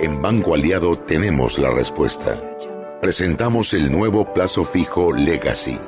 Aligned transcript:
En 0.00 0.20
Banco 0.20 0.54
Aliado 0.54 0.96
tenemos 0.96 1.56
la 1.56 1.70
respuesta. 1.70 2.40
Presentamos 3.00 3.72
el 3.74 3.92
nuevo 3.92 4.34
plazo 4.34 4.64
fijo 4.64 5.12
Legacy, 5.12 5.78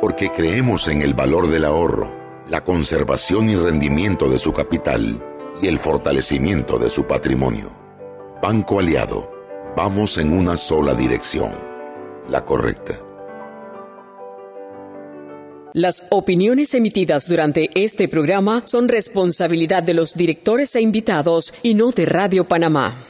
porque 0.00 0.30
creemos 0.30 0.88
en 0.88 1.02
el 1.02 1.12
valor 1.12 1.46
del 1.50 1.66
ahorro, 1.66 2.10
la 2.48 2.64
conservación 2.64 3.50
y 3.50 3.56
rendimiento 3.56 4.30
de 4.30 4.38
su 4.38 4.54
capital 4.54 5.22
y 5.60 5.66
el 5.66 5.78
fortalecimiento 5.78 6.78
de 6.78 6.88
su 6.88 7.04
patrimonio. 7.04 7.70
Banco 8.42 8.78
Aliado, 8.78 9.30
vamos 9.76 10.16
en 10.16 10.32
una 10.32 10.56
sola 10.56 10.94
dirección, 10.94 11.52
la 12.30 12.46
correcta. 12.46 12.98
Las 15.74 16.06
opiniones 16.08 16.72
emitidas 16.72 17.28
durante 17.28 17.68
este 17.74 18.08
programa 18.08 18.62
son 18.64 18.88
responsabilidad 18.88 19.82
de 19.82 19.92
los 19.92 20.14
directores 20.14 20.74
e 20.76 20.80
invitados 20.80 21.52
y 21.62 21.74
no 21.74 21.92
de 21.92 22.06
Radio 22.06 22.48
Panamá. 22.48 23.09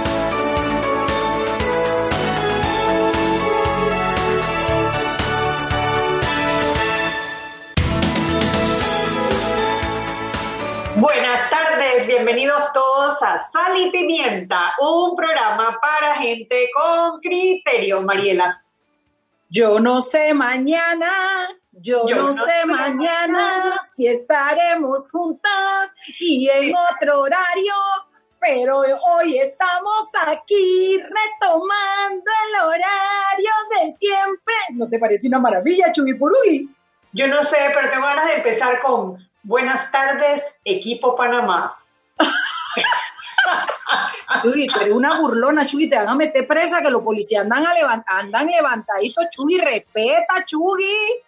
Bienvenidos 12.51 12.73
todos 12.73 13.23
a 13.23 13.37
Sal 13.37 13.77
y 13.77 13.91
Pimienta, 13.91 14.73
un 14.79 15.15
programa 15.15 15.79
para 15.81 16.15
gente 16.15 16.69
con 16.75 17.19
criterio, 17.21 18.01
Mariela. 18.01 18.63
Yo 19.49 19.79
no 19.79 20.01
sé 20.01 20.33
mañana, 20.33 21.09
yo, 21.71 22.05
no, 22.09 22.33
sé, 22.33 22.65
mañana 22.65 23.79
si 23.83 24.07
estaremos 24.07 25.09
juntas 25.09 25.91
y 26.19 26.49
en 26.49 26.73
otro 26.75 27.21
horario, 27.21 27.73
pero 28.39 28.79
hoy 28.79 29.37
estamos 29.37 30.09
aquí 30.27 30.97
retomando 30.97 32.31
el 32.47 32.65
horario 32.65 33.51
de 33.69 33.91
siempre. 33.91 34.53
¿No 34.71 34.89
te 34.89 34.99
parece 34.99 35.27
una 35.27 35.39
maravilla, 35.39 35.91
Chubipurugui? 35.91 36.69
Yo 37.13 37.27
no 37.27 37.43
sé, 37.43 37.57
pero 37.73 37.89
tengo 37.89 38.05
ganas 38.05 38.27
de 38.27 38.35
empezar 38.35 38.81
con 38.81 39.17
Buenas 39.43 39.91
tardes, 39.91 40.59
equipo 40.63 41.15
Panamá. 41.15 41.80
Chuy, 44.41 44.67
tú 44.67 44.79
eres 44.79 44.93
una 44.93 45.19
burlona, 45.19 45.65
Chuy, 45.65 45.89
te 45.89 45.97
van 45.97 46.09
a 46.09 46.15
meter 46.15 46.47
presa 46.47 46.81
que 46.81 46.89
los 46.89 47.01
policías 47.01 47.43
andan, 47.43 47.65
a 47.65 48.03
andan 48.07 48.47
levantaditos, 48.47 49.25
Chuy, 49.29 49.57
respeta, 49.57 50.45
Chuy. 50.45 50.85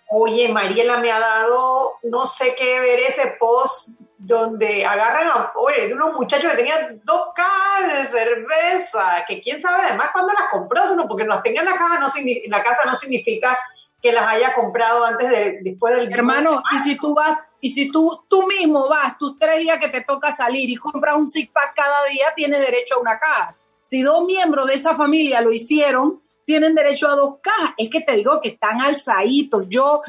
Oye, 0.10 0.50
Mariela 0.50 0.98
me 0.98 1.12
ha 1.12 1.20
dado, 1.20 1.94
no 2.04 2.26
sé 2.26 2.56
qué 2.56 2.80
ver 2.80 3.00
ese 3.02 3.36
post 3.40 3.90
donde 4.18 4.86
agarran 4.86 5.28
a 5.28 5.52
oye, 5.56 5.94
unos 5.94 6.14
muchachos 6.14 6.52
que 6.52 6.58
tenían 6.58 7.02
dos 7.04 7.30
cajas 7.36 7.98
de 7.98 8.06
cerveza, 8.06 9.26
que 9.28 9.42
quién 9.42 9.62
sabe 9.62 9.84
además 9.84 10.12
cuándo 10.14 10.32
las 10.32 10.50
compró 10.50 10.94
uno, 10.94 11.08
porque 11.08 11.26
las 11.26 11.44
tenga 11.44 11.62
en 11.62 11.66
la, 11.66 11.74
caja 11.74 12.00
no, 12.00 12.08
en 12.16 12.50
la 12.50 12.64
casa 12.64 12.86
no 12.86 12.96
significa 12.96 13.58
que 14.04 14.12
las 14.12 14.28
haya 14.28 14.54
comprado 14.54 15.06
antes 15.06 15.30
de, 15.30 15.60
después 15.62 15.96
del... 15.96 16.12
Hermano, 16.12 16.62
y 16.76 16.80
si 16.80 16.98
tú 16.98 17.16
vas 17.16 17.40
y 17.62 17.70
si 17.70 17.90
tú, 17.90 18.26
tú 18.28 18.46
mismo 18.46 18.90
vas 18.90 19.18
tus 19.18 19.40
tres 19.40 19.62
días 19.62 19.80
que 19.80 19.88
te 19.88 20.02
toca 20.02 20.34
salir 20.34 20.70
y 20.70 20.76
compras 20.76 21.16
un 21.16 21.30
six 21.30 21.50
pack 21.50 21.74
cada 21.74 22.04
día, 22.12 22.26
tienes 22.36 22.60
derecho 22.60 22.96
a 22.96 23.00
una 23.00 23.18
caja. 23.18 23.56
Si 23.82 24.02
dos 24.02 24.26
miembros 24.26 24.68
de 24.68 24.74
esa 24.74 24.94
familia 24.96 25.40
lo 25.40 25.54
hicieron, 25.54 26.22
tienen 26.44 26.76
derecho 26.76 27.08
a 27.08 27.16
dos 27.16 27.36
cajas. 27.42 27.74
Es 27.78 27.90
que 27.90 28.02
te 28.02 28.18
digo 28.18 28.42
que 28.42 28.50
están 28.50 28.82
alzaditos. 28.82 29.64
Yo 29.70 30.02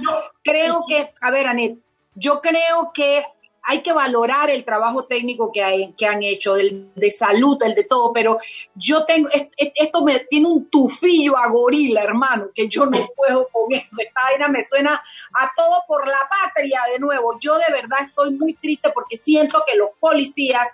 creo 0.42 0.84
que, 0.88 1.12
a 1.20 1.30
ver, 1.30 1.46
Anet, 1.46 1.78
yo 2.16 2.40
creo 2.40 2.90
que 2.92 3.22
hay 3.66 3.80
que 3.80 3.94
valorar 3.94 4.50
el 4.50 4.62
trabajo 4.62 5.06
técnico 5.06 5.50
que, 5.50 5.62
hay, 5.62 5.92
que 5.94 6.06
han 6.06 6.22
hecho, 6.22 6.54
el 6.56 6.92
de 6.94 7.10
salud, 7.10 7.56
el 7.62 7.74
de 7.74 7.84
todo, 7.84 8.12
pero 8.12 8.38
yo 8.74 9.06
tengo, 9.06 9.30
esto 9.56 10.04
me 10.04 10.20
tiene 10.20 10.48
un 10.48 10.68
tufillo 10.68 11.38
a 11.38 11.48
gorila, 11.48 12.02
hermano, 12.02 12.48
que 12.54 12.68
yo 12.68 12.84
no 12.84 13.08
puedo 13.16 13.48
con 13.48 13.72
esto. 13.72 13.96
Esta 13.98 14.20
vaina 14.22 14.48
me 14.48 14.62
suena 14.62 15.02
a 15.32 15.50
todo 15.56 15.82
por 15.88 16.06
la 16.06 16.18
patria 16.28 16.80
de 16.92 16.98
nuevo. 16.98 17.38
Yo 17.40 17.56
de 17.56 17.72
verdad 17.72 18.00
estoy 18.06 18.36
muy 18.36 18.52
triste 18.52 18.90
porque 18.90 19.16
siento 19.16 19.64
que 19.66 19.76
los 19.76 19.90
policías, 19.98 20.68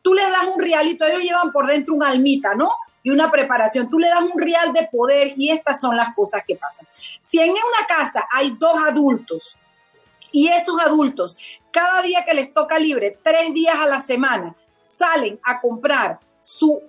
tú 0.00 0.14
les 0.14 0.30
das 0.30 0.46
un 0.46 0.58
realito, 0.58 1.04
ellos 1.04 1.20
llevan 1.20 1.52
por 1.52 1.66
dentro 1.66 1.94
un 1.94 2.02
almita, 2.02 2.54
¿no? 2.54 2.72
y 3.04 3.10
una 3.10 3.30
preparación. 3.30 3.90
Tú 3.90 3.98
le 3.98 4.08
das 4.08 4.22
un 4.22 4.40
real 4.40 4.72
de 4.72 4.88
poder 4.90 5.34
y 5.36 5.50
estas 5.50 5.80
son 5.80 5.96
las 5.96 6.14
cosas 6.14 6.44
que 6.46 6.54
pasan. 6.54 6.86
Si 7.20 7.38
en 7.38 7.50
una 7.50 7.86
casa 7.86 8.26
hay 8.30 8.54
dos 8.58 8.76
adultos 8.78 9.56
y 10.30 10.48
esos 10.48 10.78
adultos, 10.80 11.36
cada 11.72 12.02
día 12.02 12.24
que 12.24 12.34
les 12.34 12.52
toca 12.54 12.78
libre, 12.78 13.18
tres 13.22 13.52
días 13.52 13.76
a 13.76 13.86
la 13.86 14.00
semana, 14.00 14.54
salen 14.80 15.40
a 15.42 15.60
comprar 15.60 16.20
su 16.38 16.82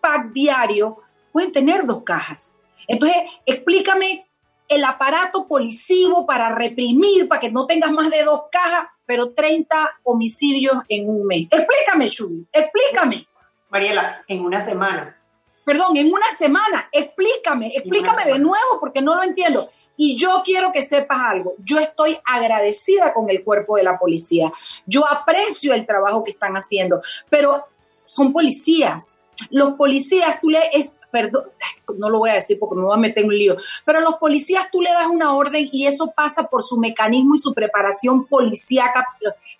pack 0.00 0.32
diario, 0.32 0.98
pueden 1.32 1.52
tener 1.52 1.86
dos 1.86 2.02
cajas. 2.02 2.54
Entonces, 2.86 3.18
explícame 3.46 4.26
el 4.68 4.84
aparato 4.84 5.46
policivo 5.46 6.26
para 6.26 6.54
reprimir, 6.54 7.26
para 7.26 7.40
que 7.40 7.50
no 7.50 7.66
tengas 7.66 7.90
más 7.90 8.10
de 8.10 8.22
dos 8.22 8.42
cajas, 8.52 8.88
pero 9.06 9.32
30 9.32 10.00
homicidios 10.04 10.76
en 10.88 11.08
un 11.08 11.26
mes. 11.26 11.48
Explícame, 11.50 12.10
Chuy, 12.10 12.46
explícame. 12.52 13.26
Mariela, 13.70 14.24
en 14.28 14.44
una 14.44 14.60
semana. 14.60 15.16
Perdón, 15.64 15.96
en 15.96 16.12
una 16.12 16.30
semana, 16.32 16.88
explícame, 16.92 17.68
explícame 17.74 18.24
de 18.24 18.38
nuevo 18.38 18.80
porque 18.80 19.02
no 19.02 19.14
lo 19.14 19.22
entiendo. 19.22 19.70
Y 20.00 20.16
yo 20.16 20.42
quiero 20.44 20.70
que 20.70 20.84
sepas 20.84 21.18
algo, 21.20 21.54
yo 21.58 21.78
estoy 21.80 22.16
agradecida 22.24 23.12
con 23.12 23.28
el 23.28 23.42
cuerpo 23.42 23.76
de 23.76 23.82
la 23.82 23.98
policía, 23.98 24.52
yo 24.86 25.04
aprecio 25.10 25.74
el 25.74 25.84
trabajo 25.84 26.22
que 26.22 26.30
están 26.30 26.54
haciendo, 26.54 27.02
pero 27.28 27.66
son 28.04 28.32
policías. 28.32 29.18
Los 29.50 29.74
policías, 29.74 30.40
tú 30.40 30.50
le, 30.50 30.60
es, 30.72 30.94
perdón, 31.10 31.50
no 31.96 32.10
lo 32.10 32.20
voy 32.20 32.30
a 32.30 32.34
decir 32.34 32.58
porque 32.60 32.76
me 32.76 32.84
voy 32.84 32.94
a 32.94 33.00
meter 33.00 33.24
en 33.24 33.28
un 33.28 33.36
lío, 33.36 33.56
pero 33.84 34.00
los 34.00 34.14
policías 34.16 34.70
tú 34.70 34.80
le 34.80 34.92
das 34.92 35.08
una 35.08 35.34
orden 35.34 35.68
y 35.72 35.86
eso 35.86 36.12
pasa 36.14 36.44
por 36.44 36.62
su 36.62 36.76
mecanismo 36.76 37.34
y 37.34 37.38
su 37.38 37.52
preparación 37.52 38.24
policíaca, 38.26 39.04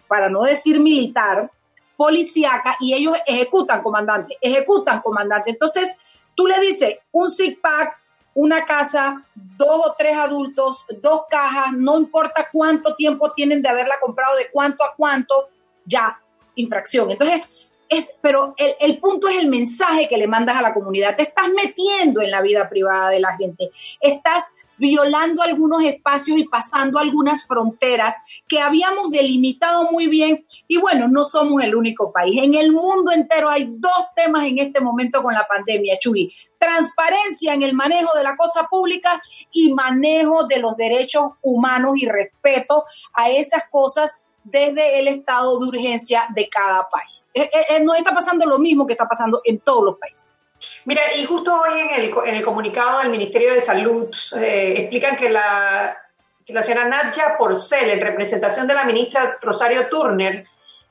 para 0.06 0.30
no 0.30 0.42
decir 0.42 0.78
militar, 0.80 1.50
policíaca, 1.96 2.76
y 2.78 2.94
ellos 2.94 3.16
ejecutan, 3.26 3.82
comandante, 3.82 4.38
ejecutan, 4.40 5.00
comandante. 5.00 5.50
Entonces, 5.50 5.96
tú 6.36 6.46
le 6.46 6.60
dices 6.60 6.98
un 7.10 7.28
six 7.28 7.58
pack, 7.58 7.98
una 8.38 8.64
casa, 8.64 9.24
dos 9.34 9.80
o 9.84 9.96
tres 9.98 10.16
adultos, 10.16 10.86
dos 11.02 11.22
cajas, 11.28 11.72
no 11.76 11.98
importa 11.98 12.48
cuánto 12.52 12.94
tiempo 12.94 13.32
tienen 13.32 13.62
de 13.62 13.68
haberla 13.68 13.96
comprado, 14.00 14.36
de 14.36 14.48
cuánto 14.52 14.84
a 14.84 14.94
cuánto, 14.96 15.48
ya, 15.84 16.20
infracción. 16.54 17.10
Entonces, 17.10 17.80
es, 17.88 18.16
pero 18.20 18.54
el, 18.56 18.74
el, 18.78 18.98
punto 18.98 19.26
es 19.26 19.38
el 19.38 19.48
mensaje 19.48 20.08
que 20.08 20.16
le 20.16 20.28
mandas 20.28 20.56
a 20.56 20.62
la 20.62 20.72
comunidad. 20.72 21.16
Te 21.16 21.22
estás 21.22 21.48
metiendo 21.48 22.20
en 22.20 22.30
la 22.30 22.40
vida 22.40 22.68
privada 22.68 23.10
de 23.10 23.18
la 23.18 23.36
gente. 23.36 23.72
Estás 24.00 24.44
violando 24.78 25.42
algunos 25.42 25.82
espacios 25.82 26.38
y 26.38 26.44
pasando 26.44 26.98
algunas 26.98 27.46
fronteras 27.46 28.14
que 28.46 28.60
habíamos 28.60 29.10
delimitado 29.10 29.90
muy 29.90 30.06
bien. 30.06 30.44
Y 30.66 30.78
bueno, 30.78 31.08
no 31.08 31.24
somos 31.24 31.62
el 31.62 31.74
único 31.74 32.12
país. 32.12 32.40
En 32.42 32.54
el 32.54 32.72
mundo 32.72 33.12
entero 33.12 33.48
hay 33.48 33.68
dos 33.70 34.06
temas 34.14 34.44
en 34.44 34.58
este 34.58 34.80
momento 34.80 35.22
con 35.22 35.34
la 35.34 35.46
pandemia, 35.46 35.98
Chuy. 35.98 36.32
Transparencia 36.58 37.54
en 37.54 37.62
el 37.62 37.74
manejo 37.74 38.16
de 38.16 38.24
la 38.24 38.36
cosa 38.36 38.66
pública 38.68 39.22
y 39.52 39.72
manejo 39.72 40.46
de 40.46 40.58
los 40.58 40.76
derechos 40.76 41.32
humanos 41.42 41.92
y 41.96 42.06
respeto 42.06 42.84
a 43.14 43.30
esas 43.30 43.64
cosas 43.70 44.18
desde 44.50 44.98
el 44.98 45.08
estado 45.08 45.58
de 45.58 45.66
urgencia 45.66 46.26
de 46.34 46.48
cada 46.48 46.88
país. 46.88 47.30
Eh, 47.34 47.50
eh, 47.52 47.66
eh, 47.70 47.80
no 47.80 47.94
está 47.94 48.12
pasando 48.12 48.46
lo 48.46 48.58
mismo 48.58 48.86
que 48.86 48.94
está 48.94 49.06
pasando 49.06 49.40
en 49.44 49.58
todos 49.60 49.84
los 49.84 49.98
países. 49.98 50.42
Mira, 50.84 51.14
y 51.14 51.24
justo 51.24 51.60
hoy 51.60 51.80
en 51.80 52.34
el, 52.34 52.44
comunicado 52.44 53.00
del 53.00 53.10
Ministerio 53.10 53.52
de 53.52 53.60
Salud 53.60 54.08
eh, 54.36 54.74
explican 54.78 55.16
que 55.16 55.28
la, 55.28 55.96
que 56.44 56.52
la 56.52 56.62
señora 56.62 56.88
Nadia 56.88 57.36
Porcel, 57.36 57.90
en 57.90 58.00
representación 58.00 58.66
de 58.66 58.74
la 58.74 58.84
ministra 58.84 59.38
Rosario 59.40 59.88
Turner, 59.88 60.44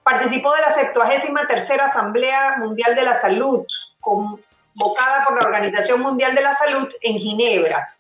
participó 0.03 0.53
de 0.53 0.61
la 0.61 0.71
73 0.71 1.71
Asamblea 1.81 2.57
Mundial 2.59 2.95
de 2.95 3.03
la 3.03 3.15
Salud, 3.15 3.65
convocada 3.99 5.25
por 5.25 5.41
la 5.41 5.47
Organización 5.47 5.99
Mundial 5.99 6.33
de 6.33 6.41
la 6.41 6.55
Salud 6.55 6.87
en 7.01 7.17
Ginebra, 7.17 7.93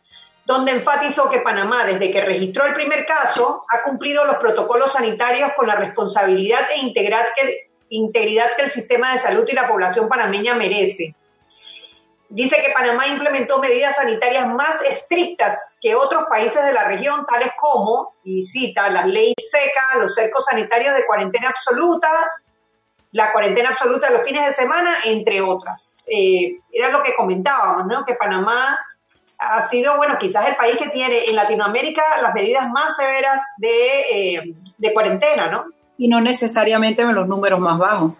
donde 0.45 0.71
enfatizó 0.71 1.29
que 1.29 1.41
Panamá, 1.41 1.83
desde 1.83 2.11
que 2.11 2.21
registró 2.21 2.65
el 2.65 2.73
primer 2.73 3.05
caso, 3.05 3.65
ha 3.69 3.83
cumplido 3.83 4.23
los 4.23 4.37
protocolos 4.37 4.93
sanitarios 4.93 5.51
con 5.57 5.67
la 5.67 5.75
responsabilidad 5.75 6.61
e 6.73 6.79
integridad 6.79 7.25
que, 7.35 7.71
integridad 7.89 8.55
que 8.55 8.63
el 8.63 8.71
sistema 8.71 9.11
de 9.11 9.19
salud 9.19 9.45
y 9.45 9.53
la 9.53 9.67
población 9.67 10.07
panameña 10.07 10.53
merece 10.53 11.13
Dice 12.29 12.57
que 12.57 12.73
Panamá 12.73 13.07
implementó 13.07 13.59
medidas 13.59 13.95
sanitarias 13.95 14.47
más 14.47 14.81
estrictas 14.81 15.75
que 15.79 15.95
otros 15.95 16.25
países 16.29 16.63
de 16.63 16.73
la 16.73 16.83
región, 16.83 17.25
tales 17.25 17.51
como, 17.59 18.15
y 18.23 18.45
cita, 18.45 18.89
la 18.89 19.05
ley 19.05 19.33
seca, 19.37 19.97
los 19.97 20.13
cercos 20.13 20.45
sanitarios 20.45 20.93
de 20.95 21.05
cuarentena 21.05 21.49
absoluta, 21.49 22.09
la 23.13 23.31
cuarentena 23.31 23.69
absoluta 23.69 24.09
los 24.09 24.25
fines 24.25 24.45
de 24.45 24.51
semana, 24.51 24.97
entre 25.05 25.41
otras. 25.41 26.05
Eh, 26.11 26.59
era 26.71 26.89
lo 26.89 27.01
que 27.01 27.15
comentábamos, 27.15 27.85
¿no? 27.85 28.03
Que 28.05 28.15
Panamá 28.15 28.77
ha 29.39 29.61
sido, 29.63 29.95
bueno, 29.95 30.17
quizás 30.19 30.49
el 30.49 30.55
país 30.57 30.77
que 30.77 30.89
tiene 30.89 31.25
en 31.25 31.35
Latinoamérica 31.35 32.03
las 32.21 32.33
medidas 32.33 32.69
más 32.69 32.95
severas 32.97 33.41
de, 33.57 34.01
eh, 34.11 34.55
de 34.77 34.93
cuarentena, 34.93 35.49
¿no? 35.49 35.65
Y 35.97 36.09
no 36.09 36.19
necesariamente 36.19 37.01
en 37.01 37.15
los 37.15 37.27
números 37.27 37.59
más 37.59 37.77
bajos. 37.77 38.13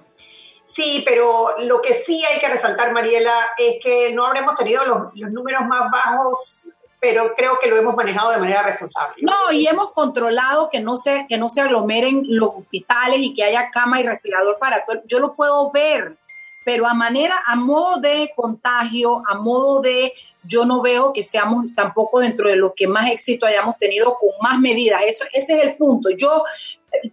Sí, 0.68 1.02
pero 1.06 1.58
lo 1.60 1.82
que 1.82 1.94
sí 1.94 2.24
hay 2.26 2.40
que 2.40 2.50
resaltar, 2.50 2.92
Mariela, 2.92 3.52
es 3.58 3.82
que 3.82 4.12
no 4.12 4.26
habremos 4.26 4.56
tenido 4.58 4.84
los, 4.86 5.32
números 5.32 5.66
más 5.66 5.90
bajos 5.90 6.68
pero 7.00 7.36
creo 7.36 7.60
que 7.60 7.70
lo 7.70 7.78
hemos 7.78 7.96
manejado 7.96 8.32
de 8.32 8.40
manera 8.40 8.64
responsable. 8.64 9.18
No, 9.22 9.52
y 9.52 9.68
hemos 9.68 9.92
controlado 9.92 10.72
que 10.72 10.80
no 10.80 10.98
se, 10.98 11.28
que 11.30 11.38
no 11.38 11.48
se 11.48 11.62
aglomeren 11.62 12.24
los 12.26 12.50
hospitales 12.56 13.20
y 13.20 13.36
que 13.36 13.44
haya 13.44 13.70
cama 13.70 14.02
y 14.02 14.04
respirador 14.04 14.58
para 14.58 14.84
todo. 14.84 15.04
Yo 15.06 15.20
lo 15.20 15.36
puedo 15.36 15.70
ver, 15.72 16.18
pero 16.66 16.88
a 16.88 16.96
manera, 16.96 17.36
a 17.46 17.56
modo 17.56 17.98
de 18.02 18.32
contagio, 18.36 19.22
a 19.28 19.36
modo 19.36 19.80
de, 19.80 20.12
yo 20.44 20.66
no 20.66 20.82
veo 20.82 21.14
que 21.14 21.22
seamos 21.22 21.68
tampoco 21.76 22.20
dentro 22.20 22.50
de 22.50 22.56
lo 22.56 22.74
que 22.74 22.88
más 22.88 23.12
éxito 23.12 23.46
hayamos 23.46 23.78
tenido 23.78 24.16
con 24.16 24.32
más 24.42 24.60
medidas. 24.60 25.02
Eso, 25.06 25.24
ese 25.32 25.60
es 25.60 25.64
el 25.66 25.78
punto. 25.78 26.10
Yo 26.10 26.44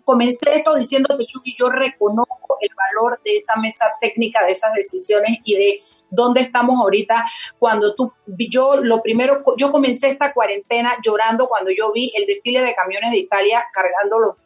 comencé 0.05 0.57
esto 0.57 0.75
diciendo 0.75 1.17
que 1.19 1.25
yo 1.59 1.69
reconozco 1.69 2.59
el 2.61 2.71
valor 2.75 3.21
de 3.25 3.37
esa 3.37 3.57
mesa 3.57 3.87
técnica, 4.01 4.45
de 4.45 4.53
esas 4.53 4.73
decisiones 4.75 5.39
y 5.45 5.55
de 5.55 5.81
dónde 6.11 6.41
estamos 6.41 6.77
ahorita. 6.77 7.25
Cuando 7.59 7.95
tú, 7.95 8.13
yo 8.51 8.77
lo 8.77 9.03
primero, 9.03 9.43
yo 9.57 9.71
comencé 9.71 10.11
esta 10.11 10.33
cuarentena 10.33 10.95
llorando 11.03 11.49
cuando 11.49 11.71
yo 11.71 11.93
vi 11.93 12.13
el 12.15 12.27
desfile 12.27 12.63
de 12.63 12.75
camiones 12.75 13.11
de 13.11 13.19
Italia 13.19 13.65
cargando 13.73 14.19
los, 14.19 14.37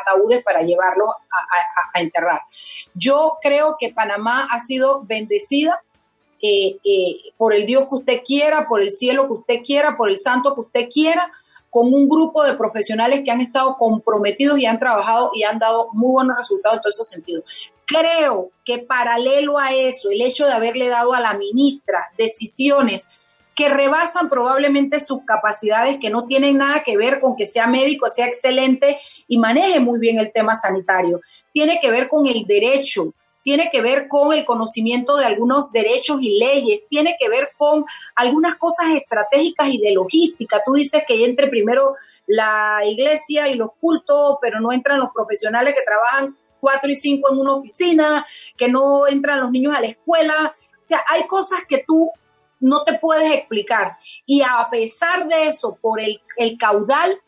ataúdes 0.00 0.42
para 0.42 0.62
llevarlos 0.62 1.08
a, 1.94 2.00
enterrar. 2.00 2.42
Yo 2.94 3.34
creo 3.40 3.76
que 3.78 3.90
Panamá 3.90 4.48
ha 4.50 4.58
sido 4.58 5.02
bendecida 5.04 5.80
eh, 6.42 6.78
eh, 6.84 7.32
por 7.36 7.54
el 7.54 7.66
Dios 7.66 7.88
que 7.88 7.94
usted 7.96 8.22
quiera, 8.26 8.66
por 8.66 8.80
el 8.80 8.90
cielo 8.90 9.26
que 9.26 9.32
usted 9.34 9.60
quiera, 9.64 9.96
por 9.96 10.10
el 10.10 10.18
santo 10.18 10.54
que 10.54 10.60
usted 10.62 10.88
quiera, 10.92 11.30
con 11.74 11.92
un 11.92 12.08
grupo 12.08 12.44
de 12.44 12.54
profesionales 12.54 13.22
que 13.24 13.32
han 13.32 13.40
estado 13.40 13.76
comprometidos 13.76 14.60
y 14.60 14.64
han 14.64 14.78
trabajado 14.78 15.32
y 15.34 15.42
han 15.42 15.58
dado 15.58 15.88
muy 15.92 16.12
buenos 16.12 16.36
resultados 16.36 16.76
en 16.76 16.82
todos 16.82 16.94
esos 16.94 17.08
sentidos. 17.08 17.42
Creo 17.84 18.50
que 18.64 18.78
paralelo 18.78 19.58
a 19.58 19.72
eso, 19.72 20.08
el 20.12 20.22
hecho 20.22 20.46
de 20.46 20.52
haberle 20.52 20.88
dado 20.88 21.14
a 21.14 21.20
la 21.20 21.34
ministra 21.34 22.12
decisiones 22.16 23.08
que 23.56 23.68
rebasan 23.70 24.28
probablemente 24.28 25.00
sus 25.00 25.24
capacidades, 25.24 25.98
que 25.98 26.10
no 26.10 26.26
tienen 26.26 26.58
nada 26.58 26.84
que 26.84 26.96
ver 26.96 27.18
con 27.18 27.34
que 27.34 27.44
sea 27.44 27.66
médico, 27.66 28.08
sea 28.08 28.26
excelente 28.26 29.00
y 29.26 29.38
maneje 29.38 29.80
muy 29.80 29.98
bien 29.98 30.20
el 30.20 30.32
tema 30.32 30.54
sanitario. 30.54 31.22
Tiene 31.50 31.80
que 31.80 31.90
ver 31.90 32.06
con 32.06 32.28
el 32.28 32.44
derecho, 32.44 33.14
tiene 33.44 33.68
que 33.70 33.82
ver 33.82 34.08
con 34.08 34.32
el 34.32 34.46
conocimiento 34.46 35.18
de 35.18 35.26
algunos 35.26 35.70
derechos 35.70 36.16
y 36.22 36.38
leyes, 36.38 36.80
tiene 36.88 37.14
que 37.20 37.28
ver 37.28 37.50
con 37.58 37.84
algunas 38.16 38.56
cosas 38.56 38.86
estratégicas 38.94 39.68
y 39.68 39.76
de 39.76 39.92
logística. 39.92 40.62
Tú 40.64 40.72
dices 40.72 41.02
que 41.06 41.26
entre 41.26 41.48
primero 41.48 41.94
la 42.26 42.80
iglesia 42.86 43.48
y 43.48 43.54
los 43.54 43.72
cultos, 43.78 44.38
pero 44.40 44.60
no 44.60 44.72
entran 44.72 44.98
los 44.98 45.10
profesionales 45.14 45.74
que 45.74 45.84
trabajan 45.84 46.38
cuatro 46.58 46.90
y 46.90 46.96
cinco 46.96 47.30
en 47.30 47.38
una 47.38 47.56
oficina, 47.56 48.26
que 48.56 48.70
no 48.70 49.06
entran 49.06 49.42
los 49.42 49.50
niños 49.50 49.76
a 49.76 49.80
la 49.82 49.88
escuela. 49.88 50.56
O 50.72 50.76
sea, 50.84 51.04
hay 51.06 51.26
cosas 51.26 51.60
que 51.68 51.84
tú 51.86 52.10
no 52.60 52.82
te 52.84 52.98
puedes 52.98 53.30
explicar. 53.30 53.98
Y 54.24 54.40
a 54.40 54.66
pesar 54.70 55.28
de 55.28 55.48
eso, 55.48 55.76
por 55.82 56.00
el, 56.00 56.22
el 56.38 56.56
caudal 56.56 57.20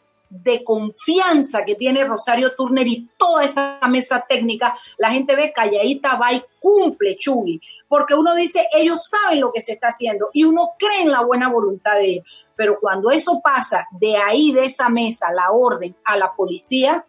de 0.43 0.65
confianza 0.65 1.65
que 1.65 1.75
tiene 1.75 2.05
Rosario 2.05 2.55
Turner 2.55 2.87
y 2.87 3.09
toda 3.17 3.45
esa 3.45 3.79
mesa 3.89 4.25
técnica, 4.29 4.77
la 4.99 5.11
gente 5.11 5.37
ve 5.37 5.53
calladita, 5.53 6.17
va 6.17 6.33
y 6.33 6.43
cumple 6.61 7.17
Chuy, 7.17 7.61
porque 7.89 8.15
uno 8.15 8.35
dice, 8.35 8.67
ellos 8.73 9.09
saben 9.09 9.41
lo 9.41 9.53
que 9.53 9.61
se 9.61 9.73
está 9.73 9.89
haciendo 9.89 10.31
y 10.33 10.45
uno 10.45 10.71
cree 10.79 11.03
en 11.03 11.13
la 11.13 11.23
buena 11.23 11.49
voluntad 11.49 11.95
de 11.95 12.05
ellos. 12.05 12.27
Pero 12.55 12.79
cuando 12.81 13.11
eso 13.11 13.41
pasa 13.43 13.87
de 13.91 14.17
ahí, 14.17 14.53
de 14.53 14.65
esa 14.65 14.89
mesa, 14.89 15.33
la 15.33 15.51
orden 15.51 15.95
a 16.05 16.17
la 16.17 16.35
policía, 16.35 17.05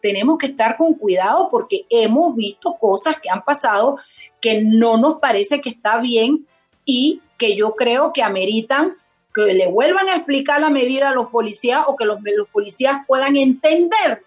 tenemos 0.00 0.36
que 0.36 0.46
estar 0.46 0.76
con 0.76 0.94
cuidado 0.94 1.48
porque 1.50 1.86
hemos 1.88 2.34
visto 2.36 2.74
cosas 2.74 3.16
que 3.20 3.30
han 3.30 3.42
pasado 3.42 3.98
que 4.40 4.60
no 4.60 4.98
nos 4.98 5.20
parece 5.20 5.60
que 5.60 5.70
está 5.70 5.98
bien 5.98 6.46
y 6.84 7.22
que 7.38 7.56
yo 7.56 7.74
creo 7.74 8.12
que 8.12 8.22
ameritan 8.22 8.96
que 9.34 9.54
le 9.54 9.66
vuelvan 9.68 10.08
a 10.08 10.16
explicar 10.16 10.60
la 10.60 10.70
medida 10.70 11.08
a 11.08 11.12
los 11.12 11.28
policías 11.28 11.84
o 11.86 11.96
que 11.96 12.04
los, 12.04 12.18
policías 12.52 13.06
puedan 13.06 13.36
entender 13.36 14.22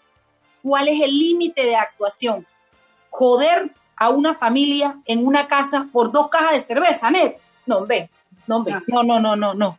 cuál 0.63 0.87
es 0.87 1.01
el 1.01 1.17
límite 1.17 1.63
de 1.63 1.75
actuación. 1.75 2.45
Joder 3.09 3.69
a 3.95 4.09
una 4.09 4.35
familia 4.35 4.97
en 5.05 5.25
una 5.25 5.47
casa 5.47 5.87
por 5.91 6.11
dos 6.11 6.29
cajas 6.29 6.53
de 6.53 6.59
cerveza, 6.59 7.09
Net. 7.09 7.37
No, 7.65 7.85
ve, 7.85 8.09
no, 8.47 8.63
ve. 8.63 8.73
No, 8.87 9.03
no, 9.03 9.19
no, 9.19 9.35
no, 9.35 9.53
no. 9.53 9.77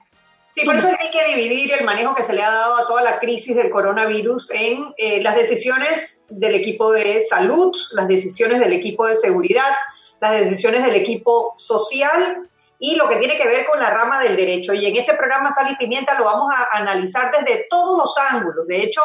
Sí, 0.55 0.65
por 0.65 0.77
eso 0.77 0.89
hay 0.89 1.11
que 1.11 1.35
dividir 1.35 1.75
el 1.75 1.85
manejo 1.85 2.15
que 2.15 2.23
se 2.23 2.33
le 2.33 2.43
ha 2.43 2.51
dado 2.51 2.77
a 2.77 2.87
toda 2.87 3.03
la 3.03 3.19
crisis 3.19 3.55
del 3.55 3.69
coronavirus 3.69 4.51
en 4.53 4.95
eh, 4.97 5.21
las 5.21 5.37
decisiones 5.37 6.23
del 6.31 6.55
equipo 6.55 6.93
de 6.93 7.21
salud, 7.29 7.77
las 7.93 8.09
decisiones 8.09 8.61
del 8.61 8.73
equipo 8.73 9.07
de 9.07 9.17
seguridad, 9.17 9.71
las 10.19 10.41
decisiones 10.41 10.83
del 10.83 10.95
equipo 10.95 11.53
social 11.59 12.49
y 12.79 12.97
lo 12.97 13.09
que 13.09 13.17
tiene 13.17 13.37
que 13.37 13.47
ver 13.47 13.67
con 13.67 13.81
la 13.81 13.91
rama 13.91 14.21
del 14.21 14.37
derecho. 14.37 14.75
Y 14.75 14.87
en 14.87 14.97
este 14.97 15.15
programa 15.15 15.53
Sal 15.53 15.71
y 15.73 15.77
Pimienta 15.77 16.19
lo 16.19 16.25
vamos 16.25 16.53
a 16.55 16.77
analizar 16.77 17.31
desde 17.33 17.67
todos 17.71 17.97
los 17.97 18.19
ángulos. 18.19 18.67
De 18.67 18.83
hecho, 18.83 19.03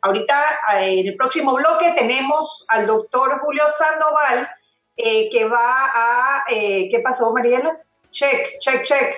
ahorita 0.00 0.44
eh, 0.74 1.00
en 1.00 1.06
el 1.08 1.16
próximo 1.16 1.54
bloque 1.54 1.92
tenemos 1.92 2.66
al 2.70 2.86
doctor 2.86 3.40
Julio 3.40 3.64
Sandoval 3.68 4.48
eh, 4.96 5.30
que 5.30 5.44
va 5.44 5.90
a... 5.94 6.44
Eh, 6.50 6.88
¿Qué 6.90 6.98
pasó, 7.00 7.32
Mariela? 7.32 7.78
Check, 8.10 8.58
check, 8.60 8.82
check. 8.82 9.16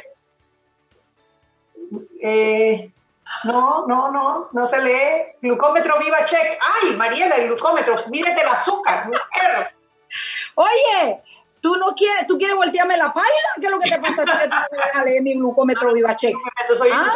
no, 3.44 3.86
no, 3.86 4.10
no, 4.10 4.48
no 4.52 4.66
se 4.66 4.82
lee. 4.82 5.34
Glucómetro 5.40 5.98
viva 5.98 6.24
check. 6.24 6.58
Ay, 6.60 6.94
Mariela, 6.96 7.36
el 7.36 7.48
glucómetro, 7.48 8.04
mírate 8.08 8.42
el 8.42 8.48
azúcar. 8.48 9.10
Oye, 10.54 11.22
¿Tú 11.64 11.76
no 11.76 11.94
quieres, 11.94 12.26
tú 12.26 12.36
quieres 12.36 12.56
voltearme 12.56 12.94
la 12.94 13.10
página? 13.10 13.48
¿Qué 13.58 13.64
es 13.64 13.72
lo 13.72 13.80
que 13.80 13.88
te 13.88 13.98
pasa? 13.98 14.22
Leer 15.02 15.22
mi 15.22 15.32
glucómetro 15.32 15.94
VivaCheck. 15.94 16.36
¿Ah? 16.92 17.06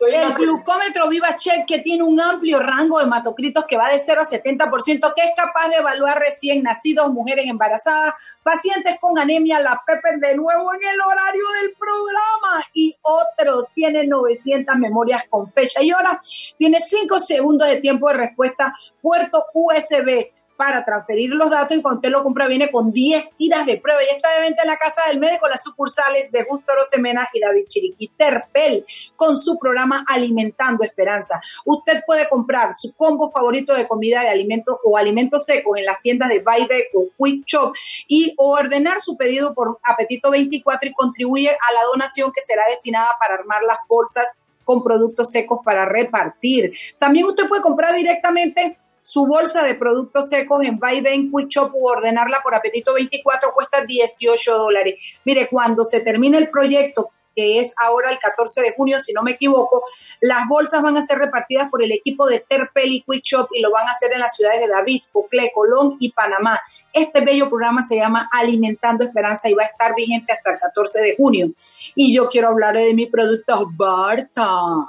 El 0.00 0.32
glucómetro 0.32 1.06
VivaCheck 1.06 1.66
que 1.66 1.80
tiene 1.80 2.04
un 2.04 2.18
amplio 2.18 2.60
rango 2.60 2.96
de 2.96 3.04
hematocritos 3.04 3.66
que 3.66 3.76
va 3.76 3.90
de 3.90 3.98
0 3.98 4.22
a 4.22 4.24
70%, 4.24 5.12
que 5.14 5.22
es 5.22 5.32
capaz 5.36 5.68
de 5.68 5.76
evaluar 5.76 6.18
recién 6.18 6.62
nacidos, 6.62 7.12
mujeres 7.12 7.44
embarazadas, 7.46 8.14
pacientes 8.42 8.96
con 8.98 9.18
anemia, 9.18 9.60
la 9.60 9.82
PEPER 9.86 10.18
de 10.18 10.34
nuevo 10.34 10.72
en 10.72 10.80
el 10.82 10.98
horario 10.98 11.44
del 11.60 11.74
programa 11.74 12.64
y 12.72 12.96
otros. 13.02 13.66
Tiene 13.74 14.06
900 14.06 14.76
memorias 14.76 15.24
con 15.28 15.52
fecha 15.52 15.82
y 15.82 15.92
hora. 15.92 16.18
Tiene 16.56 16.78
5 16.78 17.20
segundos 17.20 17.68
de 17.68 17.76
tiempo 17.76 18.08
de 18.08 18.14
respuesta, 18.14 18.74
puerto 19.02 19.44
USB 19.52 20.39
para 20.60 20.84
transferir 20.84 21.30
los 21.30 21.48
datos 21.48 21.74
y 21.74 21.80
cuando 21.80 22.00
usted 22.00 22.10
lo 22.10 22.22
compra 22.22 22.46
viene 22.46 22.70
con 22.70 22.92
10 22.92 23.30
tiras 23.34 23.64
de 23.64 23.78
prueba. 23.78 24.02
Y 24.02 24.14
está 24.14 24.28
de 24.34 24.42
venta 24.42 24.60
en 24.60 24.68
la 24.68 24.76
casa 24.76 25.00
del 25.08 25.18
médico 25.18 25.48
las 25.48 25.62
sucursales 25.62 26.30
de 26.30 26.44
Justo 26.44 26.74
Rosemena 26.76 27.30
y 27.32 27.40
David 27.40 27.64
Chiriquí. 27.66 28.08
Terpel 28.08 28.84
con 29.16 29.38
su 29.38 29.58
programa 29.58 30.04
Alimentando 30.06 30.84
Esperanza. 30.84 31.40
Usted 31.64 32.02
puede 32.06 32.28
comprar 32.28 32.74
su 32.74 32.92
combo 32.92 33.30
favorito 33.30 33.72
de 33.72 33.88
comida 33.88 34.20
de 34.20 34.28
alimentos 34.28 34.76
o 34.84 34.98
alimentos 34.98 35.46
secos 35.46 35.78
en 35.78 35.86
las 35.86 36.02
tiendas 36.02 36.28
de 36.28 36.40
Buyback 36.40 36.88
o 36.92 37.06
Quick 37.16 37.46
Shop 37.46 37.72
y 38.06 38.34
ordenar 38.36 39.00
su 39.00 39.16
pedido 39.16 39.54
por 39.54 39.78
Apetito 39.82 40.30
24 40.30 40.90
y 40.90 40.92
contribuye 40.92 41.48
a 41.48 41.72
la 41.72 41.84
donación 41.90 42.32
que 42.32 42.42
será 42.42 42.64
destinada 42.68 43.08
para 43.18 43.36
armar 43.36 43.62
las 43.62 43.78
bolsas 43.88 44.36
con 44.64 44.84
productos 44.84 45.30
secos 45.30 45.60
para 45.64 45.86
repartir. 45.86 46.74
También 46.98 47.24
usted 47.24 47.48
puede 47.48 47.62
comprar 47.62 47.94
directamente 47.94 48.76
su 49.10 49.26
bolsa 49.26 49.64
de 49.64 49.74
productos 49.74 50.28
secos 50.28 50.64
en 50.64 50.78
Vaivén 50.78 51.32
Quick 51.32 51.48
Shop 51.48 51.72
o 51.74 51.90
ordenarla 51.90 52.40
por 52.44 52.54
Apetito 52.54 52.94
24 52.94 53.52
cuesta 53.52 53.84
18 53.84 54.56
dólares. 54.56 55.00
Mire, 55.24 55.48
cuando 55.48 55.82
se 55.82 55.98
termine 55.98 56.38
el 56.38 56.48
proyecto, 56.48 57.10
que 57.34 57.58
es 57.58 57.74
ahora 57.82 58.12
el 58.12 58.20
14 58.20 58.62
de 58.62 58.72
junio, 58.72 59.00
si 59.00 59.12
no 59.12 59.22
me 59.22 59.32
equivoco, 59.32 59.82
las 60.20 60.46
bolsas 60.46 60.80
van 60.80 60.96
a 60.96 61.02
ser 61.02 61.18
repartidas 61.18 61.68
por 61.70 61.82
el 61.82 61.90
equipo 61.90 62.24
de 62.26 62.44
Terpel 62.48 62.92
y 62.92 63.02
Quick 63.02 63.24
Shop 63.24 63.48
y 63.52 63.60
lo 63.60 63.72
van 63.72 63.88
a 63.88 63.90
hacer 63.90 64.12
en 64.12 64.20
las 64.20 64.36
ciudades 64.36 64.60
de 64.60 64.68
David, 64.68 65.02
Cocle, 65.12 65.50
Colón 65.52 65.96
y 65.98 66.12
Panamá. 66.12 66.60
Este 66.92 67.20
bello 67.20 67.48
programa 67.48 67.82
se 67.82 67.96
llama 67.96 68.28
Alimentando 68.32 69.04
Esperanza 69.04 69.48
y 69.48 69.54
va 69.54 69.62
a 69.62 69.66
estar 69.66 69.94
vigente 69.94 70.32
hasta 70.32 70.50
el 70.50 70.58
14 70.58 71.00
de 71.00 71.16
junio. 71.16 71.50
Y 71.94 72.14
yo 72.14 72.28
quiero 72.28 72.48
hablar 72.48 72.76
de 72.76 72.92
mi 72.94 73.06
producto 73.06 73.70
Barton. 73.72 74.86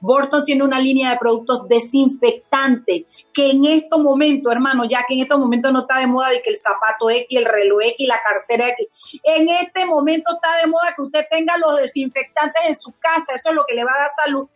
Borton 0.00 0.44
tiene 0.44 0.64
una 0.64 0.80
línea 0.80 1.10
de 1.10 1.18
productos 1.18 1.68
desinfectantes 1.68 3.24
que 3.32 3.50
en 3.50 3.64
estos 3.64 4.00
momentos, 4.00 4.52
hermano, 4.52 4.84
ya 4.84 5.04
que 5.06 5.14
en 5.14 5.20
estos 5.20 5.38
momentos 5.38 5.72
no 5.72 5.80
está 5.80 5.98
de 5.98 6.06
moda 6.06 6.30
de 6.30 6.42
que 6.42 6.50
el 6.50 6.56
zapato 6.56 7.10
X, 7.10 7.26
el 7.30 7.44
reloj 7.44 7.80
X, 7.82 8.08
la 8.08 8.20
cartera 8.22 8.68
X, 8.68 9.20
en 9.22 9.48
este 9.48 9.86
momento 9.86 10.32
está 10.34 10.60
de 10.60 10.66
moda 10.66 10.94
que 10.96 11.02
usted 11.02 11.24
tenga 11.30 11.56
los 11.58 11.76
desinfectantes 11.78 12.62
en 12.66 12.74
su 12.74 12.92
casa, 12.98 13.34
eso 13.34 13.50
es 13.50 13.54
lo 13.54 13.64
que 13.66 13.74
le 13.74 13.84
va 13.84 13.92
a 13.92 14.00
dar 14.00 14.10
salud, 14.24 14.48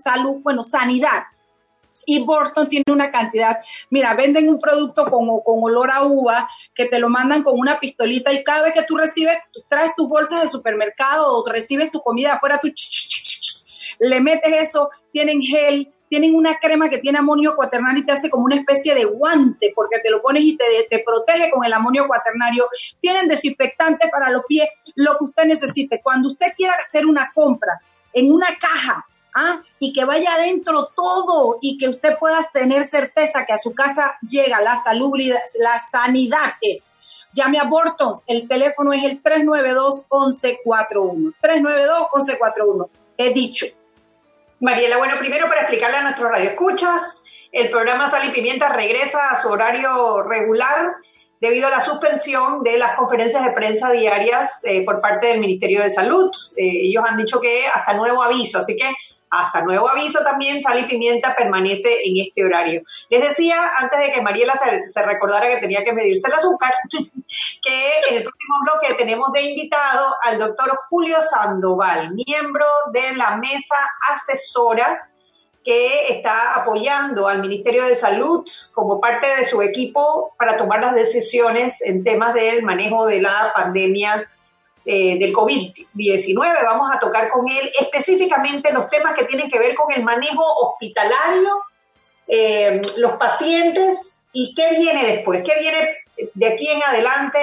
salud, 0.00 0.40
bueno, 0.42 0.62
sanidad 0.62 1.24
y 2.06 2.24
Borton 2.24 2.68
tiene 2.68 2.84
una 2.88 3.10
cantidad, 3.10 3.58
mira, 3.90 4.14
venden 4.14 4.48
un 4.48 4.58
producto 4.58 5.04
con, 5.06 5.26
con, 5.40 5.62
olor 5.62 5.90
a 5.90 6.04
uva 6.04 6.48
que 6.74 6.86
te 6.86 6.98
lo 6.98 7.08
mandan 7.08 7.42
con 7.42 7.58
una 7.58 7.78
pistolita 7.80 8.32
y 8.32 8.44
cada 8.44 8.62
vez 8.62 8.74
que 8.74 8.82
tú 8.82 8.96
recibes, 8.96 9.38
tú 9.52 9.62
traes 9.68 9.92
tus 9.96 10.08
bolsas 10.08 10.42
de 10.42 10.48
supermercado 10.48 11.36
o 11.36 11.48
recibes 11.48 11.90
tu 11.90 12.00
comida 12.00 12.34
afuera, 12.34 12.58
tú 12.60 12.68
le 13.98 14.20
metes 14.20 14.52
eso, 14.52 14.90
tienen 15.12 15.40
gel, 15.40 15.92
tienen 16.08 16.34
una 16.34 16.58
crema 16.58 16.88
que 16.88 16.98
tiene 16.98 17.18
amonio 17.18 17.56
cuaternario 17.56 18.02
y 18.02 18.06
te 18.06 18.12
hace 18.12 18.30
como 18.30 18.44
una 18.44 18.56
especie 18.56 18.94
de 18.94 19.04
guante 19.04 19.72
porque 19.74 19.98
te 20.00 20.10
lo 20.10 20.22
pones 20.22 20.44
y 20.44 20.56
te, 20.56 20.64
te 20.88 21.00
protege 21.00 21.50
con 21.50 21.64
el 21.64 21.72
amonio 21.72 22.06
cuaternario. 22.06 22.68
Tienen 23.00 23.26
desinfectante 23.26 24.08
para 24.08 24.30
los 24.30 24.44
pies, 24.46 24.68
lo 24.94 25.16
que 25.18 25.24
usted 25.24 25.44
necesite. 25.46 26.00
Cuando 26.02 26.30
usted 26.30 26.52
quiera 26.56 26.74
hacer 26.74 27.06
una 27.06 27.32
compra 27.34 27.80
en 28.12 28.30
una 28.30 28.46
caja, 28.60 29.06
¿Ah? 29.36 29.62
y 29.80 29.92
que 29.92 30.04
vaya 30.04 30.34
adentro 30.34 30.90
todo 30.94 31.58
y 31.60 31.76
que 31.76 31.88
usted 31.88 32.16
pueda 32.18 32.38
tener 32.52 32.84
certeza 32.84 33.44
que 33.44 33.52
a 33.52 33.58
su 33.58 33.74
casa 33.74 34.16
llega 34.26 34.60
la 34.60 34.76
salubridad, 34.76 35.40
la 35.58 35.80
sanidad 35.80 36.52
es. 36.60 36.92
Llame 37.32 37.58
a 37.58 37.64
Bortons, 37.64 38.22
el 38.28 38.46
teléfono 38.46 38.92
es 38.92 39.02
el 39.02 39.20
392-1141. 39.20 41.34
392-1141, 41.42 42.88
he 43.18 43.34
dicho. 43.34 43.66
Mariela, 44.60 44.98
bueno, 44.98 45.18
primero 45.18 45.48
para 45.48 45.62
explicarle 45.62 45.96
a 45.96 46.02
nuestros 46.02 46.30
radioescuchas, 46.30 47.24
el 47.50 47.70
programa 47.70 48.08
Sal 48.08 48.28
y 48.28 48.32
Pimienta 48.32 48.68
regresa 48.68 49.30
a 49.30 49.36
su 49.36 49.48
horario 49.48 50.22
regular 50.22 50.94
debido 51.40 51.66
a 51.66 51.70
la 51.70 51.80
suspensión 51.80 52.62
de 52.62 52.78
las 52.78 52.96
conferencias 52.96 53.44
de 53.44 53.50
prensa 53.50 53.90
diarias 53.90 54.60
eh, 54.64 54.84
por 54.84 55.00
parte 55.00 55.26
del 55.26 55.40
Ministerio 55.40 55.82
de 55.82 55.90
Salud. 55.90 56.30
Eh, 56.56 56.86
ellos 56.88 57.02
han 57.06 57.16
dicho 57.16 57.40
que 57.40 57.66
hasta 57.66 57.94
nuevo 57.94 58.22
aviso, 58.22 58.58
así 58.58 58.76
que 58.76 58.88
hasta 59.30 59.62
nuevo 59.62 59.88
aviso 59.88 60.20
también 60.22 60.60
Sal 60.60 60.80
y 60.80 60.84
Pimienta 60.84 61.34
permanece 61.34 61.88
en 62.04 62.24
este 62.24 62.44
horario. 62.44 62.82
Les 63.10 63.22
decía 63.22 63.70
antes 63.78 63.98
de 63.98 64.12
que 64.12 64.22
Mariela 64.22 64.54
se, 64.54 64.88
se 64.88 65.02
recordara 65.02 65.48
que 65.48 65.60
tenía 65.60 65.84
que 65.84 65.92
medirse 65.92 66.28
el 66.28 66.34
azúcar, 66.34 66.72
que 66.90 67.90
en 68.08 68.16
el 68.16 68.22
próximo 68.22 68.56
bloque 68.62 68.94
tenemos 68.94 69.32
de 69.32 69.42
invitado 69.42 70.14
al 70.22 70.38
doctor 70.38 70.78
Julio 70.88 71.20
Sandoval, 71.22 72.12
miembro 72.26 72.66
de 72.92 73.14
la 73.14 73.36
mesa 73.36 73.76
asesora 74.12 75.08
que 75.64 76.08
está 76.08 76.54
apoyando 76.54 77.26
al 77.26 77.40
Ministerio 77.40 77.84
de 77.86 77.94
Salud 77.94 78.46
como 78.74 79.00
parte 79.00 79.34
de 79.34 79.46
su 79.46 79.62
equipo 79.62 80.34
para 80.38 80.58
tomar 80.58 80.80
las 80.80 80.94
decisiones 80.94 81.80
en 81.80 82.04
temas 82.04 82.34
del 82.34 82.62
manejo 82.62 83.06
de 83.06 83.22
la 83.22 83.50
pandemia 83.56 84.28
eh, 84.86 85.18
del 85.18 85.32
COVID-19. 85.32 86.64
Vamos 86.64 86.90
a 86.94 86.98
tocar 86.98 87.30
con 87.30 87.48
él 87.48 87.70
específicamente 87.80 88.70
los 88.72 88.90
temas 88.90 89.14
que 89.16 89.24
tienen 89.24 89.50
que 89.50 89.58
ver 89.58 89.74
con 89.74 89.92
el 89.92 90.02
manejo 90.02 90.44
hospitalario, 90.60 91.62
eh, 92.28 92.82
los 92.98 93.12
pacientes 93.12 94.20
y 94.32 94.54
qué 94.54 94.70
viene 94.70 95.06
después, 95.06 95.42
qué 95.42 95.58
viene 95.58 95.96
de 96.34 96.46
aquí 96.46 96.68
en 96.68 96.82
adelante 96.82 97.38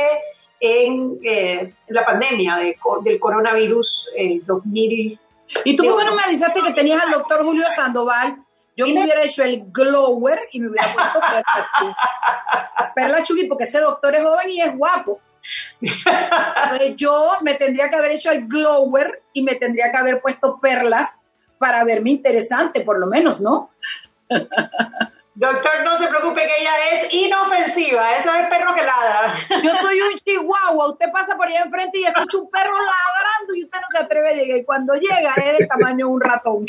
en 0.60 1.20
eh, 1.24 1.74
la 1.88 2.06
pandemia 2.06 2.58
del 3.04 3.20
coronavirus 3.20 4.12
2000. 4.46 5.20
¿Y 5.66 5.76
tú 5.76 5.84
por 5.84 5.98
qué 5.98 6.06
no 6.06 6.16
me 6.16 6.22
avisaste 6.22 6.62
que 6.62 6.74
tenías 6.74 7.04
al 7.04 7.12
doctor 7.12 7.44
Julio 7.44 7.66
Sandoval? 7.76 8.38
Yo 8.78 8.88
me 8.88 9.02
hubiera 9.02 9.24
hecho 9.24 9.44
el 9.44 9.64
glower 9.72 10.48
y 10.52 10.60
me 10.60 10.70
hubiera 10.70 10.94
puesto 10.94 11.20
Perla 11.20 12.94
Perla 12.96 13.24
Chugui, 13.24 13.46
porque 13.48 13.66
ese 13.66 13.80
doctor 13.80 14.16
es 14.16 14.24
joven 14.24 14.50
y 14.50 14.62
es 14.62 14.78
guapo. 14.78 15.20
Entonces 15.82 16.96
yo 16.96 17.34
me 17.42 17.56
tendría 17.56 17.90
que 17.90 17.96
haber 17.96 18.12
hecho 18.12 18.32
el 18.32 18.48
glower 18.48 19.24
y 19.34 19.44
me 19.44 19.56
tendría 19.56 19.92
que 19.92 19.98
haber 19.98 20.22
puesto 20.22 20.60
perlas 20.60 21.22
para 21.58 21.84
verme 21.84 22.12
interesante, 22.12 22.82
por 22.82 23.00
lo 23.00 23.08
menos, 23.08 23.40
¿no? 23.40 23.70
Doctor, 25.34 25.72
no 25.84 25.98
se 25.98 26.08
preocupe 26.08 26.42
que 26.42 26.62
ella 26.62 26.72
es 26.92 27.14
inofensiva, 27.14 28.18
eso 28.18 28.34
es 28.36 28.48
perro 28.48 28.76
que 28.76 28.82
ladra. 28.82 29.34
Yo 29.64 29.74
soy 29.76 30.02
un 30.02 30.14
chihuahua, 30.16 30.90
usted 30.90 31.12
pasa 31.12 31.38
por 31.38 31.48
allá 31.48 31.62
enfrente 31.64 32.00
y 32.00 32.04
escucha 32.04 32.38
un 32.38 32.50
perro 32.50 32.74
ladrando 32.74 33.56
y 33.56 33.64
usted 33.64 33.80
no 33.80 33.88
se 33.88 33.98
atreve 34.00 34.30
a 34.30 34.34
llegar. 34.34 34.58
Y 34.58 34.66
cuando 34.66 34.94
llega 34.96 35.34
es 35.46 35.58
del 35.58 35.68
tamaño 35.68 36.08
de 36.08 36.12
un 36.12 36.22
ratón. 36.22 36.66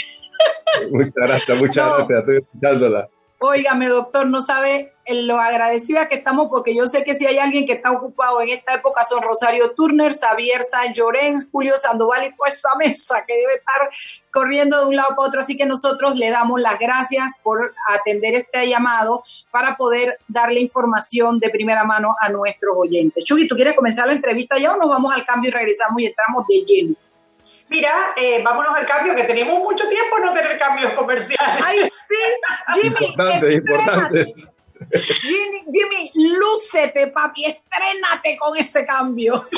Muchas 0.90 1.12
gracias, 1.14 1.58
muchas 1.58 1.88
gracias, 1.88 2.18
estoy 2.20 2.36
escuchándola. 2.38 3.08
Óigame, 3.44 3.88
doctor, 3.88 4.24
no 4.26 4.40
sabe 4.40 4.92
lo 5.08 5.40
agradecida 5.40 6.08
que 6.08 6.14
estamos 6.14 6.46
porque 6.48 6.76
yo 6.76 6.86
sé 6.86 7.02
que 7.02 7.14
si 7.14 7.26
hay 7.26 7.38
alguien 7.38 7.66
que 7.66 7.72
está 7.72 7.90
ocupado 7.90 8.40
en 8.40 8.50
esta 8.50 8.74
época 8.74 9.04
son 9.04 9.20
Rosario 9.20 9.74
Turner, 9.74 10.12
Xavier 10.14 10.62
San 10.62 10.92
Llorens, 10.92 11.48
Julio 11.50 11.76
Sandoval 11.76 12.26
y 12.26 12.34
toda 12.36 12.50
esa 12.50 12.68
mesa 12.78 13.24
que 13.26 13.34
debe 13.34 13.54
estar 13.54 13.90
corriendo 14.32 14.78
de 14.78 14.86
un 14.86 14.94
lado 14.94 15.16
para 15.16 15.26
otro. 15.28 15.40
Así 15.40 15.56
que 15.56 15.66
nosotros 15.66 16.14
le 16.14 16.30
damos 16.30 16.60
las 16.60 16.78
gracias 16.78 17.40
por 17.42 17.74
atender 17.88 18.36
este 18.36 18.68
llamado 18.68 19.24
para 19.50 19.76
poder 19.76 20.18
darle 20.28 20.60
información 20.60 21.40
de 21.40 21.50
primera 21.50 21.82
mano 21.82 22.14
a 22.20 22.28
nuestros 22.28 22.76
oyentes. 22.76 23.24
Chugi, 23.24 23.48
¿tú 23.48 23.56
quieres 23.56 23.74
comenzar 23.74 24.06
la 24.06 24.12
entrevista 24.12 24.56
ya 24.56 24.72
o 24.72 24.76
nos 24.76 24.88
vamos 24.88 25.12
al 25.12 25.26
cambio 25.26 25.48
y 25.48 25.52
regresamos 25.52 26.00
y 26.00 26.06
entramos 26.06 26.46
de 26.46 26.64
lleno? 26.64 26.94
Mira, 27.72 28.12
eh, 28.16 28.42
vámonos 28.44 28.76
al 28.76 28.84
cambio, 28.84 29.16
que 29.16 29.24
tenemos 29.24 29.58
mucho 29.58 29.88
tiempo 29.88 30.18
no 30.18 30.34
tener 30.34 30.58
cambios 30.58 30.92
comerciales. 30.92 31.64
¡Ay, 31.64 31.88
sí! 31.88 32.14
Jimmy, 32.74 33.06
importante, 33.06 33.54
importante. 33.54 34.34
Jimmy, 35.22 35.64
Jimmy, 35.72 36.10
lúcete, 36.14 37.06
papi, 37.06 37.46
estrénate 37.46 38.36
con 38.36 38.58
ese 38.58 38.84
cambio. 38.84 39.48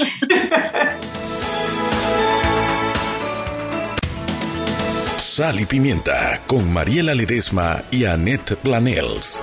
Sal 5.19 5.59
y 5.59 5.67
Pimienta 5.67 6.41
con 6.47 6.73
Mariela 6.73 7.17
Ledesma 7.17 7.83
y 7.91 8.05
Annette 8.05 8.55
Planels. 8.55 9.43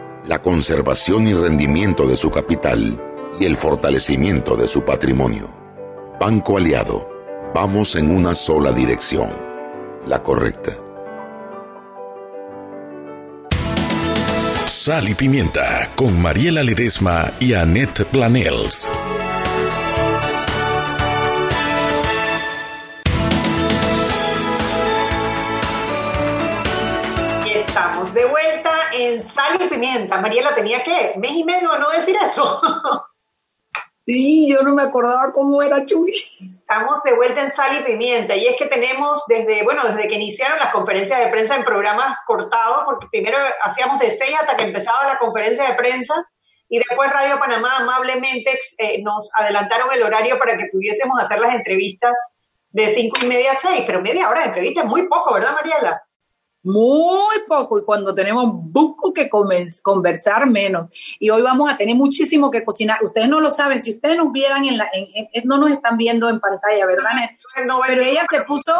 la 0.25 0.41
conservación 0.41 1.27
y 1.27 1.33
rendimiento 1.33 2.07
de 2.07 2.15
su 2.15 2.29
capital 2.29 2.99
y 3.39 3.45
el 3.45 3.55
fortalecimiento 3.55 4.55
de 4.55 4.67
su 4.67 4.83
patrimonio. 4.83 5.49
Banco 6.19 6.57
Aliado, 6.57 7.09
vamos 7.53 7.95
en 7.95 8.11
una 8.11 8.35
sola 8.35 8.71
dirección, 8.71 9.29
la 10.05 10.21
correcta. 10.21 10.77
Sal 14.67 15.09
y 15.09 15.13
Pimienta 15.13 15.89
con 15.95 16.21
Mariela 16.21 16.63
Ledesma 16.63 17.31
y 17.39 17.53
Annette 17.53 18.05
Planels. 18.05 18.89
estamos, 27.71 28.13
de 28.13 28.25
vuelta 28.25 28.60
en 28.93 29.23
Sal 29.23 29.61
y 29.61 29.67
Pimienta. 29.67 30.19
Mariela 30.19 30.55
tenía 30.55 30.83
que 30.83 31.13
mes 31.17 31.31
y 31.31 31.43
medio 31.43 31.77
no 31.77 31.89
decir 31.89 32.15
eso. 32.23 32.61
Sí, 34.03 34.49
yo 34.49 34.63
no 34.63 34.73
me 34.73 34.81
acordaba 34.81 35.31
cómo 35.31 35.61
era 35.61 35.85
Chuy. 35.85 36.11
Estamos 36.41 37.03
de 37.03 37.13
vuelta 37.13 37.43
en 37.43 37.53
Sal 37.53 37.79
y 37.79 37.83
Pimienta 37.83 38.35
y 38.35 38.47
es 38.47 38.57
que 38.57 38.65
tenemos 38.65 39.23
desde, 39.27 39.63
bueno, 39.63 39.83
desde 39.87 40.07
que 40.07 40.15
iniciaron 40.15 40.57
las 40.57 40.73
conferencias 40.73 41.19
de 41.19 41.27
prensa 41.27 41.55
en 41.55 41.63
programas 41.63 42.17
cortados, 42.25 42.83
porque 42.85 43.07
primero 43.11 43.37
hacíamos 43.61 43.99
de 43.99 44.09
seis 44.09 44.35
hasta 44.39 44.57
que 44.57 44.65
empezaba 44.65 45.05
la 45.05 45.19
conferencia 45.19 45.67
de 45.67 45.75
prensa 45.75 46.15
y 46.67 46.79
después 46.79 47.11
Radio 47.11 47.37
Panamá 47.37 47.77
amablemente 47.77 48.59
eh, 48.79 49.03
nos 49.03 49.29
adelantaron 49.37 49.91
el 49.93 50.01
horario 50.01 50.39
para 50.39 50.57
que 50.57 50.69
pudiésemos 50.71 51.19
hacer 51.19 51.39
las 51.39 51.53
entrevistas 51.53 52.13
de 52.69 52.89
cinco 52.89 53.19
y 53.23 53.27
media 53.27 53.51
a 53.51 53.55
seis, 53.55 53.83
pero 53.85 54.01
media 54.01 54.29
hora 54.29 54.41
de 54.41 54.47
entrevista 54.47 54.81
es 54.81 54.87
muy 54.87 55.07
poco, 55.07 55.33
¿verdad, 55.33 55.53
Mariela? 55.53 56.01
Muy 56.63 57.39
poco 57.47 57.79
y 57.79 57.83
cuando 57.83 58.13
tenemos 58.13 58.53
poco 58.71 59.11
que 59.13 59.29
conversar 59.29 60.47
menos. 60.47 60.87
Y 61.19 61.29
hoy 61.29 61.41
vamos 61.41 61.71
a 61.71 61.77
tener 61.77 61.95
muchísimo 61.95 62.51
que 62.51 62.63
cocinar. 62.63 62.97
Ustedes 63.03 63.27
no 63.27 63.39
lo 63.39 63.49
saben, 63.49 63.81
si 63.81 63.95
ustedes 63.95 64.17
nos 64.17 64.31
vieran 64.31 64.65
en 64.65 64.77
la, 64.77 64.87
no 65.43 65.57
nos 65.57 65.71
están 65.71 65.97
viendo 65.97 66.29
en 66.29 66.39
pantalla, 66.39 66.85
¿verdad? 66.85 67.09
Pero 67.87 68.03
ella 68.03 68.23
se 68.29 68.41
puso 68.41 68.73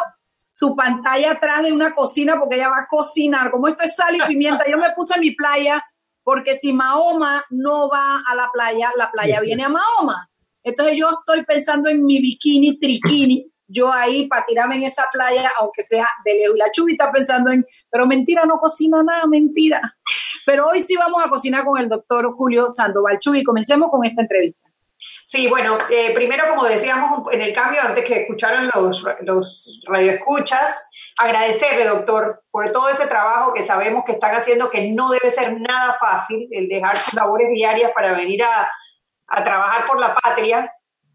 su 0.51 0.75
pantalla 0.75 1.31
atrás 1.31 1.63
de 1.63 1.71
una 1.71 1.95
cocina 1.95 2.37
porque 2.39 2.55
ella 2.55 2.69
va 2.69 2.81
a 2.83 2.87
cocinar. 2.87 3.49
Como 3.49 3.67
esto 3.67 3.83
es 3.83 3.95
sal 3.95 4.15
y 4.15 4.27
pimienta, 4.27 4.65
yo 4.69 4.77
me 4.77 4.91
puse 4.91 5.15
en 5.15 5.21
mi 5.21 5.31
playa 5.31 5.83
porque 6.23 6.55
si 6.55 6.73
Mahoma 6.73 7.43
no 7.49 7.89
va 7.89 8.21
a 8.27 8.35
la 8.35 8.49
playa, 8.53 8.91
la 8.95 9.09
playa 9.11 9.39
viene 9.39 9.63
a 9.63 9.69
Mahoma. 9.69 10.29
Entonces 10.63 10.95
yo 10.97 11.09
estoy 11.09 11.43
pensando 11.45 11.89
en 11.89 12.05
mi 12.05 12.19
bikini 12.19 12.77
triquini 12.77 13.50
yo 13.71 13.91
ahí 13.91 14.27
para 14.27 14.45
tirarme 14.45 14.75
en 14.75 14.83
esa 14.83 15.05
playa, 15.11 15.51
aunque 15.59 15.81
sea 15.81 16.07
de 16.25 16.33
lejos. 16.33 16.55
Y 16.55 16.59
la 16.59 16.71
Chubi 16.71 16.91
está 16.93 17.11
pensando 17.11 17.51
en, 17.51 17.65
pero 17.89 18.05
mentira, 18.05 18.45
no 18.45 18.57
cocina 18.57 19.01
nada, 19.03 19.25
mentira. 19.27 19.95
Pero 20.45 20.67
hoy 20.67 20.79
sí 20.79 20.95
vamos 20.95 21.23
a 21.23 21.29
cocinar 21.29 21.63
con 21.65 21.79
el 21.79 21.89
doctor 21.89 22.33
Julio 22.35 22.67
Sandoval. 22.67 23.19
Chubi, 23.19 23.43
comencemos 23.43 23.89
con 23.89 24.05
esta 24.05 24.21
entrevista. 24.21 24.71
Sí, 25.25 25.47
bueno, 25.47 25.77
eh, 25.89 26.13
primero, 26.13 26.49
como 26.49 26.65
decíamos 26.65 27.27
en 27.31 27.41
el 27.41 27.53
cambio, 27.53 27.81
antes 27.81 28.05
que 28.05 28.21
escucharan 28.21 28.69
los, 28.73 29.03
los 29.21 29.81
radioescuchas, 29.87 30.87
agradecerle, 31.17 31.85
doctor, 31.85 32.43
por 32.51 32.69
todo 32.71 32.89
ese 32.89 33.07
trabajo 33.07 33.53
que 33.53 33.63
sabemos 33.63 34.03
que 34.05 34.13
están 34.13 34.35
haciendo, 34.35 34.69
que 34.69 34.91
no 34.91 35.09
debe 35.09 35.31
ser 35.31 35.59
nada 35.59 35.97
fácil, 35.99 36.47
el 36.51 36.67
dejar 36.67 36.97
sus 36.97 37.13
labores 37.13 37.49
diarias 37.49 37.91
para 37.95 38.13
venir 38.13 38.43
a, 38.43 38.69
a 39.27 39.43
trabajar 39.43 39.87
por 39.87 39.99
la 39.99 40.13
patria. 40.15 40.71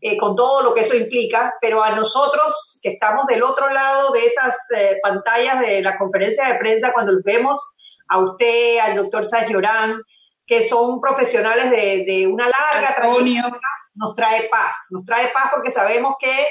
Eh, 0.08 0.16
con 0.18 0.36
todo 0.36 0.62
lo 0.62 0.72
que 0.72 0.82
eso 0.82 0.94
implica, 0.94 1.52
pero 1.60 1.82
a 1.82 1.90
nosotros 1.90 2.78
que 2.80 2.90
estamos 2.90 3.26
del 3.26 3.42
otro 3.42 3.68
lado 3.70 4.12
de 4.12 4.24
esas 4.24 4.54
eh, 4.76 5.00
pantallas 5.02 5.58
de 5.58 5.82
la 5.82 5.98
conferencia 5.98 6.46
de 6.46 6.60
prensa, 6.60 6.92
cuando 6.92 7.10
los 7.10 7.24
vemos, 7.24 7.58
a 8.06 8.20
usted, 8.20 8.78
al 8.78 8.94
doctor 8.94 9.24
Sáenz 9.26 9.52
Orán, 9.52 10.00
que 10.46 10.62
son 10.62 11.00
profesionales 11.00 11.72
de, 11.72 12.24
una 12.28 12.44
larga 12.44 12.94
trayectoria, 12.94 13.50
nos 13.96 14.14
trae 14.14 14.48
paz, 14.48 14.76
nos 14.92 15.04
trae 15.04 15.30
paz 15.30 15.50
porque 15.52 15.72
sabemos 15.72 16.14
que 16.20 16.46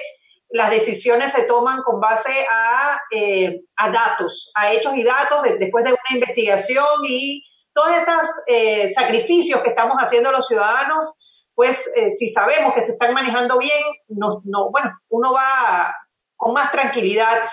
las 0.50 0.70
decisiones 0.70 1.32
se 1.32 1.44
toman 1.44 1.82
con 1.82 2.02
base 2.02 2.46
a, 2.52 3.00
eh, 3.10 3.62
a 3.78 3.90
datos, 3.90 4.52
a 4.54 4.74
hechos 4.74 4.98
y 4.98 5.04
datos 5.04 5.44
después 5.58 5.86
de 5.86 5.92
una 5.92 6.18
investigación 6.18 7.06
y 7.08 7.42
todos 7.74 7.92
estos 7.96 8.94
sacrificios 8.94 9.62
que 9.62 9.70
estamos 9.70 9.96
haciendo 9.96 10.30
los 10.34 10.46
ciudadanos 10.46 11.16
pues 11.56 11.90
eh, 11.96 12.12
si 12.12 12.28
sabemos 12.28 12.74
que 12.74 12.84
se 12.84 12.92
están 12.92 13.14
manejando 13.14 13.58
bien, 13.58 13.82
no, 14.10 14.42
no, 14.44 14.70
bueno, 14.72 14.92
uno 15.10 15.34
va 15.34 15.96
con 16.36 16.54
más 16.54 16.72
tranquilidad 16.72 17.46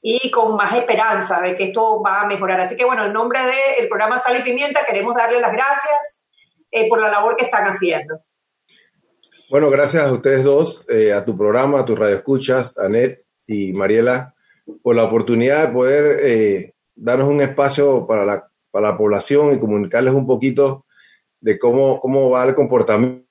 y 0.00 0.30
con 0.30 0.54
más 0.54 0.76
esperanza 0.76 1.40
de 1.40 1.56
que 1.56 1.64
esto 1.64 2.00
va 2.00 2.22
a 2.22 2.26
mejorar. 2.26 2.60
Así 2.60 2.76
que 2.76 2.84
bueno, 2.84 3.06
en 3.06 3.12
nombre 3.12 3.40
del 3.40 3.88
programa 3.88 4.18
Sal 4.18 4.38
y 4.38 4.42
Pimienta 4.42 4.86
queremos 4.86 5.16
darle 5.16 5.40
las 5.40 5.52
gracias 5.52 6.28
eh, 6.70 6.88
por 6.88 7.00
la 7.00 7.10
labor 7.10 7.36
que 7.36 7.46
están 7.46 7.66
haciendo. 7.66 8.20
Bueno, 9.50 9.68
gracias 9.68 10.06
a 10.06 10.12
ustedes 10.12 10.44
dos, 10.44 10.86
eh, 10.88 11.12
a 11.12 11.24
tu 11.24 11.36
programa, 11.36 11.80
a 11.80 11.84
tus 11.84 11.98
radioescuchas, 11.98 12.78
Anet 12.78 13.24
y 13.46 13.72
Mariela, 13.72 14.34
por 14.82 14.94
la 14.94 15.04
oportunidad 15.04 15.66
de 15.66 15.74
poder 15.74 16.72
darnos 16.94 17.28
un 17.28 17.40
espacio 17.40 18.06
para 18.06 18.24
la, 18.24 18.48
para 18.70 18.90
la 18.90 18.96
población 18.96 19.52
y 19.52 19.58
comunicarles 19.58 20.14
un 20.14 20.26
poquito 20.26 20.86
de 21.40 21.58
cómo, 21.58 22.00
cómo 22.00 22.30
va 22.30 22.44
el 22.44 22.54
comportamiento 22.54 23.23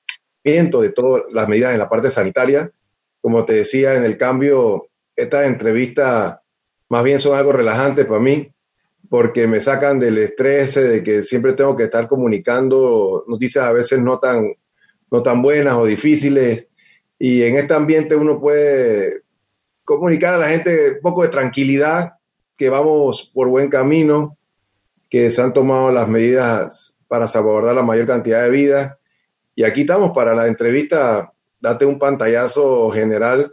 de 0.44 0.92
todas 0.94 1.22
las 1.32 1.48
medidas 1.48 1.72
en 1.72 1.78
la 1.78 1.88
parte 1.88 2.10
sanitaria. 2.10 2.70
Como 3.20 3.44
te 3.44 3.54
decía 3.54 3.94
en 3.94 4.04
el 4.04 4.18
cambio, 4.18 4.88
estas 5.16 5.46
entrevistas 5.46 6.36
más 6.90 7.02
bien 7.02 7.18
son 7.18 7.36
algo 7.36 7.52
relajante 7.52 8.04
para 8.04 8.20
mí, 8.20 8.52
porque 9.08 9.46
me 9.46 9.60
sacan 9.60 9.98
del 9.98 10.18
estrés 10.18 10.74
de 10.74 11.02
que 11.02 11.22
siempre 11.22 11.54
tengo 11.54 11.74
que 11.74 11.84
estar 11.84 12.06
comunicando 12.06 13.24
noticias 13.26 13.64
a 13.64 13.72
veces 13.72 14.00
no 14.00 14.18
tan, 14.18 14.54
no 15.10 15.22
tan 15.22 15.40
buenas 15.40 15.74
o 15.76 15.86
difíciles. 15.86 16.66
Y 17.18 17.42
en 17.42 17.56
este 17.56 17.72
ambiente 17.72 18.14
uno 18.14 18.38
puede 18.38 19.22
comunicar 19.84 20.34
a 20.34 20.38
la 20.38 20.48
gente 20.48 20.92
un 20.92 21.00
poco 21.00 21.22
de 21.22 21.28
tranquilidad, 21.28 22.14
que 22.56 22.68
vamos 22.68 23.30
por 23.32 23.48
buen 23.48 23.70
camino, 23.70 24.36
que 25.08 25.30
se 25.30 25.40
han 25.40 25.54
tomado 25.54 25.90
las 25.90 26.08
medidas 26.08 26.96
para 27.08 27.28
salvaguardar 27.28 27.74
la 27.74 27.82
mayor 27.82 28.06
cantidad 28.06 28.42
de 28.42 28.50
vidas 28.50 28.98
y 29.54 29.62
aquí 29.62 29.82
estamos 29.82 30.10
para 30.12 30.34
la 30.34 30.46
entrevista, 30.46 31.32
date 31.60 31.86
un 31.86 31.98
pantallazo 31.98 32.90
general, 32.90 33.52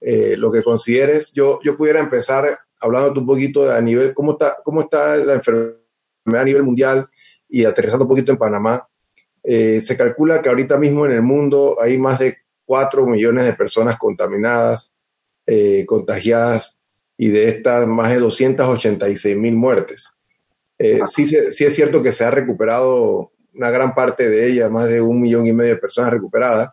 eh, 0.00 0.36
lo 0.36 0.50
que 0.50 0.62
consideres. 0.62 1.32
Yo, 1.32 1.60
yo 1.62 1.76
pudiera 1.76 2.00
empezar 2.00 2.58
hablándote 2.80 3.20
un 3.20 3.26
poquito 3.26 3.70
a 3.70 3.80
nivel, 3.80 4.14
cómo 4.14 4.32
está, 4.32 4.56
cómo 4.64 4.82
está 4.82 5.16
la 5.16 5.34
enfermedad 5.34 5.80
a 6.34 6.44
nivel 6.44 6.62
mundial 6.62 7.08
y 7.48 7.64
aterrizando 7.64 8.04
un 8.04 8.08
poquito 8.08 8.32
en 8.32 8.38
Panamá. 8.38 8.88
Eh, 9.42 9.80
se 9.84 9.96
calcula 9.96 10.40
que 10.40 10.48
ahorita 10.48 10.78
mismo 10.78 11.06
en 11.06 11.12
el 11.12 11.22
mundo 11.22 11.76
hay 11.80 11.98
más 11.98 12.18
de 12.18 12.38
4 12.64 13.06
millones 13.06 13.44
de 13.44 13.52
personas 13.52 13.96
contaminadas, 13.98 14.92
eh, 15.46 15.84
contagiadas, 15.86 16.78
y 17.18 17.28
de 17.28 17.48
estas 17.48 17.86
más 17.86 18.10
de 18.10 18.18
286 18.18 19.36
mil 19.38 19.54
muertes. 19.54 20.12
sí, 21.06 21.26
sí 21.26 21.64
es 21.64 21.74
cierto 21.74 22.02
que 22.02 22.12
se 22.12 22.24
ha 22.24 22.30
recuperado 22.30 23.32
una 23.56 23.70
gran 23.70 23.94
parte 23.94 24.28
de 24.28 24.46
ellas, 24.48 24.70
más 24.70 24.86
de 24.88 25.00
un 25.00 25.20
millón 25.20 25.46
y 25.46 25.52
medio 25.52 25.74
de 25.74 25.80
personas 25.80 26.10
recuperadas. 26.10 26.70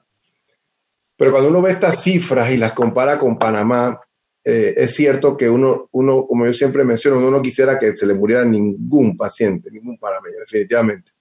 Pero 1.16 1.32
cuando 1.32 1.50
uno 1.50 1.62
ve 1.62 1.72
estas 1.72 2.02
cifras 2.04 2.52
y 2.52 2.58
las 2.58 2.74
compara 2.74 3.18
con 3.18 3.38
Panamá, 3.40 4.00
eh, 4.44 4.74
es 4.76 4.94
cierto 4.94 5.38
que 5.38 5.50
uno, 5.50 5.88
uno, 5.92 6.28
como 6.28 6.46
yo 6.46 6.52
siempre 6.54 6.84
menciono, 6.84 7.20
uno 7.20 7.32
no 7.32 7.42
quisiera 7.42 7.80
que 7.80 7.96
se 7.96 8.06
le 8.06 8.14
muriera 8.14 8.44
ningún 8.44 9.16
paciente, 9.16 9.72
ningún 9.72 9.98
panameño, 9.98 10.40
definitivamente. 10.40 11.12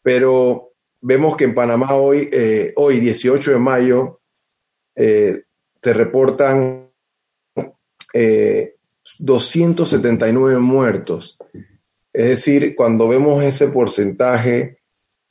Pero 0.00 0.70
vemos 1.02 1.36
que 1.36 1.44
en 1.44 1.54
Panamá 1.54 1.94
hoy, 1.94 2.30
eh, 2.32 2.72
hoy 2.76 3.00
18 3.00 3.50
de 3.50 3.58
mayo, 3.58 4.20
eh, 4.96 5.42
se 5.82 5.92
reportan 5.92 6.88
279 9.18 10.58
muertos 10.60 11.36
es 12.14 12.28
decir, 12.28 12.76
cuando 12.76 13.08
vemos 13.08 13.42
ese 13.42 13.66
porcentaje 13.66 14.78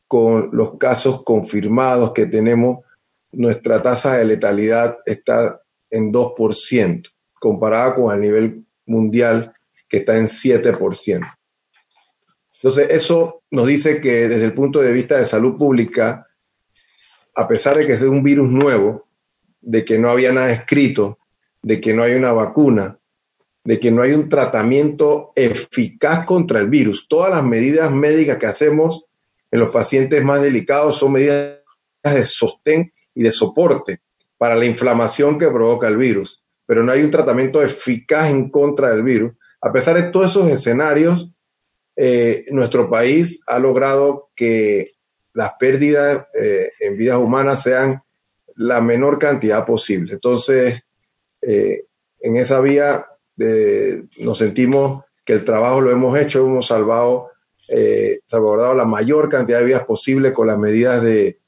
con 0.05 0.49
los 0.51 0.77
casos 0.77 1.23
confirmados 1.23 2.11
que 2.11 2.25
tenemos, 2.25 2.83
nuestra 3.31 3.81
tasa 3.81 4.17
de 4.17 4.25
letalidad 4.25 4.97
está 5.05 5.61
en 5.89 6.11
2%, 6.11 7.09
comparada 7.39 7.95
con 7.95 8.13
el 8.13 8.19
nivel 8.19 8.65
mundial 8.85 9.53
que 9.87 9.97
está 9.97 10.17
en 10.17 10.27
7%. 10.27 11.37
Entonces, 12.55 12.87
eso 12.91 13.43
nos 13.49 13.65
dice 13.65 14.01
que 14.01 14.27
desde 14.27 14.45
el 14.45 14.53
punto 14.53 14.81
de 14.81 14.91
vista 14.91 15.17
de 15.17 15.25
salud 15.25 15.57
pública, 15.57 16.27
a 17.33 17.47
pesar 17.47 17.77
de 17.77 17.87
que 17.87 17.93
es 17.93 18.01
un 18.01 18.23
virus 18.23 18.49
nuevo, 18.49 19.07
de 19.61 19.85
que 19.85 19.97
no 19.97 20.09
había 20.09 20.33
nada 20.33 20.51
escrito, 20.51 21.17
de 21.61 21.79
que 21.79 21.93
no 21.93 22.03
hay 22.03 22.13
una 22.15 22.33
vacuna, 22.33 22.99
de 23.63 23.79
que 23.79 23.91
no 23.91 24.01
hay 24.01 24.11
un 24.11 24.27
tratamiento 24.27 25.31
eficaz 25.35 26.25
contra 26.25 26.59
el 26.59 26.67
virus. 26.67 27.07
Todas 27.07 27.31
las 27.31 27.43
medidas 27.43 27.91
médicas 27.91 28.37
que 28.37 28.47
hacemos 28.47 29.05
en 29.51 29.59
los 29.59 29.69
pacientes 29.69 30.23
más 30.23 30.41
delicados 30.41 30.97
son 30.97 31.13
medidas 31.13 31.59
de 32.03 32.25
sostén 32.25 32.91
y 33.13 33.23
de 33.23 33.31
soporte 33.31 34.01
para 34.37 34.55
la 34.55 34.65
inflamación 34.65 35.37
que 35.37 35.47
provoca 35.47 35.87
el 35.87 35.95
virus, 35.95 36.43
pero 36.65 36.83
no 36.83 36.91
hay 36.91 37.01
un 37.01 37.11
tratamiento 37.11 37.61
eficaz 37.61 38.29
en 38.29 38.49
contra 38.49 38.89
del 38.89 39.03
virus. 39.03 39.33
A 39.61 39.71
pesar 39.71 39.95
de 39.95 40.09
todos 40.09 40.31
esos 40.31 40.49
escenarios, 40.49 41.31
eh, 41.95 42.45
nuestro 42.51 42.89
país 42.89 43.41
ha 43.47 43.59
logrado 43.59 44.31
que 44.35 44.93
las 45.33 45.53
pérdidas 45.59 46.27
eh, 46.39 46.71
en 46.79 46.97
vidas 46.97 47.19
humanas 47.19 47.63
sean 47.63 48.03
la 48.55 48.81
menor 48.81 49.17
cantidad 49.17 49.65
posible. 49.65 50.13
Entonces, 50.13 50.81
eh, 51.41 51.85
en 52.19 52.35
esa 52.35 52.59
vía 52.59 53.05
nos 53.37 54.37
sentimos 54.37 55.03
que 55.25 55.33
el 55.33 55.43
trabajo 55.43 55.81
lo 55.81 55.91
hemos 55.91 56.17
hecho, 56.17 56.45
hemos 56.45 56.67
salvado, 56.67 57.29
eh, 57.67 58.19
salvaguardado 58.25 58.73
la 58.73 58.85
mayor 58.85 59.29
cantidad 59.29 59.59
de 59.59 59.65
vidas 59.65 59.85
posible 59.85 60.33
con 60.33 60.47
las 60.47 60.57
medidas 60.57 61.01
de 61.01 61.39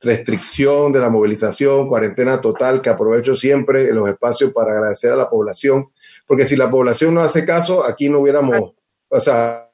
restricción 0.00 0.92
de 0.92 1.00
la 1.00 1.10
movilización, 1.10 1.88
cuarentena 1.88 2.40
total, 2.40 2.80
que 2.80 2.90
aprovecho 2.90 3.36
siempre 3.36 3.88
en 3.88 3.96
los 3.96 4.08
espacios 4.08 4.52
para 4.52 4.72
agradecer 4.72 5.12
a 5.12 5.16
la 5.16 5.28
población, 5.28 5.88
porque 6.26 6.46
si 6.46 6.56
la 6.56 6.70
población 6.70 7.14
no 7.14 7.20
hace 7.20 7.44
caso, 7.44 7.84
aquí 7.84 8.08
no 8.08 8.20
hubiéramos 8.20 8.72
o 9.08 9.20
sea, 9.20 9.70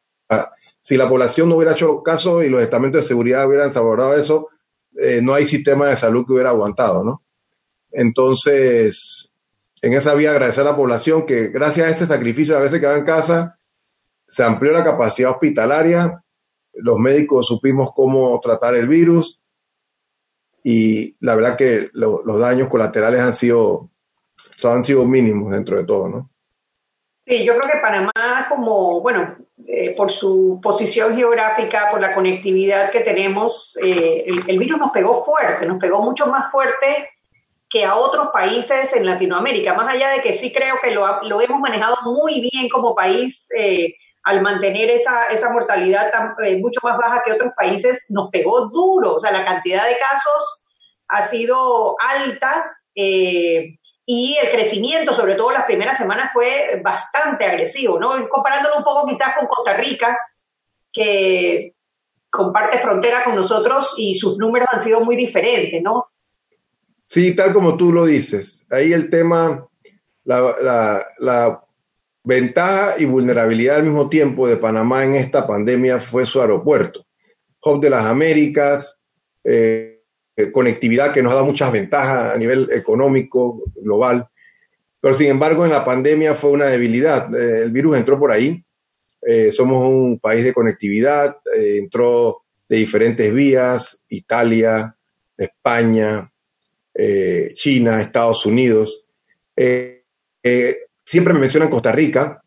si 0.80 0.96
la 0.96 1.08
población 1.08 1.48
no 1.48 1.56
hubiera 1.56 1.72
hecho 1.72 2.02
caso 2.02 2.42
y 2.42 2.48
los 2.48 2.62
estamentos 2.62 3.02
de 3.02 3.08
seguridad 3.08 3.46
hubieran 3.46 3.72
salvaguardado 3.72 4.16
eso, 4.16 4.48
eh, 4.96 5.20
no 5.22 5.34
hay 5.34 5.44
sistema 5.44 5.88
de 5.88 5.96
salud 5.96 6.24
que 6.26 6.34
hubiera 6.34 6.50
aguantado, 6.50 7.02
¿no? 7.02 7.22
Entonces, 7.90 9.32
en 9.84 9.92
esa 9.92 10.14
vía 10.14 10.30
agradecer 10.30 10.66
a 10.66 10.70
la 10.70 10.76
población 10.76 11.26
que 11.26 11.48
gracias 11.48 11.86
a 11.86 11.90
ese 11.90 12.06
sacrificio 12.06 12.56
a 12.56 12.60
veces 12.60 12.80
quedaba 12.80 12.96
en 12.96 13.04
casa, 13.04 13.58
se 14.26 14.42
amplió 14.42 14.72
la 14.72 14.82
capacidad 14.82 15.32
hospitalaria, 15.32 16.24
los 16.72 16.98
médicos 16.98 17.46
supimos 17.46 17.90
cómo 17.94 18.40
tratar 18.40 18.74
el 18.76 18.88
virus 18.88 19.42
y 20.62 21.14
la 21.20 21.34
verdad 21.34 21.58
que 21.58 21.90
los 21.92 22.40
daños 22.40 22.68
colaterales 22.68 23.20
han 23.20 23.34
sido, 23.34 23.90
han 24.62 24.84
sido 24.84 25.04
mínimos 25.04 25.52
dentro 25.52 25.76
de 25.76 25.84
todo, 25.84 26.08
¿no? 26.08 26.30
Sí, 27.26 27.44
yo 27.44 27.52
creo 27.58 27.72
que 27.72 27.80
Panamá, 27.80 28.46
como, 28.48 29.02
bueno, 29.02 29.36
eh, 29.66 29.94
por 29.94 30.10
su 30.10 30.60
posición 30.62 31.14
geográfica, 31.14 31.90
por 31.90 32.00
la 32.00 32.14
conectividad 32.14 32.90
que 32.90 33.00
tenemos, 33.00 33.78
eh, 33.82 34.24
el, 34.26 34.58
virus 34.58 34.78
nos 34.78 34.92
pegó 34.92 35.22
fuerte, 35.24 35.66
nos 35.66 35.78
pegó 35.78 36.02
mucho 36.02 36.26
más 36.26 36.50
fuerte 36.50 37.10
que 37.74 37.84
a 37.84 37.96
otros 37.96 38.28
países 38.32 38.94
en 38.94 39.04
Latinoamérica, 39.04 39.74
más 39.74 39.92
allá 39.92 40.10
de 40.10 40.22
que 40.22 40.36
sí 40.36 40.52
creo 40.52 40.76
que 40.80 40.92
lo, 40.92 41.24
lo 41.24 41.40
hemos 41.40 41.58
manejado 41.58 41.96
muy 42.04 42.40
bien 42.40 42.68
como 42.68 42.94
país 42.94 43.48
eh, 43.58 43.96
al 44.22 44.42
mantener 44.42 44.90
esa, 44.90 45.24
esa 45.24 45.50
mortalidad 45.50 46.12
tan, 46.12 46.36
mucho 46.60 46.78
más 46.84 46.96
baja 46.96 47.24
que 47.24 47.32
otros 47.32 47.52
países, 47.56 48.06
nos 48.10 48.30
pegó 48.30 48.68
duro, 48.68 49.16
o 49.16 49.20
sea, 49.20 49.32
la 49.32 49.44
cantidad 49.44 49.88
de 49.88 49.98
casos 49.98 50.62
ha 51.08 51.22
sido 51.22 51.96
alta. 51.98 52.76
Eh, 52.94 53.76
y 54.06 54.36
el 54.40 54.50
crecimiento, 54.52 55.12
sobre 55.12 55.34
todo 55.34 55.50
las 55.50 55.64
primeras 55.64 55.98
semanas, 55.98 56.30
fue 56.32 56.80
bastante 56.80 57.44
agresivo, 57.44 57.98
¿no? 57.98 58.28
Comparándolo 58.28 58.76
un 58.76 58.84
poco 58.84 59.04
quizás 59.08 59.34
con 59.36 59.48
Costa 59.48 59.76
Rica, 59.76 60.16
que 60.92 61.74
comparte 62.30 62.78
frontera 62.78 63.24
con 63.24 63.34
nosotros 63.34 63.94
y 63.96 64.14
sus 64.14 64.38
números 64.38 64.68
han 64.70 64.80
sido 64.80 65.00
muy 65.00 65.16
diferentes, 65.16 65.82
¿no? 65.82 66.06
Sí, 67.06 67.34
tal 67.34 67.52
como 67.52 67.76
tú 67.76 67.92
lo 67.92 68.06
dices. 68.06 68.64
Ahí 68.70 68.92
el 68.92 69.10
tema, 69.10 69.68
la, 70.24 71.60
ventaja 72.26 72.94
y 72.98 73.04
vulnerabilidad 73.04 73.76
al 73.76 73.82
mismo 73.82 74.08
tiempo 74.08 74.48
de 74.48 74.56
Panamá 74.56 75.04
en 75.04 75.14
esta 75.14 75.46
pandemia 75.46 76.00
fue 76.00 76.24
su 76.24 76.40
aeropuerto. 76.40 77.04
Hub 77.62 77.82
de 77.82 77.90
las 77.90 78.06
Américas, 78.06 78.98
eh, 79.44 80.00
eh, 80.34 80.50
conectividad 80.50 81.12
que 81.12 81.22
nos 81.22 81.34
da 81.34 81.42
muchas 81.42 81.70
ventajas 81.70 82.34
a 82.34 82.38
nivel 82.38 82.70
económico, 82.72 83.62
global. 83.76 84.26
Pero 85.00 85.14
sin 85.14 85.28
embargo, 85.28 85.66
en 85.66 85.72
la 85.72 85.84
pandemia 85.84 86.34
fue 86.34 86.50
una 86.50 86.66
debilidad. 86.66 87.34
Eh, 87.34 87.64
el 87.64 87.70
virus 87.70 87.98
entró 87.98 88.18
por 88.18 88.32
ahí. 88.32 88.62
Somos 89.52 89.88
un 89.88 90.18
país 90.18 90.44
de 90.44 90.52
conectividad, 90.52 91.38
entró 91.56 92.42
de 92.68 92.76
diferentes 92.76 93.32
vías, 93.32 94.04
Italia, 94.10 94.94
España, 95.38 96.30
China, 97.54 98.00
Estados 98.00 98.46
Unidos. 98.46 99.04
siempre 99.56 101.34
me 101.34 101.40
mencionan 101.40 101.70
Costa 101.70 101.92
Rica. 101.92 102.42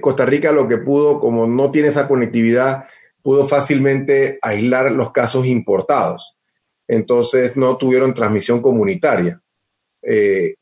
Costa 0.00 0.26
Rica 0.26 0.52
lo 0.52 0.66
que 0.66 0.78
pudo, 0.78 1.20
como 1.20 1.46
no 1.46 1.70
tiene 1.70 1.88
esa 1.88 2.08
conectividad, 2.08 2.84
pudo 3.22 3.46
fácilmente 3.46 4.38
aislar 4.42 4.90
los 4.92 5.12
casos 5.12 5.46
importados 5.46 6.38
entonces 6.88 7.56
no 7.56 7.76
tuvieron 7.76 8.14
transmisión 8.14 8.62
comunitaria. 8.62 9.40
Eh, 10.02 10.54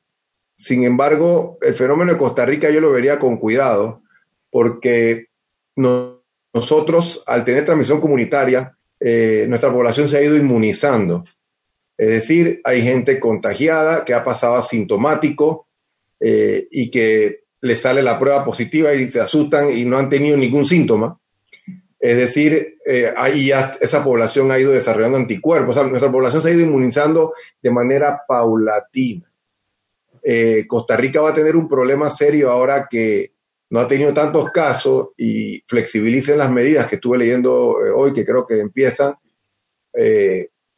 sin 0.56 0.84
embargo, 0.84 1.56
el 1.62 1.74
fenómeno 1.74 2.12
de 2.12 2.18
Costa 2.18 2.44
Rica 2.44 2.68
yo 2.70 2.80
lo 2.80 2.90
vería 2.90 3.18
con 3.18 3.36
cuidado, 3.36 4.02
porque 4.50 5.26
nosotros, 5.76 7.22
al 7.26 7.44
tener 7.44 7.64
transmisión 7.64 8.00
comunitaria, 8.00 8.76
eh, 8.98 9.46
nuestra 9.48 9.72
población 9.72 10.08
se 10.08 10.18
ha 10.18 10.22
ido 10.22 10.36
inmunizando. 10.36 11.24
Es 11.96 12.08
decir, 12.08 12.60
hay 12.64 12.82
gente 12.82 13.18
contagiada 13.18 14.04
que 14.04 14.14
ha 14.14 14.22
pasado 14.22 14.56
asintomático 14.56 15.66
eh, 16.20 16.66
y 16.70 16.90
que 16.90 17.44
le 17.60 17.76
sale 17.76 18.02
la 18.02 18.18
prueba 18.18 18.44
positiva 18.44 18.94
y 18.94 19.10
se 19.10 19.20
asustan 19.20 19.70
y 19.70 19.84
no 19.84 19.98
han 19.98 20.08
tenido 20.08 20.36
ningún 20.36 20.64
síntoma. 20.64 21.18
Es 21.98 22.16
decir, 22.16 22.78
eh, 22.84 23.12
ahí 23.16 23.48
ya 23.48 23.76
esa 23.80 24.04
población 24.04 24.50
ha 24.52 24.58
ido 24.58 24.72
desarrollando 24.72 25.18
anticuerpos. 25.18 25.76
nuestra 25.88 26.12
población 26.12 26.42
se 26.42 26.50
ha 26.50 26.52
ido 26.52 26.62
inmunizando 26.62 27.32
de 27.60 27.70
manera 27.70 28.22
paulatina. 28.28 29.30
Eh, 30.22 30.66
Costa 30.66 30.96
Rica 30.96 31.20
va 31.20 31.30
a 31.30 31.34
tener 31.34 31.56
un 31.56 31.68
problema 31.68 32.10
serio 32.10 32.50
ahora 32.50 32.86
que 32.90 33.32
no 33.70 33.80
ha 33.80 33.88
tenido 33.88 34.12
tantos 34.12 34.50
casos 34.50 35.08
y 35.16 35.62
flexibilicen 35.66 36.38
las 36.38 36.50
medidas 36.50 36.86
que 36.86 36.96
estuve 36.96 37.18
leyendo 37.18 37.84
eh, 37.84 37.90
hoy, 37.90 38.12
que 38.12 38.24
creo 38.24 38.46
que 38.46 38.60
empiezan. 38.60 39.14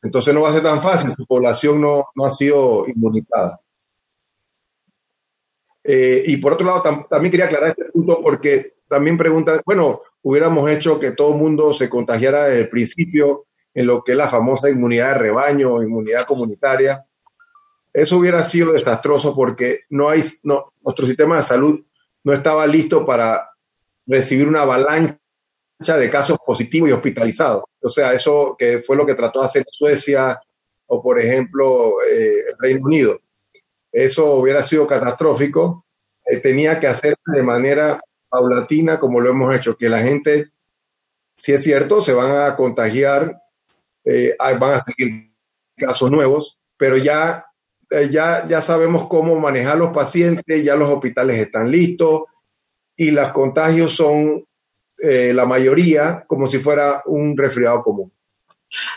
Entonces 0.02 0.32
no 0.32 0.42
va 0.42 0.50
a 0.50 0.52
ser 0.52 0.62
tan 0.62 0.82
fácil, 0.82 1.14
su 1.16 1.26
población 1.26 1.80
no, 1.80 2.08
no 2.14 2.24
ha 2.24 2.30
sido 2.30 2.84
inmunizada. 2.86 3.60
y 5.84 6.36
por 6.36 6.52
otro 6.52 6.66
lado, 6.66 7.06
también 7.08 7.30
quería 7.30 7.46
aclarar 7.46 7.70
este 7.70 7.86
punto 7.86 8.20
porque 8.22 8.74
también 8.88 9.16
preguntan, 9.16 9.60
bueno, 9.64 10.02
hubiéramos 10.22 10.70
hecho 10.70 10.98
que 10.98 11.12
todo 11.12 11.32
el 11.32 11.38
mundo 11.38 11.72
se 11.72 11.88
contagiara 11.88 12.44
desde 12.44 12.60
el 12.60 12.68
principio 12.68 13.46
en 13.74 13.86
lo 13.86 14.02
que 14.02 14.12
es 14.12 14.18
la 14.18 14.28
famosa 14.28 14.70
inmunidad 14.70 15.12
de 15.12 15.18
rebaño 15.18 15.82
inmunidad 15.82 16.26
comunitaria. 16.26 17.06
Eso 17.92 18.18
hubiera 18.18 18.44
sido 18.44 18.72
desastroso 18.72 19.34
porque 19.34 19.80
no 19.90 20.08
hay, 20.08 20.22
no, 20.42 20.72
nuestro 20.82 21.06
sistema 21.06 21.36
de 21.36 21.42
salud 21.42 21.80
no 22.24 22.32
estaba 22.32 22.66
listo 22.66 23.04
para 23.04 23.50
recibir 24.06 24.48
una 24.48 24.62
avalancha 24.62 25.18
de 25.78 26.10
casos 26.10 26.38
positivos 26.44 26.88
y 26.88 26.92
hospitalizados. 26.92 27.64
O 27.80 27.88
sea, 27.88 28.12
eso 28.12 28.56
que 28.58 28.80
fue 28.80 28.96
lo 28.96 29.06
que 29.06 29.14
trató 29.14 29.40
de 29.40 29.46
hacer 29.46 29.64
Suecia 29.70 30.40
o, 30.86 31.02
por 31.02 31.20
ejemplo, 31.20 32.02
eh, 32.02 32.44
el 32.48 32.58
Reino 32.58 32.80
Unido. 32.84 33.20
Eso 33.92 34.34
hubiera 34.34 34.62
sido 34.62 34.86
catastrófico. 34.86 35.86
Eh, 36.26 36.38
tenía 36.38 36.78
que 36.78 36.86
hacerse 36.86 37.20
de 37.26 37.42
manera 37.42 38.00
paulatina 38.28 38.98
como 38.98 39.20
lo 39.20 39.30
hemos 39.30 39.54
hecho, 39.54 39.76
que 39.76 39.88
la 39.88 40.00
gente, 40.00 40.50
si 41.36 41.52
es 41.52 41.62
cierto, 41.62 42.00
se 42.00 42.12
van 42.12 42.36
a 42.36 42.56
contagiar, 42.56 43.40
eh, 44.04 44.36
van 44.38 44.74
a 44.74 44.80
seguir 44.80 45.32
casos 45.76 46.10
nuevos, 46.10 46.58
pero 46.76 46.96
ya, 46.96 47.46
eh, 47.90 48.08
ya, 48.10 48.46
ya 48.46 48.60
sabemos 48.60 49.08
cómo 49.08 49.38
manejar 49.38 49.78
los 49.78 49.90
pacientes, 49.90 50.62
ya 50.62 50.76
los 50.76 50.88
hospitales 50.88 51.38
están 51.38 51.70
listos 51.70 52.22
y 52.96 53.10
los 53.10 53.32
contagios 53.32 53.94
son 53.94 54.44
eh, 55.00 55.32
la 55.32 55.46
mayoría 55.46 56.24
como 56.26 56.46
si 56.46 56.58
fuera 56.58 57.02
un 57.06 57.36
resfriado 57.36 57.82
común. 57.82 58.12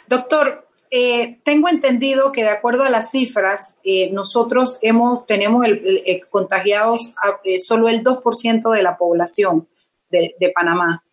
Doctor, 0.07 0.67
eh, 0.89 1.39
tengo 1.43 1.69
entendido 1.69 2.31
que 2.31 2.43
de 2.43 2.49
acuerdo 2.49 2.83
a 2.83 2.89
las 2.89 3.11
cifras, 3.11 3.77
eh, 3.83 4.11
nosotros 4.11 4.79
hemos, 4.81 5.25
tenemos 5.25 5.65
el, 5.65 6.23
contagiados 6.29 7.13
solo 7.59 7.87
el 7.87 8.03
2% 8.03 8.73
de 8.73 8.83
la 8.83 8.97
población 8.97 9.67
de, 10.09 10.35
de, 10.39 10.49
Panamá. 10.49 11.03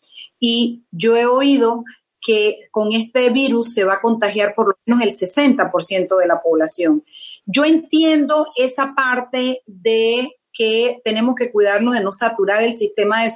Y 0.41 0.85
yo 0.91 1.17
he 1.17 1.27
oído 1.27 1.85
que 2.21 2.69
con 2.71 2.93
este 2.93 3.31
virus 3.31 3.75
se 3.75 3.85
va 3.85 3.95
a 3.95 4.01
contagiar 4.01 4.55
por 4.55 4.69
lo 4.69 4.75
menos 4.87 5.03
el 5.03 5.11
60% 5.11 6.19
de 6.19 6.27
la 6.27 6.41
población. 6.43 7.05
Yo 7.47 7.65
entiendo 7.65 8.47
esa 8.57 8.95
parte 8.95 9.63
de 9.67 10.33
que 10.53 11.01
tenemos 11.05 11.35
que 11.37 11.53
cuidarnos 11.53 11.95
de 11.95 12.03
no 12.03 12.11
saturar 12.11 12.65
el 12.65 12.73
sistema 12.73 13.23
de 13.23 13.31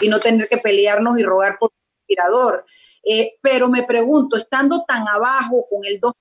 y 0.00 0.08
no 0.08 0.20
tener 0.20 0.48
que 0.48 0.58
pelearnos 0.58 1.18
y 1.18 1.22
rogar 1.22 1.58
por 1.58 1.70
un 1.70 1.98
respirador. 2.00 2.64
Eh, 3.08 3.34
pero 3.40 3.68
me 3.68 3.84
pregunto, 3.84 4.36
estando 4.36 4.84
tan 4.84 5.06
abajo 5.06 5.64
con 5.70 5.84
el 5.84 6.00
2% 6.00 6.12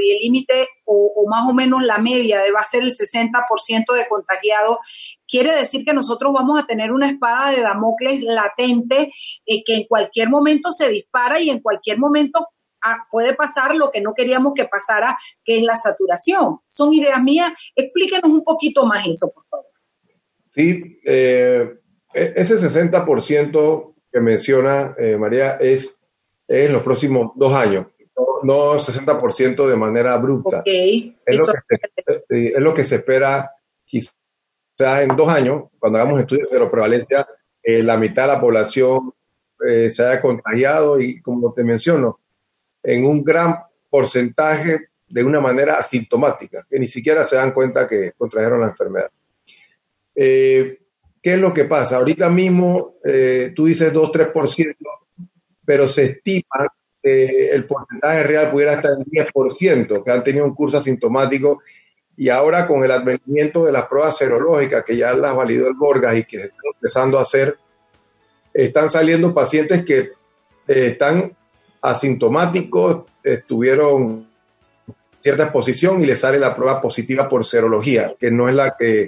y 0.00 0.12
el 0.12 0.18
límite 0.22 0.68
o, 0.84 1.26
más 1.28 1.42
o 1.50 1.52
menos 1.52 1.82
la 1.82 1.98
media 1.98 2.40
va 2.54 2.60
a 2.60 2.64
ser 2.64 2.84
el 2.84 2.92
60% 2.92 3.92
de 3.92 4.06
contagiados, 4.08 4.76
quiere 5.26 5.52
decir 5.52 5.84
que 5.84 5.92
nosotros 5.92 6.32
vamos 6.32 6.62
a 6.62 6.66
tener 6.66 6.92
una 6.92 7.08
espada 7.08 7.50
de 7.50 7.62
Damocles 7.62 8.22
latente 8.22 9.12
eh, 9.44 9.64
que 9.64 9.74
en 9.74 9.84
cualquier 9.88 10.28
momento 10.30 10.70
se 10.70 10.88
dispara 10.88 11.40
y 11.40 11.50
en 11.50 11.58
cualquier 11.58 11.98
momento 11.98 12.46
ah, 12.84 13.08
puede 13.10 13.34
pasar 13.34 13.74
lo 13.74 13.90
que 13.90 14.00
no 14.00 14.14
queríamos 14.14 14.52
que 14.54 14.66
pasara, 14.66 15.18
que 15.42 15.58
es 15.58 15.64
la 15.64 15.74
saturación. 15.74 16.60
Son 16.66 16.92
ideas 16.92 17.20
mías. 17.20 17.52
Explíquenos 17.74 18.30
un 18.30 18.44
poquito 18.44 18.86
más 18.86 19.04
eso, 19.04 19.32
por 19.34 19.44
favor. 19.46 19.66
Sí, 20.44 21.00
eh, 21.04 21.80
ese 22.14 22.56
60% 22.56 23.94
que 24.12 24.20
menciona 24.20 24.96
María 25.18 25.54
es 25.54 25.96
en 26.48 26.72
los 26.72 26.82
próximos 26.82 27.32
dos 27.36 27.52
años, 27.54 27.86
no 28.42 28.74
60% 28.74 29.66
de 29.66 29.76
manera 29.76 30.12
abrupta. 30.12 30.62
Es, 31.24 31.36
lo 31.36 31.46
que 31.46 31.58
se, 31.68 31.74
eh, 32.36 32.52
es, 32.54 32.62
lo 32.62 32.74
que 32.74 32.84
se, 32.84 32.96
espera 32.96 33.50
quizás 33.84 34.14
en 34.78 35.16
dos 35.16 35.28
años, 35.28 35.64
cuando 35.78 35.98
hagamos 35.98 36.20
estudios 36.20 36.50
de 36.50 36.66
prevalencia, 36.66 37.26
eh, 37.62 37.82
la 37.82 37.96
mitad 37.96 38.22
de 38.22 38.34
la 38.34 38.40
población 38.40 39.12
eh, 39.66 39.88
se 39.88 40.04
haya 40.04 40.20
contagiado 40.20 41.00
y, 41.00 41.20
como 41.22 41.52
te 41.52 41.64
menciono, 41.64 42.20
en 42.82 43.06
un 43.06 43.24
gran 43.24 43.56
porcentaje 43.88 44.88
de 45.08 45.24
una 45.24 45.40
manera 45.40 45.76
asintomática, 45.76 46.66
que 46.68 46.78
ni 46.78 46.88
siquiera 46.88 47.24
se 47.24 47.36
dan 47.36 47.52
cuenta 47.52 47.86
que 47.86 48.12
contrajeron 48.12 48.60
la 48.60 48.68
enfermedad. 48.68 49.10
¿Qué 51.24 51.34
es 51.34 51.40
lo 51.40 51.54
que 51.54 51.64
pasa? 51.64 51.96
Ahorita 51.96 52.28
mismo 52.28 52.96
eh, 53.02 53.54
tú 53.56 53.64
dices 53.64 53.90
2-3%, 53.90 54.76
pero 55.64 55.88
se 55.88 56.04
estima 56.04 56.70
que 57.02 57.48
el 57.50 57.64
porcentaje 57.64 58.22
real 58.24 58.50
pudiera 58.50 58.74
estar 58.74 58.92
en 58.92 59.06
10%, 59.06 60.04
que 60.04 60.10
han 60.10 60.22
tenido 60.22 60.44
un 60.44 60.54
curso 60.54 60.76
asintomático 60.76 61.62
y 62.14 62.28
ahora 62.28 62.66
con 62.66 62.84
el 62.84 62.90
advenimiento 62.90 63.64
de 63.64 63.72
las 63.72 63.88
pruebas 63.88 64.18
serológicas, 64.18 64.84
que 64.84 64.98
ya 64.98 65.14
las 65.14 65.34
validó 65.34 65.66
el 65.66 65.72
Borgas 65.72 66.14
y 66.14 66.24
que 66.24 66.40
se 66.40 66.44
están 66.44 66.60
empezando 66.74 67.18
a 67.18 67.22
hacer, 67.22 67.56
están 68.52 68.90
saliendo 68.90 69.32
pacientes 69.32 69.82
que 69.82 69.98
eh, 69.98 70.10
están 70.66 71.34
asintomáticos, 71.80 73.04
tuvieron 73.46 74.28
cierta 75.20 75.44
exposición 75.44 76.02
y 76.02 76.06
le 76.06 76.16
sale 76.16 76.38
la 76.38 76.54
prueba 76.54 76.82
positiva 76.82 77.30
por 77.30 77.46
serología, 77.46 78.14
que 78.18 78.30
no 78.30 78.46
es 78.46 78.54
la 78.54 78.76
que 78.76 79.04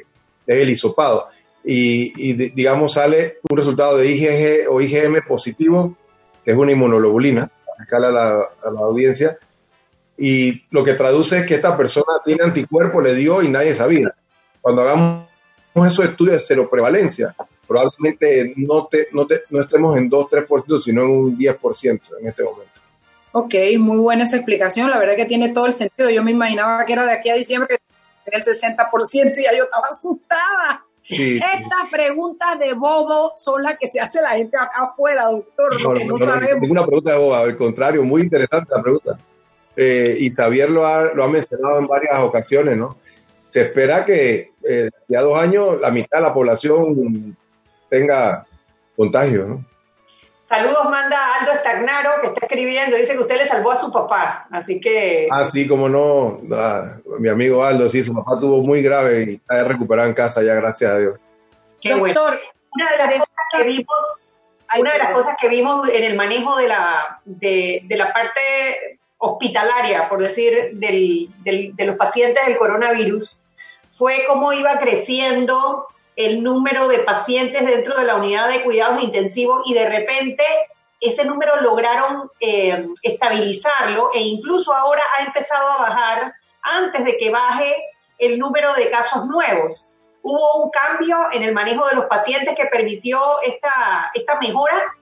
es 0.47 0.57
el 0.57 0.71
hisopado. 0.71 1.29
Y, 1.69 2.33
digamos, 2.51 2.93
sale 2.93 3.39
un 3.51 3.57
resultado 3.57 3.99
de 3.99 4.09
IgG 4.09 4.71
o 4.71 4.81
IgM 4.81 5.27
positivo, 5.27 5.97
que 6.45 6.53
es 6.53 6.57
una 6.57 6.71
inmunoglobulina, 6.71 7.51
a 7.91 7.99
la, 7.99 8.09
a 8.09 8.71
la 8.71 8.81
audiencia, 8.81 9.37
y 10.19 10.65
lo 10.71 10.83
que 10.83 10.95
traduce 10.95 11.39
es 11.39 11.47
que 11.47 11.55
esta 11.55 11.77
persona 11.77 12.21
tiene 12.25 12.45
anticuerpo, 12.45 13.01
le 13.01 13.15
dio 13.15 13.43
y 13.43 13.49
nadie 13.49 13.75
sabía. 13.75 14.15
Cuando 14.61 14.83
hagamos 14.83 15.27
esos 15.75 16.07
estudios 16.07 16.37
de 16.37 16.41
seroprevalencia, 16.41 17.35
probablemente 17.67 18.55
no, 18.57 18.87
te, 18.87 19.09
no, 19.13 19.27
te, 19.27 19.43
no 19.51 19.61
estemos 19.61 19.99
en 19.99 20.11
2-3%, 20.11 20.81
sino 20.81 21.03
en 21.03 21.11
un 21.11 21.39
10% 21.39 22.01
en 22.21 22.29
este 22.29 22.43
momento. 22.43 22.81
Ok, 23.33 23.55
muy 23.79 23.99
buena 23.99 24.23
esa 24.23 24.37
explicación. 24.37 24.89
La 24.89 24.99
verdad 24.99 25.17
que 25.17 25.27
tiene 25.27 25.51
todo 25.51 25.67
el 25.67 25.75
sentido. 25.75 26.09
Yo 26.09 26.23
me 26.23 26.31
imaginaba 26.31 26.87
que 26.87 26.95
era 26.95 27.05
de 27.05 27.13
aquí 27.13 27.29
a 27.29 27.35
diciembre 27.35 27.69
que 27.69 28.31
tenía 28.31 28.43
el 28.43 28.77
60% 28.77 29.39
y 29.39 29.43
ya 29.43 29.55
yo 29.55 29.65
estaba 29.65 29.89
asustada. 29.91 30.86
Estas 31.09 31.90
preguntas 31.90 32.59
de 32.59 32.73
bobo 32.75 33.33
son 33.35 33.62
las 33.62 33.79
que 33.79 33.88
se 33.88 34.01
hace 34.01 34.21
la 34.21 34.31
gente 34.31 34.57
acá 34.57 34.85
afuera, 34.85 35.27
doctor. 35.27 35.81
No, 35.81 35.95
no, 35.95 36.16
no, 36.19 36.40
ninguna 36.61 36.85
pregunta 36.85 37.12
de 37.12 37.19
bobo, 37.19 37.35
al 37.35 37.57
contrario, 37.57 38.03
muy 38.03 38.23
interesante 38.23 38.73
la 38.75 38.83
pregunta. 38.83 39.19
Eh, 39.77 40.16
y 40.19 40.31
Xavier 40.31 40.71
lo 40.71 40.87
ha, 40.87 41.12
lo 41.12 41.23
ha 41.23 41.29
mencionado 41.29 41.79
en 41.79 41.87
varias 41.87 42.19
ocasiones, 42.21 42.77
¿no? 42.77 42.97
Se 43.51 43.62
espera 43.62 44.05
que 44.05 44.53
eh, 44.69 44.90
ya 45.07 45.23
dos 45.23 45.38
años 45.40 45.81
la 45.81 45.90
mitad 45.90 46.19
de 46.19 46.25
la 46.25 46.35
población 46.35 47.37
tenga 47.88 48.47
contagio, 48.97 49.47
¿no? 49.47 49.64
Saludos 50.47 50.89
manda 50.89 51.35
Aldo 51.41 51.51
Estagnaro, 51.51 52.21
que 52.21 52.29
está 52.29 52.47
escribiendo, 52.47 52.97
dice 52.97 53.15
que 53.15 53.19
usted 53.19 53.37
le 53.37 53.49
salvó 53.49 53.73
a 53.73 53.77
su 53.77 53.91
papá, 53.91 54.47
así 54.53 54.81
que... 54.81 55.27
Ah, 55.29 55.45
sí, 55.45 55.67
como 55.67 55.89
no, 55.89 56.39
ah, 56.53 56.99
mi 57.19 57.29
amigo 57.29 57.65
Aldo, 57.65 57.89
sí, 57.89 58.05
su 58.05 58.15
papá 58.15 58.39
tuvo 58.39 58.61
muy 58.61 58.81
grave 58.81 59.25
y 59.25 59.35
está 59.35 59.65
recuperado 59.65 60.07
en 60.07 60.15
casa 60.15 60.45
ya, 60.45 60.55
gracias 60.55 60.93
a 60.93 60.99
Dios. 60.99 61.19
Qué 61.81 61.91
Doctor, 61.91 62.39
una 62.77 62.91
de 62.93 62.97
las 62.97 63.09
cosas 63.09 63.37
que 63.53 63.65
vimos, 63.65 64.23
una 64.79 64.93
de 64.93 64.99
las 64.99 65.11
cosas 65.11 65.37
que 65.41 65.49
vimos 65.49 65.89
en 65.89 66.05
el 66.05 66.15
manejo 66.15 66.57
de 66.57 66.69
la, 66.69 67.21
de, 67.25 67.81
de 67.83 67.97
la 67.97 68.13
parte 68.13 69.01
hospitalaria, 69.19 70.09
por 70.09 70.21
decir, 70.23 70.71
del, 70.75 71.29
del, 71.43 71.75
de 71.75 71.85
los 71.87 71.97
pacientes 71.97 72.47
del 72.47 72.57
coronavirus, 72.57 73.43
fue 73.91 74.25
cómo 74.29 74.53
iba 74.53 74.79
creciendo 74.79 75.89
el 76.17 76.43
número 76.43 76.89
de 76.89 77.01
pacientes 77.01 77.65
dentro 77.65 77.99
de 77.99 78.05
la 78.05 78.17
unidad 78.17 78.49
de 78.49 78.63
cuidados 78.63 79.03
intensivos 79.03 79.63
y 79.67 79.75
de 79.75 79.89
repente 79.89 80.43
ese 81.01 81.25
número 81.25 81.61
lograron 81.61 82.31
eh, 82.41 82.89
estabilizarlo 83.03 84.11
e 84.15 84.21
incluso 84.21 84.75
ahora 84.75 85.03
ha 85.19 85.25
empezado 85.25 85.69
a 85.73 85.83
bajar 85.83 86.33
antes 86.63 87.05
de 87.05 87.17
que 87.19 87.31
baje 87.31 87.77
el 88.19 88.39
número 88.39 88.75
de 88.75 88.91
casos 88.91 89.27
nuevos. 89.27 89.93
¿Hubo 90.23 90.65
un 90.65 90.71
cambio 90.71 91.17
en 91.33 91.43
el 91.43 91.53
manejo 91.53 91.87
de 91.87 91.97
los 91.97 92.07
pacientes 92.07 92.57
que 92.57 92.67
permitió 92.67 93.21
esta, 93.47 94.11
esta 94.15 94.41
mejora? 94.41 94.97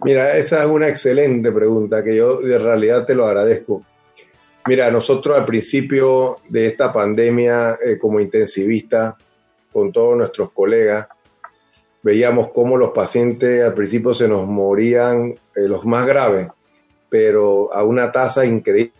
Mira, 0.00 0.36
esa 0.36 0.60
es 0.60 0.66
una 0.66 0.88
excelente 0.88 1.50
pregunta 1.50 2.04
que 2.04 2.14
yo 2.14 2.40
en 2.40 2.62
realidad 2.62 3.04
te 3.04 3.14
lo 3.14 3.26
agradezco. 3.26 3.82
Mira, 4.66 4.90
nosotros 4.90 5.36
al 5.36 5.46
principio 5.46 6.38
de 6.48 6.66
esta 6.66 6.92
pandemia 6.92 7.78
eh, 7.84 7.98
como 7.98 8.20
intensivista, 8.20 9.16
con 9.76 9.92
todos 9.92 10.16
nuestros 10.16 10.52
colegas, 10.52 11.06
veíamos 12.02 12.48
cómo 12.54 12.78
los 12.78 12.92
pacientes 12.92 13.62
al 13.62 13.74
principio 13.74 14.14
se 14.14 14.26
nos 14.26 14.46
morían, 14.46 15.34
eh, 15.54 15.68
los 15.68 15.84
más 15.84 16.06
graves, 16.06 16.48
pero 17.10 17.70
a 17.74 17.84
una 17.84 18.10
tasa 18.10 18.46
increíble. 18.46 18.94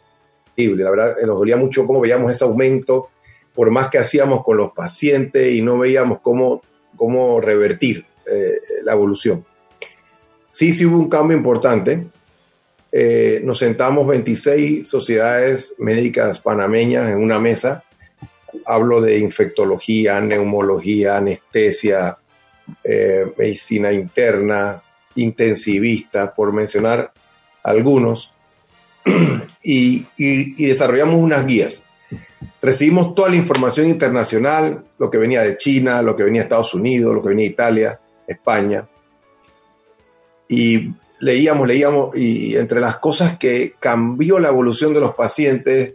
La 0.55 0.91
verdad, 0.91 1.15
nos 1.25 1.39
dolía 1.39 1.57
mucho 1.57 1.87
cómo 1.87 2.03
veíamos 2.03 2.31
ese 2.31 2.45
aumento, 2.45 3.09
por 3.55 3.71
más 3.71 3.89
que 3.89 3.97
hacíamos 3.97 4.45
con 4.45 4.59
los 4.59 4.73
pacientes 4.73 5.51
y 5.55 5.63
no 5.63 5.79
veíamos 5.79 6.21
cómo, 6.21 6.61
cómo 6.95 7.41
revertir 7.41 8.05
eh, 8.31 8.59
la 8.85 8.93
evolución. 8.93 9.47
Sí, 10.51 10.75
sí 10.75 10.85
hubo 10.85 10.99
un 10.99 11.09
cambio 11.09 11.39
importante. 11.39 12.07
Eh, 12.93 13.41
nos 13.43 13.61
sentamos 13.61 14.07
26 14.07 14.87
sociedades 14.87 15.75
médicas 15.79 16.39
panameñas 16.41 17.13
en 17.13 17.23
una 17.23 17.41
mesa. 17.41 17.83
Hablo 18.65 19.01
de 19.01 19.19
infectología, 19.19 20.21
neumología, 20.21 21.17
anestesia, 21.17 22.17
eh, 22.83 23.27
medicina 23.37 23.93
interna, 23.93 24.83
intensivista, 25.15 26.35
por 26.35 26.53
mencionar 26.53 27.13
algunos, 27.63 28.33
y, 29.63 30.07
y, 30.17 30.67
desarrollamos 30.67 31.17
unas 31.17 31.47
guías. 31.47 31.87
Recibimos 32.61 33.15
toda 33.15 33.31
la 33.31 33.37
información 33.37 33.89
internacional, 33.89 34.85
lo 34.99 35.11
que 35.11 35.19
venía 35.19 35.43
de 35.43 35.57
China, 35.57 36.03
lo 36.03 36.17
que 36.17 36.25
venía 36.25 36.43
de 36.43 36.45
Estados 36.45 36.75
Unidos, 36.75 37.15
lo 37.15 37.23
que 37.23 37.29
venía 37.29 37.47
de 37.47 37.53
Italia, 37.53 38.01
España, 38.27 38.87
y 40.49 40.93
leíamos, 41.21 41.67
leíamos, 41.67 42.17
y 42.17 42.57
entre 42.57 42.81
las 42.81 42.99
cosas 42.99 43.39
que 43.39 43.75
cambió 43.79 44.39
la 44.39 44.49
evolución 44.49 44.95
de 44.95 45.01
los 45.01 45.15
pacientes 45.15 45.95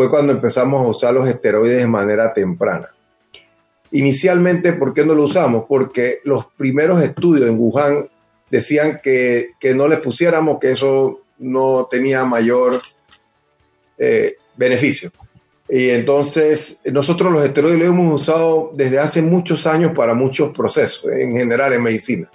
fue 0.00 0.08
cuando 0.08 0.32
empezamos 0.32 0.80
a 0.80 0.88
usar 0.88 1.12
los 1.12 1.28
esteroides 1.28 1.76
de 1.76 1.86
manera 1.86 2.32
temprana. 2.32 2.88
Inicialmente, 3.90 4.72
¿por 4.72 4.94
qué 4.94 5.04
no 5.04 5.14
lo 5.14 5.24
usamos? 5.24 5.66
Porque 5.68 6.20
los 6.24 6.46
primeros 6.56 7.02
estudios 7.02 7.46
en 7.46 7.58
Wuhan 7.58 8.08
decían 8.48 8.98
que, 9.04 9.50
no 9.74 9.86
les 9.88 10.00
pusiéramos, 10.00 10.58
que 10.58 10.70
eso 10.70 11.20
no 11.36 11.86
tenía 11.90 12.24
mayor 12.24 12.80
eh, 13.98 14.36
beneficio. 14.56 15.12
Y 15.68 15.90
entonces 15.90 16.80
nosotros 16.86 17.30
los 17.30 17.44
esteroides 17.44 17.80
los 17.80 17.88
hemos 17.88 18.22
usado 18.22 18.70
desde 18.72 19.00
hace 19.00 19.20
muchos 19.20 19.66
años 19.66 19.92
para 19.94 20.14
muchos 20.14 20.56
procesos, 20.56 21.12
en 21.12 21.32
general 21.36 21.74
en 21.74 21.82
medicina. 21.82 22.30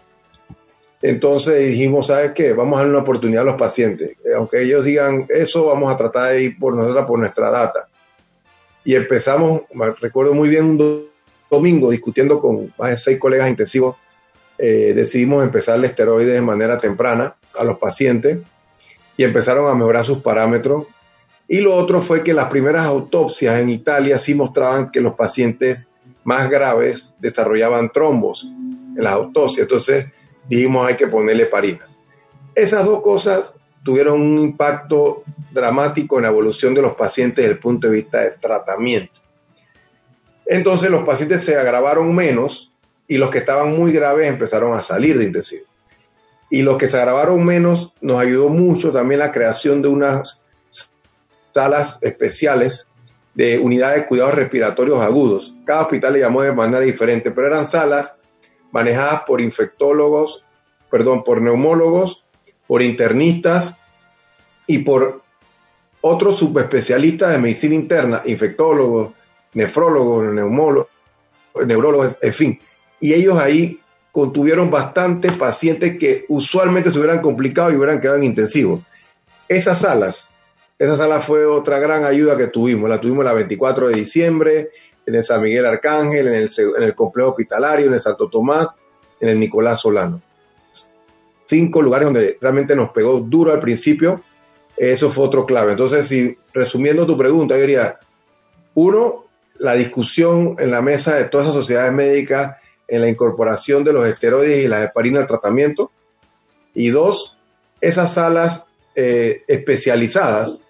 Entonces 1.07 1.67
dijimos, 1.67 2.07
¿sabes 2.07 2.31
qué? 2.31 2.51
Vamos 2.53 2.77
a 2.77 2.81
dar 2.81 2.89
una 2.89 2.99
oportunidad 2.99 3.43
a 3.43 3.45
los 3.45 3.57
pacientes. 3.57 4.17
Eh, 4.25 4.33
aunque 4.35 4.63
ellos 4.63 4.83
digan 4.83 5.27
eso, 5.29 5.67
vamos 5.67 5.93
a 5.93 5.97
tratar 5.97 6.31
de 6.31 6.41
ir 6.41 6.57
por 6.57 6.73
nosotros, 6.73 7.05
por 7.05 7.19
nuestra 7.19 7.51
data. 7.51 7.87
Y 8.83 8.95
empezamos, 8.95 9.61
recuerdo 10.01 10.33
muy 10.33 10.49
bien 10.49 10.65
un 10.65 11.05
domingo 11.47 11.91
discutiendo 11.91 12.41
con 12.41 12.73
más 12.79 12.89
de 12.89 12.97
seis 12.97 13.19
colegas 13.19 13.47
intensivos, 13.47 13.97
eh, 14.57 14.93
decidimos 14.95 15.43
empezar 15.43 15.77
el 15.77 15.85
esteroide 15.85 16.33
de 16.33 16.41
manera 16.41 16.79
temprana 16.79 17.35
a 17.53 17.63
los 17.63 17.77
pacientes 17.77 18.39
y 19.15 19.23
empezaron 19.23 19.67
a 19.69 19.75
mejorar 19.75 20.05
sus 20.05 20.23
parámetros. 20.23 20.87
Y 21.47 21.59
lo 21.59 21.75
otro 21.75 22.01
fue 22.01 22.23
que 22.23 22.33
las 22.33 22.49
primeras 22.49 22.83
autopsias 22.83 23.59
en 23.59 23.69
Italia 23.69 24.17
sí 24.17 24.33
mostraban 24.33 24.89
que 24.89 25.01
los 25.01 25.13
pacientes 25.13 25.87
más 26.23 26.49
graves 26.49 27.13
desarrollaban 27.19 27.91
trombos 27.91 28.45
en 28.97 29.03
las 29.03 29.13
autopsias. 29.13 29.65
Entonces, 29.65 30.07
dijimos 30.47 30.87
hay 30.87 30.95
que 30.95 31.07
ponerle 31.07 31.45
parinas. 31.45 31.97
Esas 32.53 32.85
dos 32.85 33.01
cosas 33.01 33.53
tuvieron 33.83 34.21
un 34.21 34.39
impacto 34.39 35.23
dramático 35.51 36.17
en 36.17 36.23
la 36.23 36.29
evolución 36.29 36.73
de 36.73 36.81
los 36.81 36.95
pacientes 36.95 37.43
desde 37.43 37.53
el 37.53 37.59
punto 37.59 37.87
de 37.87 37.93
vista 37.93 38.21
de 38.21 38.31
tratamiento. 38.31 39.21
Entonces 40.45 40.89
los 40.89 41.03
pacientes 41.03 41.43
se 41.43 41.55
agravaron 41.55 42.13
menos 42.13 42.71
y 43.07 43.17
los 43.17 43.29
que 43.29 43.39
estaban 43.39 43.75
muy 43.75 43.91
graves 43.91 44.27
empezaron 44.27 44.73
a 44.73 44.81
salir 44.81 45.17
de 45.17 45.25
intensivo. 45.25 45.65
Y 46.49 46.61
los 46.61 46.77
que 46.77 46.87
se 46.87 46.97
agravaron 46.97 47.43
menos 47.43 47.93
nos 48.01 48.19
ayudó 48.19 48.49
mucho 48.49 48.91
también 48.91 49.19
la 49.19 49.31
creación 49.31 49.81
de 49.81 49.87
unas 49.87 50.41
salas 51.53 52.01
especiales 52.03 52.87
de 53.33 53.59
unidades 53.59 54.01
de 54.01 54.07
cuidados 54.07 54.35
respiratorios 54.35 54.99
agudos. 55.01 55.55
Cada 55.65 55.81
hospital 55.81 56.13
le 56.13 56.19
llamó 56.19 56.41
de 56.41 56.53
manera 56.53 56.83
diferente, 56.83 57.31
pero 57.31 57.47
eran 57.47 57.67
salas 57.67 58.15
manejadas 58.75 59.21
por 59.21 59.39
infectólogos, 59.39 60.43
perdón, 60.91 61.23
por 61.23 61.41
neumólogos, 61.41 62.25
por 62.67 62.81
internistas 62.81 63.77
y 64.67 64.79
por 64.79 65.21
otros 66.01 66.37
subespecialistas 66.37 67.31
de 67.31 67.37
medicina 67.37 67.73
interna, 67.73 68.21
infectólogos, 68.25 69.13
nefrólogos, 69.53 70.25
neumólogos, 70.25 70.89
neurólogos, 71.65 72.17
en 72.21 72.33
fin. 72.33 72.59
Y 72.99 73.13
ellos 73.13 73.39
ahí 73.39 73.79
contuvieron 74.11 74.69
bastantes 74.69 75.37
pacientes 75.37 75.97
que 75.97 76.25
usualmente 76.27 76.91
se 76.91 76.99
hubieran 76.99 77.21
complicado 77.21 77.71
y 77.71 77.77
hubieran 77.77 78.01
quedado 78.01 78.17
en 78.17 78.25
intensivo. 78.25 78.83
Esas 79.47 79.79
salas, 79.79 80.29
esa 80.77 80.97
sala 80.97 81.21
fue 81.21 81.45
otra 81.45 81.79
gran 81.79 82.03
ayuda 82.03 82.35
que 82.35 82.47
tuvimos. 82.47 82.89
La 82.89 82.99
tuvimos 82.99 83.23
la 83.23 83.31
24 83.31 83.87
de 83.87 83.95
diciembre, 83.95 84.71
en 85.05 85.15
el 85.15 85.23
San 85.23 85.41
Miguel 85.41 85.65
Arcángel, 85.65 86.27
en 86.27 86.35
el, 86.35 86.49
en 86.77 86.83
el 86.83 86.95
complejo 86.95 87.29
hospitalario, 87.29 87.87
en 87.87 87.93
el 87.93 87.99
Santo 87.99 88.29
Tomás, 88.29 88.75
en 89.19 89.29
el 89.29 89.39
Nicolás 89.39 89.81
Solano. 89.81 90.21
Cinco 91.45 91.81
lugares 91.81 92.05
donde 92.07 92.37
realmente 92.41 92.75
nos 92.75 92.89
pegó 92.89 93.19
duro 93.19 93.51
al 93.51 93.59
principio. 93.59 94.21
Eso 94.75 95.11
fue 95.11 95.25
otro 95.25 95.45
clave. 95.45 95.71
Entonces, 95.71 96.07
si 96.07 96.37
resumiendo 96.53 97.05
tu 97.05 97.15
pregunta, 97.15 97.55
yo 97.55 97.61
diría, 97.61 97.99
uno, 98.73 99.25
la 99.59 99.75
discusión 99.75 100.55
en 100.59 100.71
la 100.71 100.81
mesa 100.81 101.15
de 101.15 101.25
todas 101.25 101.47
esas 101.47 101.61
sociedades 101.61 101.93
médicas 101.93 102.57
en 102.87 103.01
la 103.01 103.07
incorporación 103.07 103.83
de 103.83 103.93
los 103.93 104.05
esteroides 104.05 104.63
y 104.63 104.67
la 104.67 104.83
heparina 104.83 105.21
al 105.21 105.27
tratamiento. 105.27 105.91
Y 106.73 106.89
dos, 106.89 107.37
esas 107.79 108.13
salas 108.13 108.65
eh, 108.95 109.43
especializadas 109.47 110.63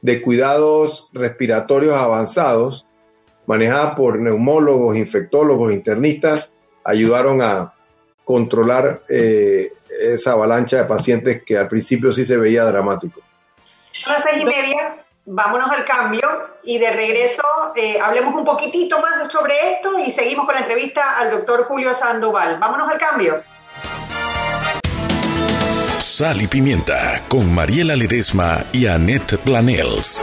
de 0.00 0.22
cuidados 0.22 1.08
respiratorios 1.12 1.94
avanzados, 1.94 2.86
manejadas 3.48 3.94
por 3.94 4.20
neumólogos, 4.20 4.94
infectólogos, 4.96 5.72
internistas, 5.72 6.52
ayudaron 6.84 7.40
a 7.40 7.72
controlar 8.22 9.00
eh, 9.08 9.72
esa 10.00 10.32
avalancha 10.32 10.76
de 10.76 10.84
pacientes 10.84 11.42
que 11.42 11.56
al 11.56 11.66
principio 11.66 12.12
sí 12.12 12.26
se 12.26 12.36
veía 12.36 12.64
dramático. 12.64 13.22
A 14.04 14.12
las 14.12 14.22
seis 14.22 14.42
y 14.42 14.44
media, 14.44 14.96
vámonos 15.24 15.70
al 15.70 15.86
cambio 15.86 16.28
y 16.62 16.78
de 16.78 16.90
regreso 16.90 17.42
eh, 17.74 17.98
hablemos 17.98 18.34
un 18.34 18.44
poquitito 18.44 19.00
más 19.00 19.32
sobre 19.32 19.72
esto 19.72 19.98
y 19.98 20.10
seguimos 20.10 20.44
con 20.44 20.54
la 20.54 20.60
entrevista 20.60 21.18
al 21.18 21.30
doctor 21.30 21.64
Julio 21.64 21.94
Sandoval. 21.94 22.58
Vámonos 22.58 22.90
al 22.90 22.98
cambio. 22.98 23.42
Sal 26.00 26.42
y 26.42 26.46
Pimienta 26.46 27.22
con 27.28 27.54
Mariela 27.54 27.96
Ledesma 27.96 28.64
y 28.72 28.86
Annette 28.86 29.38
Planels. 29.38 30.22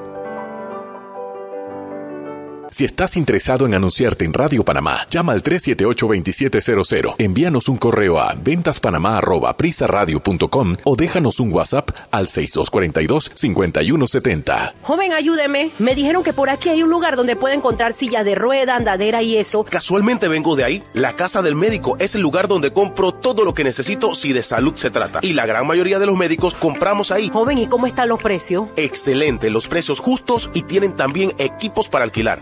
Si 2.71 2.85
estás 2.85 3.17
interesado 3.17 3.65
en 3.65 3.73
anunciarte 3.73 4.23
en 4.23 4.31
Radio 4.31 4.63
Panamá, 4.63 5.05
llama 5.09 5.33
al 5.33 5.43
378-2700, 5.43 7.15
envíanos 7.17 7.67
un 7.67 7.75
correo 7.75 8.17
a 8.17 8.33
ventaspanamá.prisaradio.com 8.41 10.77
o 10.85 10.95
déjanos 10.95 11.41
un 11.41 11.51
WhatsApp 11.51 11.89
al 12.11 12.27
6242-5170. 12.27 14.73
Joven, 14.83 15.11
ayúdeme. 15.11 15.71
Me 15.79 15.95
dijeron 15.95 16.23
que 16.23 16.31
por 16.31 16.49
aquí 16.49 16.69
hay 16.69 16.81
un 16.81 16.89
lugar 16.89 17.17
donde 17.17 17.35
puede 17.35 17.55
encontrar 17.55 17.91
silla 17.91 18.23
de 18.23 18.35
rueda, 18.35 18.77
andadera 18.77 19.21
y 19.21 19.35
eso. 19.35 19.65
Casualmente 19.65 20.29
vengo 20.29 20.55
de 20.55 20.63
ahí. 20.63 20.81
La 20.93 21.17
casa 21.17 21.41
del 21.41 21.57
médico 21.57 21.97
es 21.99 22.15
el 22.15 22.21
lugar 22.21 22.47
donde 22.47 22.71
compro 22.71 23.11
todo 23.11 23.43
lo 23.43 23.53
que 23.53 23.65
necesito 23.65 24.15
si 24.15 24.31
de 24.31 24.43
salud 24.43 24.75
se 24.75 24.91
trata. 24.91 25.19
Y 25.21 25.33
la 25.33 25.45
gran 25.45 25.67
mayoría 25.67 25.99
de 25.99 26.05
los 26.05 26.15
médicos 26.15 26.53
compramos 26.53 27.11
ahí. 27.11 27.29
Joven, 27.33 27.57
¿y 27.57 27.67
cómo 27.67 27.85
están 27.85 28.07
los 28.07 28.23
precios? 28.23 28.69
Excelente, 28.77 29.49
los 29.49 29.67
precios 29.67 29.99
justos 29.99 30.49
y 30.53 30.63
tienen 30.63 30.95
también 30.95 31.33
equipos 31.37 31.89
para 31.89 32.05
alquilar. 32.05 32.41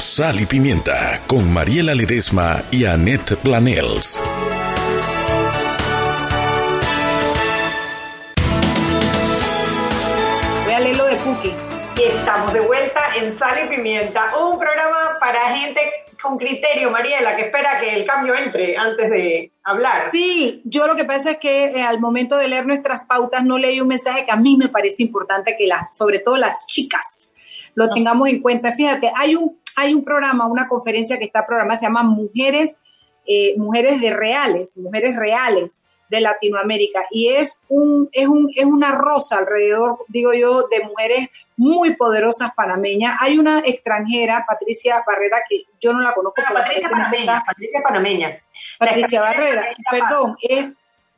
Sal 0.00 0.40
y 0.40 0.46
Pimienta 0.46 1.20
con 1.26 1.52
Mariela 1.52 1.94
Ledesma 1.94 2.62
y 2.70 2.86
Annette 2.86 3.36
Planels. 3.36 4.22
Voy 10.64 10.72
a 10.72 10.80
leer 10.80 10.96
lo 10.96 11.04
de 11.04 11.16
Cookie. 11.18 11.52
Y 11.98 12.02
estamos 12.02 12.50
de 12.54 12.60
vuelta 12.60 13.00
en 13.20 13.36
Sal 13.36 13.58
y 13.66 13.68
Pimienta, 13.68 14.38
un 14.38 14.58
programa 14.58 15.18
para 15.20 15.54
gente 15.54 15.80
con 16.20 16.38
criterio, 16.38 16.90
Mariela, 16.90 17.36
que 17.36 17.42
espera 17.42 17.78
que 17.78 17.94
el 17.94 18.06
cambio 18.06 18.34
entre 18.34 18.78
antes 18.78 19.10
de 19.10 19.52
hablar. 19.62 20.08
Sí, 20.12 20.62
yo 20.64 20.86
lo 20.86 20.96
que 20.96 21.04
pasa 21.04 21.32
es 21.32 21.38
que 21.38 21.66
eh, 21.66 21.82
al 21.82 22.00
momento 22.00 22.38
de 22.38 22.48
leer 22.48 22.66
nuestras 22.66 23.06
pautas 23.06 23.44
no 23.44 23.58
leí 23.58 23.82
un 23.82 23.88
mensaje 23.88 24.24
que 24.24 24.32
a 24.32 24.36
mí 24.36 24.56
me 24.56 24.70
parece 24.70 25.02
importante 25.02 25.56
que 25.58 25.66
las, 25.66 25.94
sobre 25.94 26.20
todo 26.20 26.38
las 26.38 26.66
chicas, 26.66 27.34
lo 27.74 27.88
tengamos 27.90 28.28
en 28.28 28.40
cuenta. 28.40 28.72
Fíjate, 28.72 29.12
hay 29.14 29.36
un 29.36 29.59
hay 29.76 29.94
un 29.94 30.04
programa, 30.04 30.46
una 30.46 30.68
conferencia 30.68 31.18
que 31.18 31.24
está 31.24 31.46
programada, 31.46 31.76
se 31.76 31.86
llama 31.86 32.02
Mujeres, 32.02 32.78
eh, 33.26 33.54
Mujeres 33.56 34.00
de 34.00 34.12
Reales, 34.12 34.78
Mujeres 34.78 35.16
Reales 35.16 35.84
de 36.10 36.20
Latinoamérica. 36.20 37.04
Y 37.10 37.28
es, 37.28 37.62
un, 37.68 38.08
es, 38.12 38.26
un, 38.28 38.50
es 38.54 38.64
una 38.64 38.92
rosa 38.92 39.38
alrededor, 39.38 39.98
digo 40.08 40.32
yo, 40.34 40.66
de 40.68 40.80
mujeres 40.80 41.28
muy 41.56 41.94
poderosas 41.96 42.52
panameñas. 42.54 43.16
Hay 43.20 43.38
una 43.38 43.60
extranjera, 43.60 44.44
Patricia 44.46 45.04
Barrera, 45.06 45.38
que 45.48 45.62
yo 45.80 45.92
no 45.92 46.00
la 46.00 46.12
conozco. 46.12 46.42
Patricia, 46.52 46.88
Panameña, 46.88 47.42
Patricia 47.46 47.80
Panameña. 47.82 48.42
Patricia 48.78 49.20
Barrera, 49.20 49.66
perdón, 49.90 50.34
es 50.40 50.66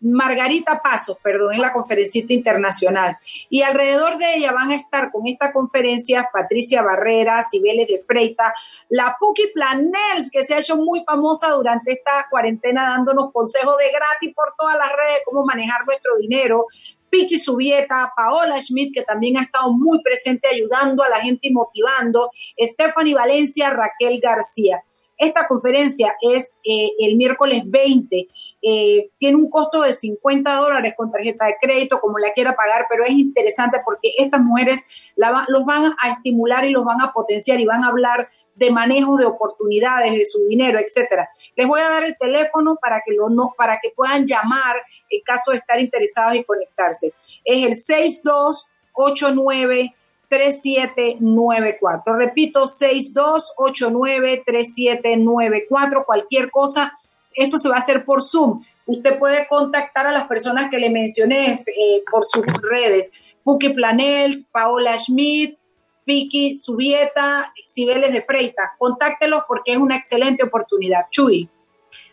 Margarita 0.03 0.83
Pasos, 0.83 1.17
perdón, 1.23 1.55
es 1.55 1.61
la 1.61 1.73
conferencista 1.73 2.33
internacional. 2.33 3.17
Y 3.49 3.62
alrededor 3.62 4.19
de 4.19 4.35
ella 4.35 4.53
van 4.53 4.73
a 4.73 4.75
estar 4.77 5.11
con 5.12 5.27
esta 5.27 5.53
conferencia 5.53 6.29
Patricia 6.33 6.83
Barrera, 6.83 7.43
Cibeles 7.43 7.88
de 7.88 8.01
Freita, 8.01 8.53
la 8.88 9.17
Puki 9.19 9.49
Planels, 9.55 10.31
que 10.31 10.43
se 10.45 10.55
ha 10.55 10.59
hecho 10.59 10.77
muy 10.77 11.03
famosa 11.05 11.51
durante 11.51 11.93
esta 11.93 12.27
cuarentena 12.29 12.83
dándonos 12.88 13.33
consejos 13.33 13.77
de 13.79 13.91
gratis 13.91 14.35
por 14.35 14.55
todas 14.59 14.77
las 14.77 14.88
redes, 14.88 15.23
cómo 15.25 15.45
manejar 15.45 15.87
nuestro 15.87 16.17
dinero. 16.17 16.67
Piki 17.09 17.38
Subieta, 17.38 18.12
Paola 18.17 18.59
Schmidt, 18.61 18.95
que 18.95 19.03
también 19.03 19.37
ha 19.37 19.43
estado 19.43 19.71
muy 19.73 20.03
presente 20.03 20.49
ayudando 20.49 21.05
a 21.05 21.11
la 21.11 21.21
gente 21.21 21.49
y 21.49 21.53
motivando, 21.53 22.31
Stephanie 22.59 23.15
Valencia, 23.15 23.71
Raquel 23.71 24.19
García. 24.21 24.83
Esta 25.19 25.47
conferencia 25.47 26.17
es 26.21 26.57
eh, 26.65 26.88
el 26.99 27.17
miércoles 27.17 27.62
20 27.67 28.27
eh, 28.62 29.11
tiene 29.18 29.37
un 29.37 29.51
costo 29.51 29.83
de 29.83 29.92
50 29.92 30.55
dólares 30.55 30.94
con 30.96 31.11
tarjeta 31.11 31.46
de 31.46 31.57
crédito, 31.61 32.01
como 32.01 32.18
la 32.18 32.33
quiera 32.33 32.55
pagar, 32.55 32.87
pero 32.88 33.05
es 33.05 33.11
interesante 33.11 33.81
porque 33.85 34.12
estas 34.16 34.40
mujeres 34.40 34.85
los 35.16 35.64
van 35.64 35.94
a 36.01 36.11
estimular 36.11 36.64
y 36.64 36.70
los 36.70 36.85
van 36.85 37.01
a 37.01 37.12
potenciar 37.12 37.59
y 37.59 37.66
van 37.66 37.83
a 37.83 37.88
hablar 37.88 38.29
de 38.55 38.70
manejo 38.70 39.16
de 39.16 39.25
oportunidades, 39.25 40.12
de 40.12 40.25
su 40.25 40.44
dinero, 40.44 40.79
etcétera. 40.79 41.29
Les 41.57 41.66
voy 41.66 41.81
a 41.81 41.88
dar 41.88 42.05
el 42.05 42.16
teléfono 42.16 42.77
para 42.81 43.03
que, 43.05 43.14
lo, 43.14 43.29
no, 43.31 43.53
para 43.57 43.81
que 43.81 43.90
puedan 43.90 44.25
llamar 44.27 44.77
en 45.11 45.22
caso 45.22 45.51
de 45.51 45.57
estar 45.57 45.81
interesados 45.81 46.37
y 46.37 46.44
conectarse. 46.44 47.12
Es 47.44 47.66
el 47.66 47.75
6289 47.75 49.92
3794. 50.29 52.16
Repito, 52.16 52.66
6289 52.66 54.42
3794. 54.46 56.05
Cualquier 56.07 56.51
cosa 56.51 56.98
esto 57.35 57.59
se 57.59 57.68
va 57.68 57.77
a 57.77 57.79
hacer 57.79 58.05
por 58.05 58.23
Zoom. 58.23 58.62
Usted 58.87 59.18
puede 59.18 59.47
contactar 59.47 60.07
a 60.07 60.12
las 60.12 60.25
personas 60.25 60.71
que 60.71 60.79
le 60.79 60.90
mencioné 60.90 61.55
eh, 61.55 62.03
por 62.11 62.25
sus 62.25 62.45
redes. 62.62 63.12
Puki 63.45 63.71
Planels, 63.71 64.45
Paola 64.51 64.99
Schmidt, 64.99 65.59
Vicky 66.05 66.53
Subieta, 66.53 67.53
Cibeles 67.66 68.12
de 68.12 68.23
Freita. 68.23 68.73
Contáctelos 68.79 69.45
porque 69.47 69.73
es 69.73 69.79
una 69.79 69.97
excelente 69.97 70.42
oportunidad. 70.42 71.07
Chuy. 71.11 71.49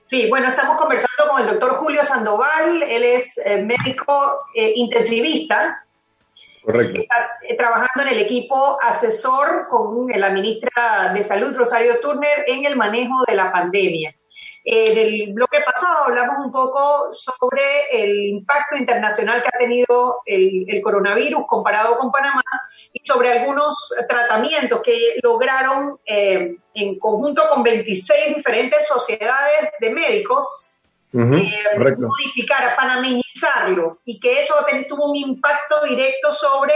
Sí, 0.06 0.28
bueno, 0.28 0.48
estamos 0.48 0.78
conversando 0.78 1.30
con 1.30 1.42
el 1.42 1.48
doctor 1.48 1.78
Julio 1.78 2.04
Sandoval. 2.04 2.84
Él 2.84 3.04
es 3.04 3.38
eh, 3.46 3.62
médico 3.62 4.42
eh, 4.56 4.74
intensivista. 4.76 5.86
Correcto. 6.64 7.02
Está 7.02 7.30
trabajando 7.58 8.04
en 8.04 8.08
el 8.10 8.20
equipo 8.20 8.78
asesor 8.82 9.68
con 9.70 10.08
la 10.08 10.30
ministra 10.30 11.14
de 11.14 11.24
Salud, 11.24 11.56
Rosario 11.56 12.00
Turner, 12.00 12.44
en 12.48 12.66
el 12.66 12.76
manejo 12.76 13.24
de 13.28 13.36
la 13.36 13.52
pandemia. 13.52 14.16
En 14.72 14.96
el 14.96 15.34
bloque 15.34 15.62
pasado 15.62 16.04
hablamos 16.06 16.46
un 16.46 16.52
poco 16.52 17.12
sobre 17.12 17.90
el 17.92 18.28
impacto 18.28 18.76
internacional 18.78 19.42
que 19.42 19.50
ha 19.52 19.58
tenido 19.58 20.22
el, 20.28 20.80
coronavirus 20.84 21.48
comparado 21.48 21.98
con 21.98 22.12
Panamá 22.12 22.44
y 22.94 23.04
sobre 23.04 23.32
algunos 23.32 23.92
tratamientos 24.08 24.82
que 24.84 25.16
lograron 25.24 26.00
eh, 26.06 26.56
en 26.76 27.00
conjunto 27.00 27.50
con 27.50 27.64
26 27.64 28.36
diferentes 28.36 28.88
sociedades 28.88 29.72
de 29.80 29.90
médicos 29.90 30.76
eh, 31.14 31.98
modificar, 31.98 32.76
panamizarlo 32.76 33.98
y 34.06 34.20
que 34.20 34.42
eso 34.42 34.54
tuvo 34.88 35.10
un 35.10 35.16
impacto 35.16 35.84
directo 35.84 36.32
sobre 36.32 36.76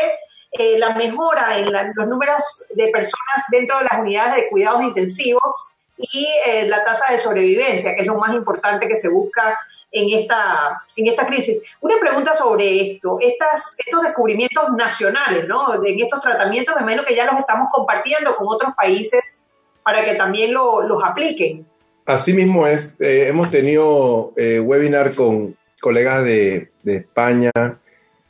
eh, 0.52 0.80
la 0.80 0.96
mejora 0.96 1.60
en 1.60 1.72
los 1.94 2.08
números 2.08 2.44
de 2.74 2.88
personas 2.88 3.46
dentro 3.52 3.78
de 3.78 3.84
las 3.84 4.00
unidades 4.00 4.38
de 4.38 4.50
cuidados 4.50 4.82
intensivos 4.82 5.70
y 6.12 6.28
eh, 6.46 6.68
la 6.68 6.84
tasa 6.84 7.12
de 7.12 7.18
sobrevivencia, 7.18 7.96
que 7.96 8.02
es 8.02 8.08
lo 8.08 8.16
más 8.16 8.34
importante 8.36 8.88
que 8.88 8.96
se 8.96 9.10
busca 9.10 9.58
en 9.92 10.20
esta, 10.20 10.82
en 10.98 11.08
esta 11.08 11.26
crisis. 11.26 11.62
Una 11.82 12.00
pregunta 12.00 12.34
sobre 12.34 12.82
esto, 12.82 13.18
estas, 13.22 13.76
estos 13.78 14.02
descubrimientos 14.04 14.72
nacionales, 14.76 15.48
¿no? 15.48 15.84
En 15.84 16.00
estos 16.00 16.20
tratamientos, 16.22 16.76
de 16.76 16.84
menos 16.84 17.06
que 17.06 17.16
ya 17.16 17.26
los 17.26 17.40
estamos 17.40 17.70
compartiendo 17.72 18.36
con 18.36 18.48
otros 18.50 18.74
países 18.76 19.46
para 19.84 20.04
que 20.04 20.16
también 20.16 20.54
los 20.54 21.04
apliquen. 21.04 21.66
Así 22.06 22.34
mismo 22.34 22.68
es, 22.68 23.00
eh, 23.00 23.28
hemos 23.28 23.50
tenido 23.50 24.34
eh, 24.36 24.60
webinar 24.60 25.14
con 25.14 25.56
colegas 25.80 26.24
de, 26.24 26.72
de 26.84 26.98
España, 26.98 27.52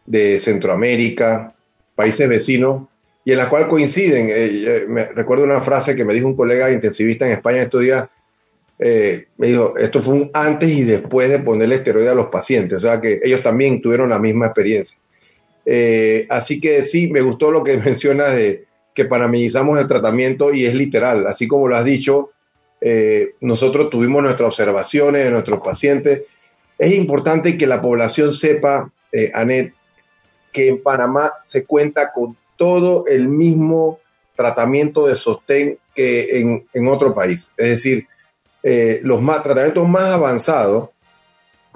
de 0.06 0.40
Centroamérica, 0.40 1.54
países 1.96 2.28
vecinos, 2.30 2.88
y 3.26 3.32
en 3.32 3.38
la 3.38 3.50
cual 3.50 3.68
coinciden. 3.68 4.30
Eh, 4.30 4.34
eh, 4.36 4.86
me 4.88 5.06
recuerdo 5.06 5.44
una 5.44 5.62
frase 5.62 5.96
que 5.96 6.06
me 6.06 6.14
dijo 6.14 6.28
un 6.28 6.36
colega 6.36 6.72
intensivista 6.72 7.26
en 7.26 7.34
España 7.34 7.64
estos 7.64 7.82
días. 7.82 8.08
Eh, 8.80 9.28
me 9.38 9.48
dijo, 9.48 9.76
esto 9.78 10.02
fue 10.02 10.16
un 10.16 10.32
antes 10.34 10.70
y 10.70 10.84
después 10.84 11.30
de 11.30 11.40
ponerle 11.40 11.76
esteroide 11.76 12.10
a 12.10 12.16
los 12.16 12.28
pacientes, 12.28 12.78
o 12.78 12.80
sea 12.82 13.00
que 13.00 13.22
ellos 13.24 13.44
también 13.44 13.82
tuvieron 13.82 14.10
la 14.10 14.20
misma 14.20 14.48
experiencia. 14.48 14.98
así 16.30 16.60
que 16.60 16.84
sí, 16.84 17.08
me 17.08 17.22
gustó 17.22 17.52
lo 17.52 17.64
que 17.64 17.78
menciona 17.86 18.30
de 18.30 18.66
que 18.94 19.06
paraminizamos 19.06 19.80
el 19.80 19.88
tratamiento 19.88 20.54
y 20.54 20.66
es 20.66 20.76
literal, 20.76 21.26
así 21.28 21.48
como 21.48 21.68
lo 21.68 21.76
has 21.76 21.86
dicho, 21.86 22.32
nosotros 23.40 23.90
tuvimos 23.90 24.22
nuestras 24.22 24.48
observaciones 24.48 25.24
de 25.24 25.32
nuestros 25.32 25.62
pacientes. 25.62 26.24
Es 26.78 26.94
importante 26.94 27.58
que 27.58 27.66
la 27.66 27.82
población 27.82 28.34
sepa, 28.34 28.92
Anet, 29.34 29.74
que 30.52 30.68
en 30.68 30.84
Panamá 30.84 31.32
se 31.44 31.64
cuenta 31.64 32.12
con 32.12 32.36
todo 32.56 33.06
el 33.08 33.28
mismo 33.28 33.99
tratamiento 34.36 35.08
de 35.08 35.16
sostén 35.16 35.78
que 35.93 36.41
en, 36.74 36.88
otro 36.88 37.14
país. 37.14 37.54
Es 37.58 37.70
decir, 37.70 38.08
eh, 38.64 38.99
los 39.04 39.22
más, 39.22 39.43
tratamientos 39.43 39.88
más 39.88 40.06
avanzados, 40.06 40.89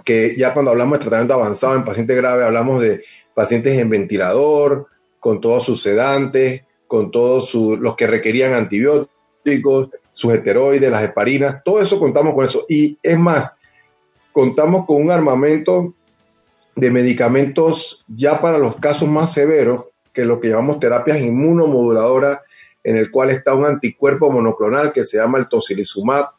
que 0.03 0.35
ya 0.37 0.53
cuando 0.53 0.71
hablamos 0.71 0.97
de 0.97 1.03
tratamiento 1.03 1.33
avanzado 1.33 1.75
en 1.75 1.83
pacientes 1.83 2.15
graves, 2.17 2.45
hablamos 2.45 2.81
de 2.81 3.03
pacientes 3.33 3.77
en 3.77 3.89
ventilador, 3.89 4.87
con 5.19 5.41
todos 5.41 5.63
sus 5.63 5.81
sedantes, 5.81 6.63
con 6.87 7.11
todos 7.11 7.53
los 7.53 7.95
que 7.95 8.07
requerían 8.07 8.53
antibióticos, 8.53 9.89
sus 10.13 10.33
esteroides, 10.33 10.89
las 10.89 11.03
heparinas, 11.03 11.61
todo 11.63 11.81
eso 11.81 11.99
contamos 11.99 12.33
con 12.33 12.45
eso. 12.45 12.65
Y 12.67 12.97
es 13.03 13.19
más, 13.19 13.53
contamos 14.31 14.85
con 14.85 15.01
un 15.01 15.11
armamento 15.11 15.93
de 16.75 16.91
medicamentos 16.91 18.05
ya 18.07 18.39
para 18.39 18.57
los 18.57 18.77
casos 18.77 19.09
más 19.09 19.33
severos 19.33 19.85
que 20.17 20.23
es 20.23 20.27
lo 20.27 20.39
que 20.39 20.49
llamamos 20.49 20.79
terapias 20.79 21.21
inmunomoduladoras, 21.21 22.39
en 22.83 22.97
el 22.97 23.11
cual 23.11 23.29
está 23.29 23.53
un 23.53 23.65
anticuerpo 23.65 24.31
monoclonal 24.31 24.91
que 24.91 25.05
se 25.05 25.17
llama 25.17 25.37
el 25.37 25.47
tocilizumab, 25.47 26.29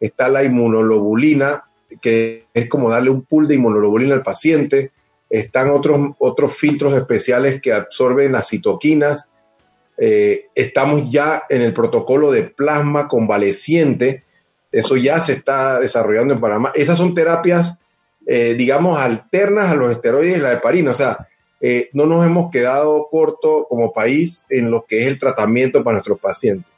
está 0.00 0.30
la 0.30 0.42
inmunoglobulina, 0.44 1.64
que 2.00 2.46
es 2.54 2.70
como 2.70 2.88
darle 2.88 3.10
un 3.10 3.26
pool 3.26 3.46
de 3.46 3.56
inmunoglobulina 3.56 4.14
al 4.14 4.22
paciente, 4.22 4.92
están 5.28 5.68
otros, 5.68 6.12
otros 6.18 6.56
filtros 6.56 6.94
especiales 6.94 7.60
que 7.60 7.74
absorben 7.74 8.32
las 8.32 8.48
citoquinas, 8.48 9.28
eh, 9.98 10.46
estamos 10.54 11.10
ya 11.10 11.42
en 11.50 11.60
el 11.60 11.74
protocolo 11.74 12.32
de 12.32 12.44
plasma 12.44 13.08
convaleciente, 13.08 14.24
eso 14.72 14.96
ya 14.96 15.20
se 15.20 15.34
está 15.34 15.78
desarrollando 15.80 16.32
en 16.32 16.40
Panamá. 16.40 16.72
Esas 16.74 16.96
son 16.96 17.12
terapias, 17.12 17.78
eh, 18.26 18.54
digamos, 18.56 18.98
alternas 18.98 19.70
a 19.70 19.74
los 19.74 19.92
esteroides 19.92 20.38
y 20.38 20.40
la 20.40 20.54
heparina, 20.54 20.92
o 20.92 20.94
sea, 20.94 21.28
eh, 21.60 21.90
no 21.92 22.06
nos 22.06 22.24
hemos 22.24 22.50
quedado 22.50 23.08
corto 23.10 23.66
como 23.68 23.92
país 23.92 24.44
en 24.48 24.70
lo 24.70 24.84
que 24.84 25.00
es 25.00 25.06
el 25.06 25.18
tratamiento 25.18 25.82
para 25.82 25.94
nuestros 25.94 26.20
pacientes. 26.20 26.70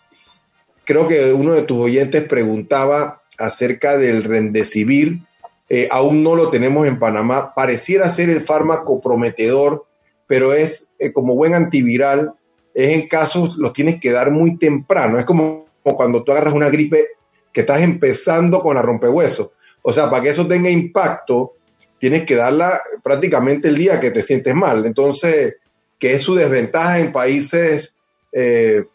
Creo 0.85 1.07
que 1.07 1.33
uno 1.33 1.53
de 1.53 1.62
tus 1.62 1.78
oyentes 1.78 2.24
preguntaba 2.24 3.22
acerca 3.39 3.97
del 3.99 4.24
rendecibir. 4.24 5.20
Eh, 5.68 5.89
aún 5.91 6.22
no 6.22 6.35
lo 6.35 6.51
tenemos 6.51 6.87
en 6.89 6.99
Panamá. 6.99 7.55
Pareciera 7.55 8.11
ser 8.11 8.31
el 8.31 8.41
fármaco 8.41 9.01
prometedor, 9.01 9.87
pero 10.26 10.53
es 10.53 10.91
eh, 10.99 11.12
como 11.12 11.35
buen 11.35 11.55
antiviral. 11.55 12.33
Es 12.74 12.91
en 12.91 13.07
casos, 13.07 13.57
los 13.57 13.72
tienes 13.72 14.01
que 14.01 14.11
dar 14.11 14.31
muy 14.31 14.57
temprano. 14.57 15.18
Es 15.18 15.24
como, 15.24 15.66
como 15.83 15.97
cuando 15.97 16.24
tú 16.24 16.33
agarras 16.33 16.55
una 16.55 16.70
gripe 16.70 17.07
que 17.53 17.61
estás 17.61 17.83
empezando 17.83 18.61
con 18.61 18.74
la 18.74 18.83
rompehuesos. 18.83 19.51
O 19.83 19.93
sea, 19.93 20.11
para 20.11 20.22
que 20.22 20.31
eso 20.31 20.47
tenga 20.47 20.70
impacto, 20.70 21.55
tienes 22.01 22.24
que 22.24 22.34
darla 22.34 22.80
prácticamente 23.03 23.68
el 23.68 23.76
día 23.76 24.01
que 24.01 24.11
te 24.11 24.22
sientes 24.22 24.55
mal. 24.55 24.86
Entonces, 24.86 25.57
que 25.98 26.14
es 26.14 26.22
su 26.22 26.34
desventaja 26.34 26.98
en 26.98 27.12
países, 27.12 27.94
eh, 28.32 28.86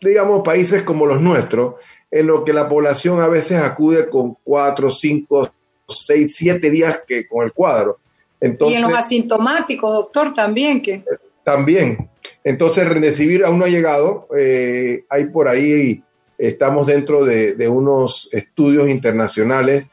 digamos, 0.00 0.42
países 0.42 0.82
como 0.82 1.04
los 1.04 1.20
nuestros, 1.20 1.74
en 2.10 2.26
los 2.26 2.44
que 2.44 2.54
la 2.54 2.66
población 2.66 3.20
a 3.20 3.28
veces 3.28 3.60
acude 3.60 4.08
con 4.08 4.38
cuatro, 4.42 4.90
cinco, 4.90 5.52
seis, 5.86 6.34
siete 6.34 6.70
días 6.70 7.02
que 7.06 7.28
con 7.28 7.44
el 7.44 7.52
cuadro. 7.52 7.98
Entonces, 8.40 8.78
y 8.78 8.82
en 8.82 8.90
los 8.90 8.98
asintomáticos, 8.98 9.92
doctor, 9.92 10.32
también 10.32 10.80
que... 10.80 11.04
También. 11.44 12.08
Entonces, 12.42 12.88
Rendecibir 12.88 13.44
aún 13.44 13.58
no 13.58 13.66
ha 13.66 13.68
llegado. 13.68 14.28
Eh, 14.34 15.04
hay 15.10 15.26
por 15.26 15.48
ahí, 15.48 16.02
estamos 16.38 16.86
dentro 16.86 17.26
de, 17.26 17.52
de 17.52 17.68
unos 17.68 18.30
estudios 18.32 18.88
internacionales 18.88 19.90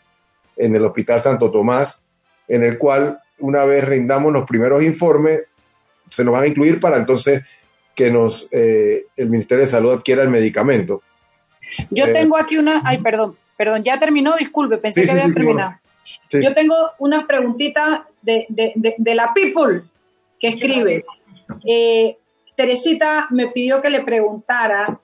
en 0.55 0.74
el 0.74 0.86
Hospital 0.86 1.20
Santo 1.20 1.51
Tomás 1.51 2.05
en 2.48 2.64
el 2.64 2.78
cual 2.78 3.20
una 3.39 3.66
vez 3.66 3.84
rindamos 3.84 4.32
los 4.32 4.48
primeros 4.48 4.84
informes, 4.84 5.43
se 6.10 6.24
nos 6.24 6.34
van 6.34 6.43
a 6.43 6.48
incluir 6.48 6.80
para 6.80 6.98
entonces 6.98 7.43
que 7.96 8.12
nos 8.12 8.48
eh, 8.52 9.06
el 9.16 9.30
Ministerio 9.30 9.64
de 9.64 9.70
Salud 9.70 9.93
adquiera 9.93 10.22
el 10.22 10.30
medicamento. 10.30 11.02
Yo 11.89 12.06
eh, 12.06 12.14
tengo 12.14 12.38
aquí 12.38 12.58
una, 12.58 12.82
ay, 12.86 13.00
perdón, 13.00 13.38
perdón, 13.58 13.84
ya 13.84 13.98
terminó, 13.98 14.36
disculpe, 14.36 14.78
pensé 14.78 15.04
que 15.04 15.12
había 15.12 15.34
terminado. 15.34 15.76
Yo 16.32 16.54
tengo 16.54 16.76
una 17.00 17.26
preguntita 17.26 18.08
de, 18.22 18.46
la 19.16 19.34
People 19.34 19.84
que 20.39 20.50
escribe. 20.50 21.06
Eh, 21.66 22.18
Teresita 22.56 23.28
me 23.32 23.48
pidió 23.48 23.82
que 23.82 23.89
le 23.89 24.04
preguntara 24.04 25.00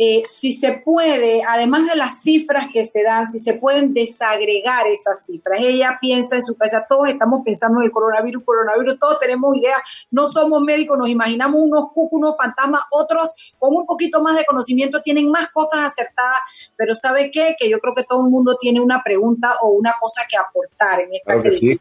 eh, 0.00 0.22
si 0.26 0.52
se 0.52 0.80
puede, 0.84 1.42
además 1.42 1.86
de 1.86 1.96
las 1.96 2.22
cifras 2.22 2.68
que 2.72 2.84
se 2.84 3.02
dan, 3.02 3.28
si 3.28 3.40
se 3.40 3.54
pueden 3.54 3.92
desagregar 3.92 4.86
esas 4.86 5.26
cifras. 5.26 5.58
Ella 5.60 5.98
piensa 6.00 6.36
en 6.36 6.44
su 6.44 6.56
cabeza, 6.56 6.84
todos 6.88 7.08
estamos 7.08 7.42
pensando 7.44 7.80
en 7.80 7.86
el 7.86 7.90
coronavirus, 7.90 8.44
coronavirus, 8.44 8.98
todos 9.00 9.18
tenemos 9.18 9.56
idea, 9.56 9.76
no 10.12 10.26
somos 10.26 10.62
médicos, 10.62 10.96
nos 10.96 11.08
imaginamos 11.08 11.60
unos 11.60 11.92
cucos, 11.92 12.16
unos 12.18 12.36
fantasmas, 12.36 12.82
otros 12.92 13.32
con 13.58 13.74
un 13.74 13.86
poquito 13.86 14.22
más 14.22 14.36
de 14.36 14.44
conocimiento 14.44 15.02
tienen 15.02 15.28
más 15.30 15.48
cosas 15.48 15.80
acertadas, 15.80 16.38
pero 16.76 16.94
¿sabe 16.94 17.32
qué? 17.32 17.56
Que 17.58 17.68
yo 17.68 17.80
creo 17.80 17.94
que 17.96 18.04
todo 18.04 18.24
el 18.24 18.30
mundo 18.30 18.56
tiene 18.56 18.80
una 18.80 19.02
pregunta 19.02 19.56
o 19.62 19.70
una 19.70 19.94
cosa 20.00 20.22
que 20.30 20.36
aportar 20.36 21.00
en 21.00 21.14
esta 21.14 21.40
crisis. 21.40 21.80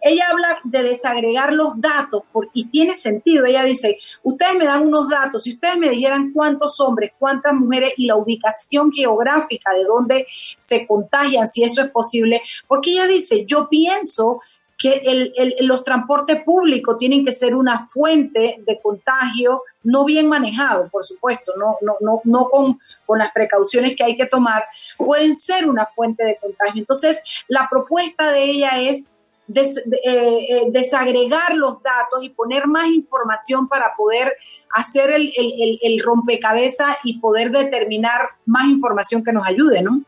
Ella 0.00 0.26
habla 0.30 0.60
de 0.64 0.82
desagregar 0.82 1.52
los 1.52 1.80
datos 1.80 2.22
y 2.52 2.66
tiene 2.66 2.94
sentido. 2.94 3.46
Ella 3.46 3.64
dice, 3.64 3.98
ustedes 4.22 4.56
me 4.56 4.66
dan 4.66 4.86
unos 4.86 5.08
datos, 5.08 5.44
si 5.44 5.54
ustedes 5.54 5.78
me 5.78 5.88
dijeran 5.88 6.32
cuántos 6.32 6.80
hombres, 6.80 7.12
cuántas 7.18 7.54
mujeres 7.54 7.94
y 7.96 8.06
la 8.06 8.16
ubicación 8.16 8.92
geográfica 8.92 9.72
de 9.72 9.84
dónde 9.84 10.26
se 10.58 10.86
contagian, 10.86 11.46
si 11.46 11.64
eso 11.64 11.82
es 11.82 11.90
posible, 11.90 12.42
porque 12.68 12.92
ella 12.92 13.06
dice, 13.06 13.44
yo 13.46 13.68
pienso 13.68 14.40
que 14.82 15.32
los 15.60 15.84
transportes 15.84 16.42
públicos 16.42 16.98
tienen 16.98 17.24
que 17.24 17.30
ser 17.30 17.54
una 17.54 17.86
fuente 17.86 18.56
de 18.66 18.80
contagio 18.82 19.62
no 19.84 20.04
bien 20.04 20.28
manejado, 20.28 20.88
por 20.90 21.04
supuesto, 21.04 21.52
no, 21.56 21.76
no, 21.82 21.96
no, 22.00 22.20
no 22.24 22.48
con, 22.48 22.80
con 23.06 23.18
las 23.18 23.32
precauciones 23.32 23.94
que 23.96 24.02
hay 24.02 24.16
que 24.16 24.26
tomar, 24.26 24.64
pueden 24.96 25.36
ser 25.36 25.68
una 25.68 25.86
fuente 25.86 26.24
de 26.24 26.36
contagio. 26.40 26.80
Entonces, 26.80 27.22
la 27.46 27.68
propuesta 27.70 28.32
de 28.32 28.44
ella 28.44 28.80
es 28.80 29.04
eh, 29.48 29.66
eh, 30.04 30.62
desagregar 30.70 31.54
los 31.56 31.82
datos 31.82 32.22
y 32.22 32.30
poner 32.30 32.66
más 32.66 32.86
información 32.86 33.68
para 33.68 33.94
poder 33.96 34.34
hacer 34.72 35.10
el, 35.10 36.02
rompecabezas 36.02 36.96
y 37.04 37.18
poder 37.18 37.50
determinar 37.50 38.30
más 38.46 38.66
información 38.66 39.22
que 39.22 39.32
nos 39.32 39.46
ayude, 39.46 39.82
¿no? 39.82 40.02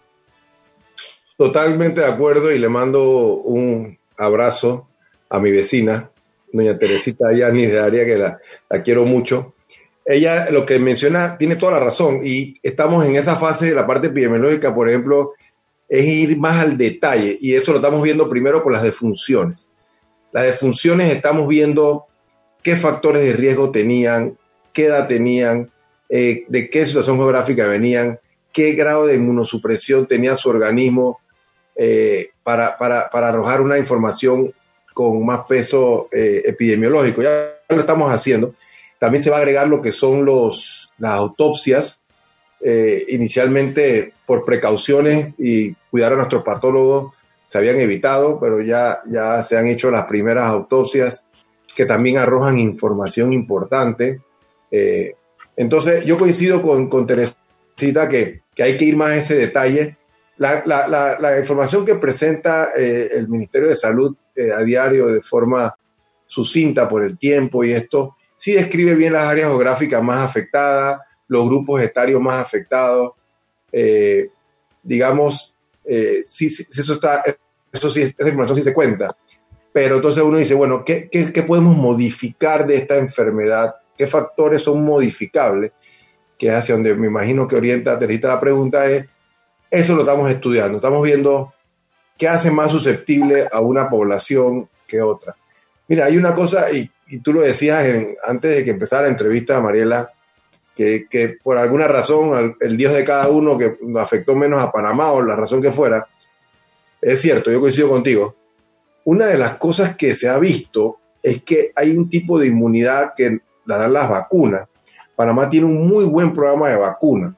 Totalmente 1.36 2.00
de 2.00 2.06
acuerdo 2.06 2.50
y 2.52 2.58
le 2.58 2.68
mando 2.68 3.34
un 3.34 3.98
abrazo 4.16 4.88
a 5.28 5.40
mi 5.40 5.50
vecina, 5.50 6.10
doña 6.52 6.78
Teresita 6.78 7.32
Yanis 7.32 7.72
de 7.72 7.80
Aria, 7.80 8.04
que 8.04 8.16
la, 8.16 8.40
quiero 8.82 9.04
mucho. 9.04 9.54
Ella 10.06 10.50
lo 10.50 10.64
que 10.64 10.78
menciona 10.78 11.36
tiene 11.36 11.56
toda 11.56 11.72
la 11.72 11.80
razón 11.80 12.20
y 12.24 12.58
estamos 12.62 13.04
en 13.04 13.16
esa 13.16 13.36
fase 13.36 13.66
de 13.66 13.74
la 13.74 13.86
parte 13.86 14.08
epidemiológica, 14.08 14.74
por 14.74 14.88
ejemplo, 14.88 15.32
es 15.88 16.04
ir 16.04 16.36
más 16.38 16.60
al 16.60 16.76
detalle 16.76 17.36
y 17.40 17.54
eso 17.54 17.72
lo 17.72 17.78
estamos 17.78 18.02
viendo 18.02 18.28
primero 18.28 18.62
con 18.62 18.72
las 18.72 18.82
defunciones. 18.82 19.68
Las 20.32 20.44
defunciones 20.44 21.12
estamos 21.12 21.46
viendo 21.46 22.06
qué 22.62 22.76
factores 22.76 23.22
de 23.22 23.34
riesgo 23.34 23.70
tenían, 23.70 24.36
qué 24.72 24.86
edad 24.86 25.06
tenían, 25.06 25.70
eh, 26.08 26.44
de 26.48 26.70
qué 26.70 26.86
situación 26.86 27.16
geográfica 27.16 27.66
venían, 27.66 28.18
qué 28.52 28.72
grado 28.72 29.06
de 29.06 29.16
inmunosupresión 29.16 30.06
tenía 30.06 30.36
su 30.36 30.48
organismo 30.48 31.20
eh, 31.76 32.30
para, 32.42 32.76
arrojar 33.10 33.60
una 33.60 33.78
información 33.78 34.52
con 34.92 35.24
más 35.26 35.40
peso 35.48 36.08
eh, 36.12 36.42
epidemiológico. 36.44 37.22
Ya 37.22 37.54
lo 37.68 37.80
estamos 37.80 38.14
haciendo. 38.14 38.54
También 38.98 39.22
se 39.22 39.30
va 39.30 39.36
a 39.36 39.40
agregar 39.40 39.68
lo 39.68 39.82
que 39.82 39.92
son 39.92 40.24
los, 40.24 40.90
las 40.98 41.12
autopsias, 41.18 42.00
inicialmente 43.08 44.14
por 44.26 44.44
precauciones 44.44 45.34
y 45.38 45.74
cuidar 45.90 46.14
a 46.14 46.16
nuestros 46.16 46.42
patólogos 46.42 47.12
se 47.54 47.58
habían 47.58 47.76
evitado, 47.76 48.40
pero 48.40 48.60
ya, 48.62 49.00
ya 49.06 49.42
se 49.42 49.56
han 49.56 49.68
hecho 49.68 49.90
las 49.90 50.06
primeras 50.06 50.46
autopsias 50.46 51.24
que 51.74 51.86
también 51.86 52.18
arrojan 52.18 52.58
información 52.58 53.32
importante. 53.32 54.20
Eh, 54.70 55.14
entonces, 55.56 56.04
yo 56.04 56.16
coincido 56.16 56.62
con, 56.62 56.88
con 56.88 57.06
Teresita 57.06 58.08
que, 58.08 58.42
que, 58.54 58.62
hay 58.62 58.76
que 58.76 58.84
ir 58.84 58.96
más 58.96 59.10
a 59.10 59.16
ese 59.16 59.36
detalle. 59.36 59.96
La, 60.36 60.64
la, 60.66 60.88
la, 61.20 61.38
información 61.38 61.86
que 61.86 61.94
presenta 61.94 62.70
eh, 62.76 63.10
el 63.12 63.28
Ministerio 63.28 63.68
de 63.68 63.76
Salud 63.76 64.16
eh, 64.34 64.50
a 64.50 64.64
diario 64.64 65.06
de 65.06 65.22
forma 65.22 65.72
sucinta 66.26 66.88
por 66.88 67.04
el 67.04 67.16
tiempo 67.16 67.62
y 67.62 67.72
esto, 67.72 68.16
sí 68.34 68.52
describe 68.52 68.96
bien 68.96 69.12
las 69.12 69.28
áreas 69.28 69.48
geográficas 69.48 70.02
más 70.02 70.24
afectadas, 70.24 70.98
los 71.28 71.46
grupos 71.46 71.82
etarios 71.82 72.20
más 72.20 72.36
afectados. 72.36 73.12
digamos, 74.82 75.54
sí, 76.24 76.50
sí, 76.50 76.64
eso 76.70 76.94
está, 76.94 77.22
eso 77.72 77.90
sí, 77.90 78.02
esa 78.02 78.28
información 78.28 78.56
sí 78.56 78.62
se 78.62 78.74
cuenta. 78.74 79.16
Pero 79.74 79.96
entonces 79.96 80.22
uno 80.22 80.38
dice, 80.38 80.54
bueno, 80.54 80.84
¿qué, 80.84 81.08
qué, 81.10 81.42
podemos 81.42 81.76
modificar 81.76 82.64
de 82.64 82.76
esta 82.76 82.96
enfermedad? 82.96 83.74
¿Qué 83.98 84.06
factores 84.06 84.62
son 84.62 84.84
modificables? 84.84 85.72
Que 86.38 86.46
es 86.46 86.54
hacia 86.54 86.76
donde 86.76 86.94
me 86.94 87.08
imagino 87.08 87.48
que 87.48 87.56
orienta 87.56 87.98
Terita 87.98 88.28
la 88.28 88.38
pregunta 88.38 88.86
es, 88.86 89.06
eso 89.68 89.96
lo 89.96 90.02
estamos 90.02 90.30
estudiando, 90.30 90.76
estamos 90.76 91.02
viendo 91.02 91.52
qué 92.16 92.28
hace 92.28 92.52
más 92.52 92.70
susceptible 92.70 93.48
a 93.50 93.60
una 93.60 93.90
población 93.90 94.68
que 94.86 95.02
otra. 95.02 95.34
Mira, 95.88 96.04
hay 96.04 96.16
una 96.16 96.32
cosa, 96.32 96.70
y, 96.70 96.88
y 97.08 97.18
tú 97.18 97.32
lo 97.32 97.40
decías 97.40 97.84
antes 98.24 98.54
de 98.54 98.64
que 98.64 98.70
empezara 98.70 99.02
la 99.02 99.08
entrevista, 99.08 99.60
Mariela, 99.60 100.12
que, 100.74 101.36
por 101.42 101.56
alguna 101.56 101.88
razón 101.88 102.56
el 102.60 102.76
Dios 102.76 102.94
de 102.94 103.04
cada 103.04 103.28
uno 103.28 103.56
que 103.56 103.76
afectó 103.96 104.34
menos 104.34 104.60
a 104.60 104.72
Panamá 104.72 105.12
o 105.12 105.22
la 105.22 105.36
razón 105.36 105.62
que 105.62 105.72
fuera, 105.72 106.06
es 107.00 107.20
cierto, 107.20 107.50
yo 107.50 107.60
coincido 107.60 107.88
contigo. 107.88 108.34
Una 109.04 109.26
de 109.26 109.38
las 109.38 109.58
cosas 109.58 109.96
que 109.96 110.14
se 110.14 110.28
ha 110.28 110.38
visto 110.38 110.98
es 111.22 111.42
que 111.42 111.72
hay 111.76 111.96
un 111.96 112.08
tipo 112.08 112.38
de 112.38 112.48
inmunidad 112.48 113.12
que 113.16 113.40
la 113.66 113.78
dan 113.78 113.92
las 113.92 114.08
vacunas. 114.08 114.66
Panamá 115.14 115.48
tiene 115.48 115.66
un 115.66 115.86
muy 115.86 116.04
buen 116.04 116.32
programa 116.32 116.70
de 116.70 116.76
vacuna, 116.76 117.34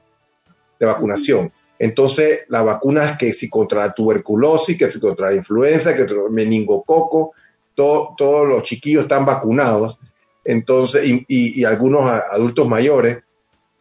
de 0.79 0.85
vacunación. 0.85 1.51
Entonces, 1.79 2.41
las 2.47 2.65
vacunas 2.65 3.17
que 3.17 3.33
si 3.33 3.49
contra 3.49 3.85
la 3.85 3.93
tuberculosis, 3.93 4.77
que 4.77 4.91
si 4.91 4.99
contra 4.99 5.29
la 5.29 5.35
influenza, 5.35 5.93
que 5.93 5.99
contra 5.99 6.25
el 6.25 6.31
meningococo, 6.31 7.33
todos 7.75 8.47
los 8.47 8.63
chiquillos 8.63 9.03
están 9.03 9.25
vacunados. 9.25 9.99
Entonces, 10.43 11.03
y, 11.27 11.63
algunos 11.63 12.09
adultos 12.09 12.67
mayores. 12.67 13.19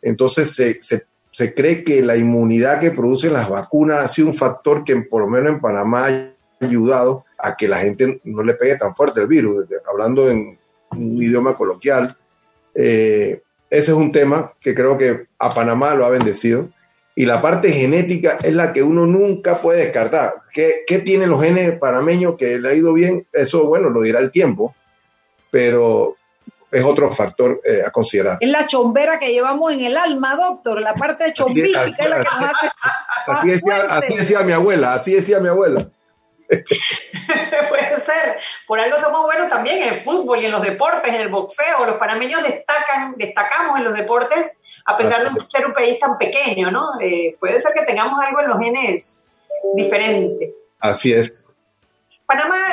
Entonces, 0.06 0.54
se, 0.54 0.78
se 1.30 1.52
cree 1.52 1.82
que 1.82 2.00
la 2.00 2.16
inmunidad 2.16 2.78
que 2.78 2.92
producen 2.92 3.32
las 3.32 3.48
vacunas 3.48 4.04
ha 4.04 4.08
sido 4.08 4.28
un 4.28 4.34
factor 4.34 4.84
que 4.84 4.94
por 4.96 5.20
lo 5.20 5.28
menos 5.28 5.52
en 5.52 5.60
Panamá 5.60 6.06
ha 6.06 6.64
ayudado 6.64 7.24
a 7.36 7.56
que 7.56 7.66
la 7.66 7.78
gente 7.78 8.20
no 8.22 8.44
le 8.44 8.54
pegue 8.54 8.76
tan 8.76 8.94
fuerte 8.94 9.20
el 9.20 9.26
virus, 9.26 9.66
hablando 9.90 10.30
en 10.30 10.56
un 10.92 11.20
idioma 11.20 11.56
coloquial. 11.56 12.16
Eh, 12.72 13.42
ese 13.68 13.90
es 13.90 13.96
un 13.96 14.12
tema 14.12 14.52
que 14.60 14.76
creo 14.76 14.96
que 14.96 15.26
a 15.40 15.50
Panamá 15.50 15.92
lo 15.94 16.04
ha 16.06 16.10
bendecido. 16.10 16.68
Y 17.16 17.26
la 17.26 17.42
parte 17.42 17.72
genética 17.72 18.38
es 18.42 18.54
la 18.54 18.72
que 18.72 18.84
uno 18.84 19.06
nunca 19.06 19.58
puede 19.58 19.80
descartar. 19.80 20.34
¿Qué, 20.52 20.84
qué 20.86 21.00
tienen 21.00 21.30
los 21.30 21.42
genes 21.42 21.76
panameños 21.78 22.36
que 22.36 22.60
le 22.60 22.68
ha 22.68 22.74
ido 22.74 22.92
bien? 22.92 23.26
Eso, 23.32 23.66
bueno, 23.66 23.90
lo 23.90 24.02
dirá 24.02 24.20
el 24.20 24.30
tiempo. 24.30 24.76
Pero 25.50 26.16
es 26.70 26.84
otro 26.84 27.12
factor 27.12 27.60
eh, 27.64 27.82
a 27.86 27.90
considerar. 27.90 28.38
Es 28.40 28.50
la 28.50 28.66
chombera 28.66 29.18
que 29.18 29.32
llevamos 29.32 29.72
en 29.72 29.82
el 29.82 29.96
alma, 29.96 30.36
doctor, 30.36 30.80
la 30.80 30.94
parte 30.94 31.32
chombística 31.32 31.84
es 31.84 32.10
la 32.10 32.18
que 32.18 32.24
nos 32.24 32.50
hace. 32.50 32.70
Así 33.26 33.48
decía, 33.48 33.76
así 33.90 34.16
decía 34.16 34.40
mi 34.42 34.52
abuela, 34.52 34.94
así 34.94 35.12
decía 35.12 35.40
mi 35.40 35.48
abuela. 35.48 35.80
Puede 36.48 37.96
ser. 38.00 38.38
Por 38.68 38.78
algo 38.78 39.00
somos 39.00 39.24
buenos 39.24 39.48
también 39.48 39.82
en 39.82 39.94
el 39.94 40.00
fútbol 40.00 40.40
y 40.40 40.46
en 40.46 40.52
los 40.52 40.62
deportes, 40.62 41.12
en 41.12 41.22
el 41.22 41.28
boxeo. 41.28 41.84
Los 41.86 41.96
panameños 41.96 42.44
destacan, 42.44 43.16
destacamos 43.16 43.78
en 43.78 43.84
los 43.84 43.94
deportes 43.94 44.52
a 44.86 44.96
pesar 44.96 45.24
de 45.24 45.40
ser 45.48 45.66
un 45.66 45.74
país 45.74 45.98
tan 45.98 46.16
pequeño, 46.16 46.70
¿no? 46.70 47.00
Eh, 47.00 47.36
puede 47.40 47.58
ser 47.58 47.72
que 47.74 47.84
tengamos 47.84 48.18
algo 48.24 48.40
en 48.40 48.48
los 48.48 48.58
genes 48.58 49.20
diferente. 49.74 50.54
Así 50.78 51.12
es. 51.12 51.48
Panamá, 52.24 52.66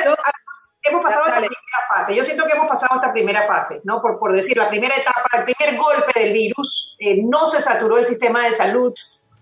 hemos 0.84 1.02
pasado 1.02 1.26
esta 1.26 1.38
primera 1.38 1.58
fase. 1.88 2.14
Yo 2.14 2.24
siento 2.24 2.44
que 2.44 2.52
hemos 2.52 2.68
pasado 2.68 2.96
esta 2.96 3.12
primera 3.12 3.46
fase, 3.46 3.80
¿no? 3.84 4.00
Por, 4.00 4.18
por 4.18 4.32
decir, 4.32 4.56
la 4.56 4.68
primera 4.68 4.94
etapa, 4.96 5.28
el 5.38 5.44
primer 5.44 5.76
golpe 5.76 6.18
del 6.18 6.32
virus, 6.32 6.94
eh, 6.98 7.18
no 7.22 7.46
se 7.46 7.60
saturó 7.60 7.98
el 7.98 8.06
sistema 8.06 8.44
de 8.44 8.52
salud, 8.52 8.94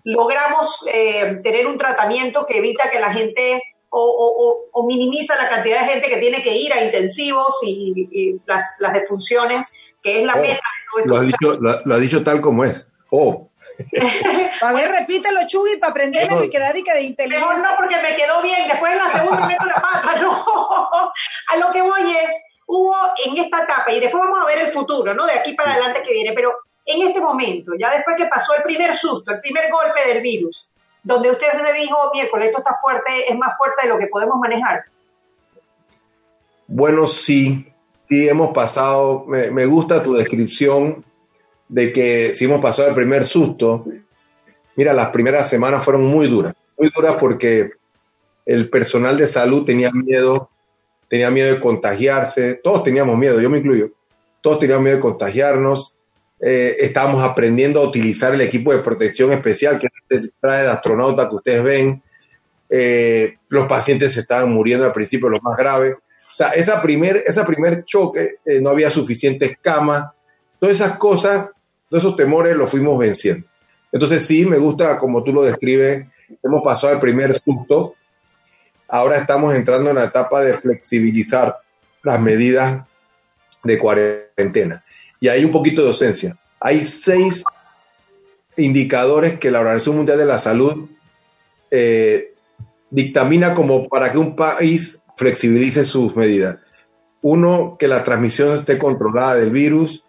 logramos 0.03 0.85
eh, 0.91 1.39
tener 1.43 1.67
un 1.67 1.77
tratamiento 1.77 2.45
que 2.45 2.57
evita 2.57 2.89
que 2.89 2.99
la 2.99 3.13
gente 3.13 3.61
o, 3.95 4.69
o, 4.73 4.87
minimiza 4.87 5.35
la 5.35 5.49
cantidad 5.49 5.81
de 5.81 5.93
gente 5.93 6.09
que 6.09 6.17
tiene 6.17 6.41
que 6.41 6.55
ir 6.55 6.73
a 6.73 6.83
intensivos 6.83 7.59
y, 7.63 8.39
las, 8.47 8.75
las, 8.79 8.93
defunciones, 8.93 9.71
que 10.01 10.19
es 10.19 10.25
la 10.25 10.33
oh, 10.33 10.41
meta 10.41 10.53
de 10.53 10.59
todo 10.89 10.99
esto. 10.99 11.09
Lo 11.09 11.17
ha, 11.17 11.21
dicho, 11.21 11.81
lo, 11.85 11.93
ha 11.93 11.99
dicho 11.99 12.23
tal 12.23 12.41
como 12.41 12.63
es. 12.63 12.87
Oh, 13.11 13.51
a 14.61 14.73
ver, 14.73 14.89
repítelo, 14.89 15.41
Chuy, 15.47 15.77
para 15.77 15.91
aprenderme 15.91 16.45
y 16.45 16.49
quedar 16.49 16.75
y 16.77 16.83
que 16.83 16.93
de 16.93 17.01
inteligente. 17.01 17.39
Mejor 17.39 17.59
no, 17.63 17.69
porque 17.77 17.95
me 17.97 18.15
quedó 18.15 18.41
bien. 18.41 18.67
Después 18.67 18.91
en 18.91 18.97
la 18.97 19.11
segunda 19.11 19.47
meto 19.47 19.65
la 19.65 19.75
pata. 19.75 20.15
No. 20.21 20.31
A 21.49 21.57
lo 21.57 21.71
que 21.71 21.81
voy 21.81 22.11
es, 22.11 22.31
hubo 22.67 22.95
en 23.25 23.37
esta 23.37 23.63
etapa, 23.63 23.91
y 23.91 23.99
después 23.99 24.23
vamos 24.23 24.39
a 24.41 24.45
ver 24.45 24.67
el 24.67 24.73
futuro, 24.73 25.13
¿no? 25.13 25.25
De 25.25 25.33
aquí 25.33 25.53
para 25.53 25.73
adelante 25.73 26.01
que 26.05 26.13
viene, 26.13 26.33
pero 26.33 26.53
en 26.85 27.07
este 27.07 27.19
momento, 27.19 27.73
ya 27.79 27.91
después 27.91 28.15
que 28.17 28.25
pasó 28.25 28.55
el 28.55 28.63
primer 28.63 28.95
susto, 28.95 29.31
el 29.31 29.39
primer 29.39 29.71
golpe 29.71 30.07
del 30.07 30.21
virus, 30.21 30.71
donde 31.01 31.31
usted 31.31 31.47
se 31.51 31.73
dijo, 31.73 31.97
miércoles, 32.13 32.47
esto 32.47 32.59
está 32.59 32.77
fuerte, 32.81 33.31
es 33.31 33.37
más 33.37 33.57
fuerte 33.57 33.83
de 33.83 33.89
lo 33.89 33.99
que 33.99 34.07
podemos 34.07 34.37
manejar. 34.39 34.83
Bueno, 36.67 37.07
sí, 37.07 37.67
sí 38.07 38.27
hemos 38.27 38.53
pasado, 38.53 39.25
me, 39.27 39.51
me 39.51 39.65
gusta 39.65 40.03
tu 40.03 40.13
descripción 40.13 41.03
de 41.67 41.91
que 41.91 42.33
si 42.33 42.45
hemos 42.45 42.61
pasado 42.61 42.89
el 42.89 42.95
primer 42.95 43.23
susto, 43.25 43.85
mira, 44.75 44.93
las 44.93 45.09
primeras 45.09 45.49
semanas 45.49 45.83
fueron 45.83 46.03
muy 46.03 46.27
duras, 46.27 46.53
muy 46.77 46.89
duras 46.95 47.15
porque 47.19 47.71
el 48.45 48.69
personal 48.69 49.17
de 49.17 49.27
salud 49.27 49.63
tenía 49.65 49.91
miedo, 49.91 50.49
tenía 51.07 51.31
miedo 51.31 51.53
de 51.53 51.59
contagiarse, 51.59 52.55
todos 52.63 52.83
teníamos 52.83 53.17
miedo, 53.17 53.39
yo 53.39 53.49
me 53.49 53.59
incluyo, 53.59 53.91
todos 54.41 54.59
teníamos 54.59 54.83
miedo 54.83 54.97
de 54.97 55.01
contagiarnos, 55.01 55.93
eh, 56.39 56.75
estábamos 56.79 57.23
aprendiendo 57.23 57.79
a 57.79 57.87
utilizar 57.87 58.33
el 58.33 58.41
equipo 58.41 58.73
de 58.73 58.79
protección 58.79 59.31
especial 59.31 59.79
que 59.79 59.87
traje 60.41 60.63
de 60.63 60.69
astronauta 60.69 61.29
que 61.29 61.35
ustedes 61.35 61.63
ven, 61.63 62.03
eh, 62.69 63.37
los 63.49 63.67
pacientes 63.67 64.13
se 64.13 64.21
estaban 64.21 64.51
muriendo 64.51 64.85
al 64.85 64.93
principio, 64.93 65.29
lo 65.29 65.39
más 65.41 65.55
grave. 65.55 65.93
O 65.93 66.35
sea, 66.35 66.49
esa 66.49 66.81
primer, 66.81 67.23
primer 67.45 67.85
choque, 67.85 68.37
eh, 68.43 68.59
no 68.59 68.71
había 68.71 68.89
suficientes 68.89 69.57
camas, 69.61 70.07
todas 70.63 70.79
esas 70.79 70.97
cosas 70.97 71.49
todos 71.89 72.05
esos 72.05 72.15
temores 72.15 72.55
los 72.55 72.71
fuimos 72.71 72.97
venciendo. 72.97 73.45
Entonces 73.91 74.25
sí, 74.25 74.45
me 74.45 74.57
gusta 74.57 74.97
como 74.97 75.21
tú 75.21 75.33
lo 75.33 75.43
describes, 75.43 76.07
hemos 76.41 76.63
pasado 76.63 76.93
el 76.93 77.01
primer 77.01 77.37
susto, 77.41 77.95
ahora 78.87 79.17
estamos 79.17 79.53
entrando 79.53 79.89
en 79.89 79.97
la 79.97 80.05
etapa 80.05 80.41
de 80.41 80.53
flexibilizar 80.57 81.57
las 82.01 82.17
medidas 82.21 82.87
de 83.61 83.77
cuarentena. 83.77 84.85
Y 85.19 85.27
hay 85.27 85.43
un 85.43 85.51
poquito 85.51 85.81
de 85.81 85.87
docencia. 85.87 86.37
Hay 86.61 86.85
seis 86.85 87.43
indicadores 88.55 89.37
que 89.37 89.51
la 89.51 89.59
Organización 89.59 89.97
Mundial 89.97 90.17
de 90.17 90.25
la 90.25 90.39
Salud 90.39 90.89
eh, 91.71 92.35
dictamina 92.89 93.53
como 93.53 93.89
para 93.89 94.13
que 94.13 94.17
un 94.17 94.37
país 94.37 95.03
flexibilice 95.17 95.83
sus 95.83 96.15
medidas. 96.15 96.57
Uno, 97.21 97.75
que 97.77 97.89
la 97.89 98.05
transmisión 98.05 98.57
esté 98.57 98.77
controlada 98.77 99.35
del 99.35 99.51
virus. 99.51 100.02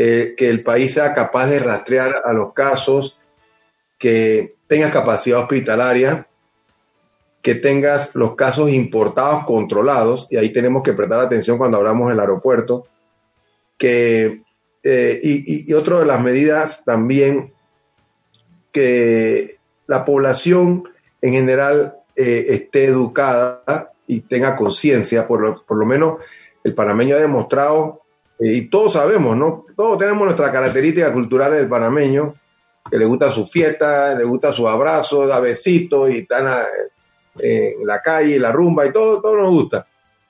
Eh, 0.00 0.36
que 0.36 0.48
el 0.48 0.62
país 0.62 0.94
sea 0.94 1.12
capaz 1.12 1.48
de 1.48 1.58
rastrear 1.58 2.22
a 2.24 2.32
los 2.32 2.52
casos, 2.52 3.18
que 3.98 4.54
tengas 4.68 4.92
capacidad 4.92 5.40
hospitalaria, 5.40 6.28
que 7.42 7.56
tengas 7.56 8.14
los 8.14 8.36
casos 8.36 8.70
importados 8.70 9.44
controlados, 9.44 10.28
y 10.30 10.36
ahí 10.36 10.52
tenemos 10.52 10.84
que 10.84 10.92
prestar 10.92 11.18
atención 11.18 11.58
cuando 11.58 11.78
hablamos 11.78 12.10
del 12.10 12.20
aeropuerto, 12.20 12.86
que, 13.76 14.42
eh, 14.84 15.20
y, 15.20 15.68
y, 15.68 15.74
otra 15.74 15.98
de 15.98 16.06
las 16.06 16.22
medidas 16.22 16.84
también, 16.84 17.52
que 18.72 19.58
la 19.88 20.04
población 20.04 20.84
en 21.20 21.32
general 21.32 21.96
eh, 22.14 22.46
esté 22.50 22.84
educada 22.84 23.90
y 24.06 24.20
tenga 24.20 24.54
conciencia, 24.54 25.26
por 25.26 25.40
lo, 25.40 25.60
por 25.66 25.76
lo 25.76 25.84
menos 25.84 26.22
el 26.62 26.72
panameño 26.72 27.16
ha 27.16 27.20
demostrado, 27.20 27.97
y 28.40 28.62
todos 28.62 28.92
sabemos, 28.92 29.36
¿no? 29.36 29.66
Todos 29.76 29.98
tenemos 29.98 30.24
nuestras 30.24 30.50
características 30.50 31.12
culturales 31.12 31.58
del 31.58 31.68
panameño, 31.68 32.34
que 32.90 32.96
le 32.96 33.04
gusta 33.04 33.32
su 33.32 33.46
fiesta, 33.46 34.14
le 34.14 34.24
gusta 34.24 34.52
su 34.52 34.68
abrazo, 34.68 35.26
da 35.26 35.40
besitos 35.40 36.10
y 36.10 36.18
están 36.18 36.46
en 37.38 37.86
la 37.86 38.00
calle, 38.00 38.38
la 38.38 38.52
rumba 38.52 38.86
y 38.86 38.92
todo, 38.92 39.20
todo 39.20 39.36
nos 39.36 39.50
gusta. 39.50 39.86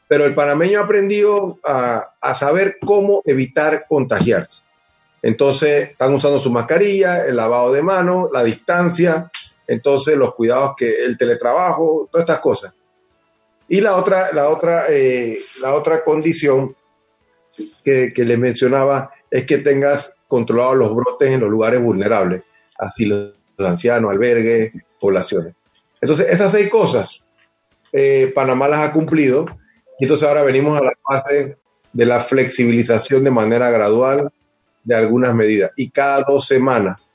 Pero 0.09 0.25
el 0.25 0.35
panameño 0.35 0.81
ha 0.81 0.85
aprendido 0.85 1.59
a, 1.65 2.15
a 2.21 2.35
saber 2.35 2.79
cómo 2.85 3.23
evitar 3.27 3.85
contagiarse. 3.87 4.63
Entonces 5.21 5.91
están 5.91 6.15
usando 6.15 6.39
su 6.39 6.51
mascarilla, 6.51 7.27
el 7.27 7.37
lavado 7.37 7.73
de 7.73 7.83
manos, 7.83 8.31
la 8.33 8.43
distancia, 8.43 9.31
entonces 9.67 10.17
los 10.17 10.35
cuidados 10.35 10.75
que 10.77 11.05
el 11.05 11.19
teletrabajo, 11.19 12.09
todas 12.11 12.25
estas 12.25 12.41
cosas. 12.41 12.73
Y 13.69 13.83
la 13.83 13.97
otra, 13.97 14.33
la 14.33 14.49
otra, 14.49 14.87
eh, 14.89 15.41
la 15.61 15.75
otra 15.75 16.03
condición 16.03 16.75
que, 17.85 18.13
que 18.13 18.25
les 18.25 18.39
mencionaba 18.39 19.11
es 19.31 19.45
que 19.45 19.59
tengas 19.59 20.15
controlados 20.27 20.77
los 20.77 20.95
brotes 20.95 21.31
en 21.31 21.41
los 21.41 21.51
lugares 21.51 21.81
vulnerables, 21.81 22.43
así 22.79 23.07
los 23.07 23.33
ancianos, 23.59 24.13
albergues, 24.13 24.73
poblaciones. 25.01 25.55
Entonces, 26.01 26.27
esas 26.31 26.53
seis 26.53 26.69
cosas, 26.69 27.23
eh, 27.93 28.31
Panamá 28.35 28.69
las 28.69 28.81
ha 28.87 28.93
cumplido 28.93 29.47
y 29.99 30.05
entonces 30.05 30.29
ahora 30.29 30.43
venimos 30.43 30.79
a 30.79 30.85
la 30.85 30.93
fase 31.03 31.57
de 31.93 32.07
la 32.07 32.21
flexibilización 32.21 33.25
de 33.25 33.31
manera 33.31 33.71
gradual 33.71 34.31
de 34.85 34.95
algunas 34.95 35.35
medidas 35.35 35.73
y 35.77 35.91
cada 35.91 36.23
dos 36.23 36.47
semanas. 36.47 37.11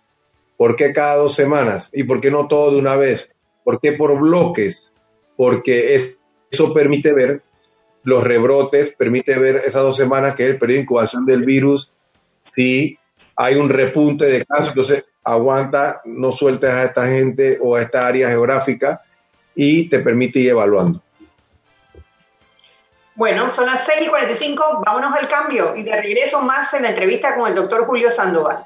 ¿Por 0.58 0.76
qué 0.76 0.94
cada 0.94 1.18
dos 1.18 1.36
semanas? 1.36 1.90
¿Y 1.94 2.04
por 2.04 2.20
qué 2.22 2.30
no 2.30 2.48
todo 2.48 2.72
de 2.72 2.80
una 2.80 2.96
vez? 2.96 3.32
¿Por 3.64 3.80
qué 3.80 3.94
por 3.94 4.20
bloques? 4.20 4.94
Porque 5.38 5.96
eso 5.96 6.74
permite 6.74 7.14
ver 7.14 7.42
los 8.04 8.24
rebrotes, 8.24 8.92
permite 8.92 9.38
ver 9.38 9.64
esas 9.66 9.84
dos 9.84 9.98
semanas 9.98 10.36
que 10.36 10.44
es 10.44 10.50
el 10.52 10.60
periodo 10.60 10.78
de 10.78 10.84
incubación 10.84 11.26
del 11.26 11.44
virus, 11.44 11.92
si 12.46 12.98
hay 13.36 13.56
un 13.56 13.70
repunte 13.70 14.26
de 14.26 14.46
casos, 14.46 14.70
entonces 14.70 15.06
aguanta, 15.24 16.02
no 16.06 16.32
sueltes 16.32 16.70
a 16.70 16.84
esta 16.84 17.08
gente 17.08 17.58
o 17.62 17.76
a 17.76 17.82
esta 17.82 18.06
área 18.06 18.30
geográfica 18.30 19.02
y 19.56 19.90
te 19.90 20.00
permite 20.00 20.40
ir 20.40 20.50
evaluando. 20.50 21.02
Bueno, 23.16 23.52
son 23.52 23.68
las 23.68 23.86
6 23.86 24.02
y 24.08 24.08
45, 24.08 24.82
vámonos 24.86 25.14
al 25.14 25.28
cambio 25.30 25.76
y 25.76 25.84
de 25.84 26.02
regreso 26.02 26.42
más 26.42 26.74
en 26.74 26.84
la 26.84 26.90
entrevista 26.90 27.36
con 27.36 27.48
el 27.48 27.56
doctor 27.56 27.86
Julio 27.86 28.10
Sandoval. 28.10 28.66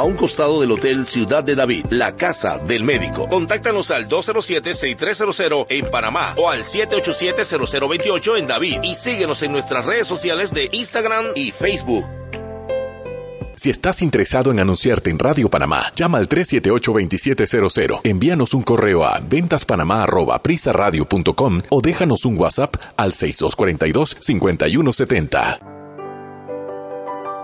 a 0.01 0.03
un 0.03 0.15
costado 0.15 0.59
del 0.59 0.71
Hotel 0.71 1.07
Ciudad 1.07 1.43
de 1.43 1.53
David, 1.53 1.85
la 1.91 2.15
casa 2.15 2.57
del 2.57 2.83
médico. 2.83 3.27
Contáctanos 3.27 3.91
al 3.91 4.09
207-6300 4.09 5.67
en 5.69 5.91
Panamá 5.91 6.33
o 6.37 6.49
al 6.49 6.63
787-0028 6.63 8.39
en 8.39 8.47
David 8.47 8.79
y 8.81 8.95
síguenos 8.95 9.43
en 9.43 9.51
nuestras 9.51 9.85
redes 9.85 10.07
sociales 10.07 10.55
de 10.55 10.69
Instagram 10.71 11.27
y 11.35 11.51
Facebook. 11.51 12.03
Si 13.55 13.69
estás 13.69 14.01
interesado 14.01 14.49
en 14.49 14.59
anunciarte 14.59 15.11
en 15.11 15.19
Radio 15.19 15.49
Panamá, 15.49 15.83
llama 15.95 16.17
al 16.17 16.27
378-2700, 16.27 18.01
envíanos 18.03 18.55
un 18.55 18.63
correo 18.63 19.05
a 19.05 19.19
ventaspanamá.prisaradio.com 19.19 21.61
o 21.69 21.81
déjanos 21.81 22.25
un 22.25 22.39
WhatsApp 22.39 22.73
al 22.97 23.11
6242-5170. 23.11 25.80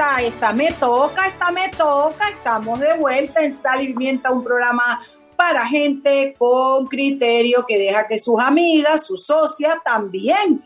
Vuelta, 0.00 0.22
esta 0.22 0.52
me 0.54 0.72
toca, 0.72 1.26
esta 1.26 1.50
me 1.50 1.68
toca, 1.68 2.30
estamos 2.30 2.80
de 2.80 2.94
vuelta 2.94 3.42
en 3.42 3.54
Sal 3.54 3.82
y 3.82 3.88
Pimienta, 3.88 4.30
un 4.30 4.42
programa 4.42 5.02
para 5.36 5.66
gente 5.66 6.34
con 6.38 6.86
criterio 6.86 7.66
que 7.68 7.76
deja 7.76 8.08
que 8.08 8.16
sus 8.16 8.40
amigas, 8.42 9.04
sus 9.04 9.26
socias 9.26 9.76
también 9.84 10.64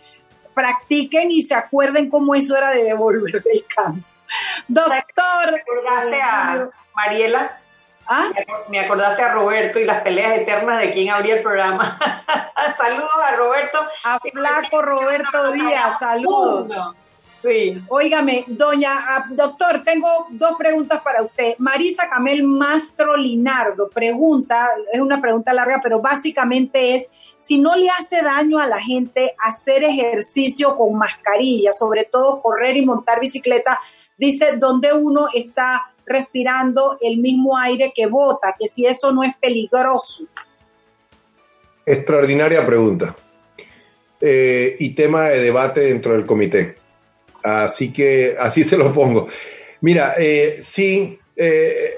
practiquen 0.54 1.32
y 1.32 1.42
se 1.42 1.56
acuerden 1.56 2.10
cómo 2.10 2.36
eso 2.36 2.56
era 2.56 2.70
de 2.70 2.84
devolver 2.84 3.42
del 3.42 3.64
campo. 3.66 4.06
Doctor. 4.68 5.50
¿Me 5.50 5.60
acordaste 5.60 6.22
a 6.22 6.68
Mariela? 6.94 7.58
¿Ah? 8.06 8.28
Me 8.68 8.78
acordaste 8.78 9.20
a 9.20 9.32
Roberto 9.32 9.80
y 9.80 9.84
las 9.84 10.02
peleas 10.02 10.36
eternas 10.36 10.78
de 10.80 10.92
quién 10.92 11.10
abría 11.10 11.38
el 11.38 11.42
programa. 11.42 11.98
saludos 12.76 13.10
a 13.20 13.34
Roberto. 13.34 13.78
A 14.04 14.20
Flaco 14.20 14.80
Roberto 14.80 15.50
Díaz, 15.50 15.98
saludos. 15.98 16.94
Sí. 17.44 17.74
Óigame, 17.88 18.44
doña, 18.46 18.92
ah, 18.96 19.26
doctor, 19.28 19.82
tengo 19.84 20.08
dos 20.30 20.56
preguntas 20.56 21.02
para 21.02 21.22
usted. 21.22 21.56
Marisa 21.58 22.08
Camel 22.08 22.42
Mastro 22.42 23.18
Linardo 23.18 23.90
pregunta, 23.90 24.70
es 24.90 24.98
una 24.98 25.20
pregunta 25.20 25.52
larga, 25.52 25.78
pero 25.82 26.00
básicamente 26.00 26.94
es 26.94 27.10
si 27.36 27.58
no 27.58 27.76
le 27.76 27.90
hace 27.90 28.22
daño 28.22 28.58
a 28.58 28.66
la 28.66 28.80
gente 28.80 29.34
hacer 29.44 29.84
ejercicio 29.84 30.74
con 30.74 30.96
mascarilla, 30.96 31.74
sobre 31.74 32.04
todo 32.04 32.40
correr 32.40 32.78
y 32.78 32.86
montar 32.86 33.20
bicicleta, 33.20 33.78
dice, 34.16 34.56
donde 34.56 34.94
uno 34.94 35.26
está 35.34 35.92
respirando 36.06 36.96
el 37.02 37.18
mismo 37.18 37.58
aire 37.58 37.92
que 37.94 38.06
bota, 38.06 38.54
que 38.58 38.68
si 38.68 38.86
eso 38.86 39.12
no 39.12 39.22
es 39.22 39.36
peligroso. 39.36 40.24
Extraordinaria 41.84 42.64
pregunta. 42.64 43.14
Eh, 44.18 44.76
y 44.78 44.94
tema 44.94 45.28
de 45.28 45.40
debate 45.42 45.80
dentro 45.80 46.14
del 46.14 46.24
comité. 46.24 46.83
Así 47.44 47.92
que 47.92 48.34
así 48.38 48.64
se 48.64 48.78
lo 48.78 48.90
pongo. 48.90 49.28
Mira, 49.82 50.14
eh, 50.18 50.60
sí, 50.62 51.18
eh, 51.36 51.90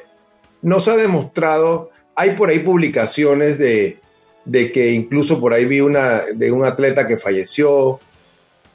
nos 0.63 0.89
ha 0.89 0.97
demostrado, 0.97 1.91
hay 2.17 2.31
por 2.31 2.49
ahí 2.49 2.59
publicaciones 2.59 3.57
de, 3.57 4.01
de, 4.45 4.73
que 4.73 4.91
incluso 4.91 5.41
por 5.41 5.55
ahí 5.55 5.65
vi 5.65 5.81
una 5.81 6.23
de 6.35 6.51
un 6.51 6.65
atleta 6.65 7.07
que 7.07 7.17
falleció 7.17 8.01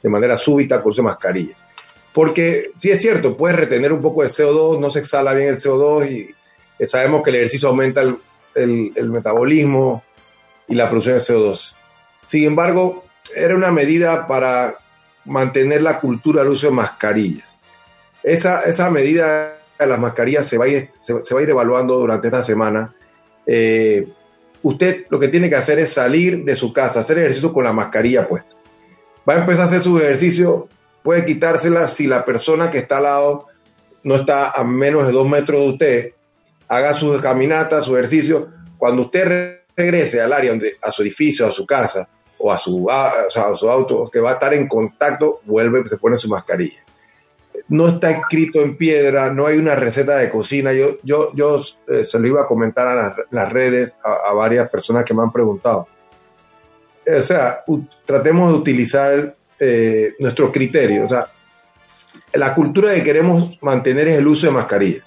de 0.02 0.08
manera 0.08 0.38
súbita 0.38 0.82
con 0.82 0.94
su 0.94 1.02
mascarilla. 1.02 1.54
Porque 2.14 2.70
sí 2.76 2.90
es 2.90 3.02
cierto, 3.02 3.36
puedes 3.36 3.58
retener 3.58 3.92
un 3.92 4.00
poco 4.00 4.22
de 4.22 4.30
CO2, 4.30 4.80
no 4.80 4.90
se 4.90 5.00
exhala 5.00 5.34
bien 5.34 5.50
el 5.50 5.58
CO2 5.58 6.10
y 6.10 6.86
sabemos 6.86 7.22
que 7.22 7.30
el 7.30 7.36
ejercicio 7.36 7.68
aumenta 7.68 8.00
el, 8.00 8.16
el, 8.54 8.92
el 8.96 9.10
metabolismo 9.10 10.02
y 10.68 10.74
la 10.74 10.88
producción 10.88 11.16
de 11.16 11.20
CO2. 11.20 11.74
Sin 12.24 12.44
embargo, 12.44 13.04
era 13.36 13.54
una 13.54 13.70
medida 13.70 14.26
para 14.26 14.78
mantener 15.24 15.82
la 15.82 16.00
cultura 16.00 16.42
del 16.42 16.52
uso 16.52 16.68
de 16.68 16.72
mascarillas. 16.72 17.48
Esa, 18.22 18.62
esa 18.62 18.90
medida 18.90 19.58
de 19.78 19.86
las 19.86 19.98
mascarillas 19.98 20.46
se 20.46 20.58
va 20.58 20.66
a 20.66 20.68
ir, 20.68 20.90
se, 21.00 21.12
va 21.12 21.40
a 21.40 21.42
ir 21.42 21.50
evaluando 21.50 21.98
durante 21.98 22.28
esta 22.28 22.42
semana. 22.42 22.94
Eh, 23.46 24.08
usted 24.62 25.06
lo 25.10 25.18
que 25.18 25.28
tiene 25.28 25.48
que 25.48 25.56
hacer 25.56 25.78
es 25.78 25.92
salir 25.92 26.44
de 26.44 26.54
su 26.54 26.72
casa, 26.72 27.00
hacer 27.00 27.18
ejercicio 27.18 27.52
con 27.52 27.64
la 27.64 27.72
mascarilla 27.72 28.28
puesta. 28.28 28.54
Va 29.28 29.34
a 29.34 29.38
empezar 29.38 29.62
a 29.62 29.64
hacer 29.64 29.82
su 29.82 29.98
ejercicio, 29.98 30.68
puede 31.02 31.24
quitársela 31.24 31.88
si 31.88 32.06
la 32.06 32.24
persona 32.24 32.70
que 32.70 32.78
está 32.78 32.98
al 32.98 33.04
lado 33.04 33.46
no 34.02 34.16
está 34.16 34.50
a 34.50 34.64
menos 34.64 35.06
de 35.06 35.12
dos 35.12 35.28
metros 35.28 35.60
de 35.60 35.68
usted, 35.68 36.12
haga 36.68 36.94
su 36.94 37.18
caminata, 37.20 37.80
su 37.80 37.96
ejercicio. 37.96 38.48
Cuando 38.78 39.02
usted 39.02 39.60
regrese 39.76 40.20
al 40.20 40.32
área, 40.32 40.50
donde, 40.50 40.76
a 40.82 40.90
su 40.90 41.02
edificio, 41.02 41.46
a 41.46 41.52
su 41.52 41.64
casa 41.66 42.08
o 42.42 42.52
a 42.52 42.58
su, 42.58 42.90
a 42.90 43.28
su 43.54 43.70
auto, 43.70 44.10
que 44.12 44.20
va 44.20 44.30
a 44.30 44.34
estar 44.34 44.52
en 44.52 44.68
contacto, 44.68 45.40
vuelve, 45.44 45.86
se 45.86 45.96
pone 45.96 46.18
su 46.18 46.28
mascarilla 46.28 46.82
no 47.68 47.88
está 47.88 48.10
escrito 48.10 48.60
en 48.60 48.76
piedra, 48.76 49.32
no 49.32 49.46
hay 49.46 49.56
una 49.56 49.74
receta 49.74 50.18
de 50.18 50.28
cocina. 50.28 50.72
Yo, 50.72 50.98
yo, 51.02 51.32
yo 51.34 51.62
eh, 51.88 52.04
se 52.04 52.18
lo 52.18 52.26
iba 52.26 52.42
a 52.42 52.46
comentar 52.46 52.86
a 52.86 53.16
las, 53.30 53.52
redes 53.52 53.96
a, 54.04 54.32
varias 54.32 54.68
personas 54.68 55.04
que 55.04 55.14
me 55.14 55.22
han 55.22 55.32
preguntado. 55.32 55.88
O 57.06 57.22
sea, 57.22 57.64
tratemos 58.04 58.52
de 58.52 58.58
utilizar 58.58 59.34
eh, 59.58 60.14
nuestros 60.18 60.50
criterios. 60.50 61.06
O 61.06 61.08
sea, 61.08 61.26
la 62.34 62.54
cultura 62.54 62.94
que 62.94 63.02
queremos 63.02 63.58
mantener 63.62 64.08
es 64.08 64.18
el 64.18 64.26
uso 64.26 64.46
de 64.46 64.52
mascarilla. 64.52 65.02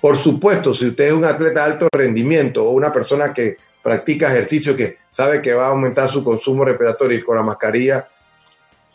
Por 0.00 0.16
supuesto, 0.16 0.72
si 0.72 0.88
usted 0.88 1.06
es 1.06 1.12
un 1.12 1.24
atleta 1.24 1.60
de 1.60 1.72
alto 1.72 1.88
rendimiento 1.92 2.64
o 2.64 2.70
una 2.70 2.92
persona 2.92 3.34
que 3.34 3.56
practica 3.82 4.28
ejercicio 4.28 4.76
que 4.76 4.98
sabe 5.08 5.40
que 5.40 5.54
va 5.54 5.66
a 5.66 5.70
aumentar 5.70 6.08
su 6.08 6.22
consumo 6.22 6.64
respiratorio 6.64 7.18
y 7.18 7.22
con 7.22 7.36
la 7.36 7.42
mascarilla 7.42 8.06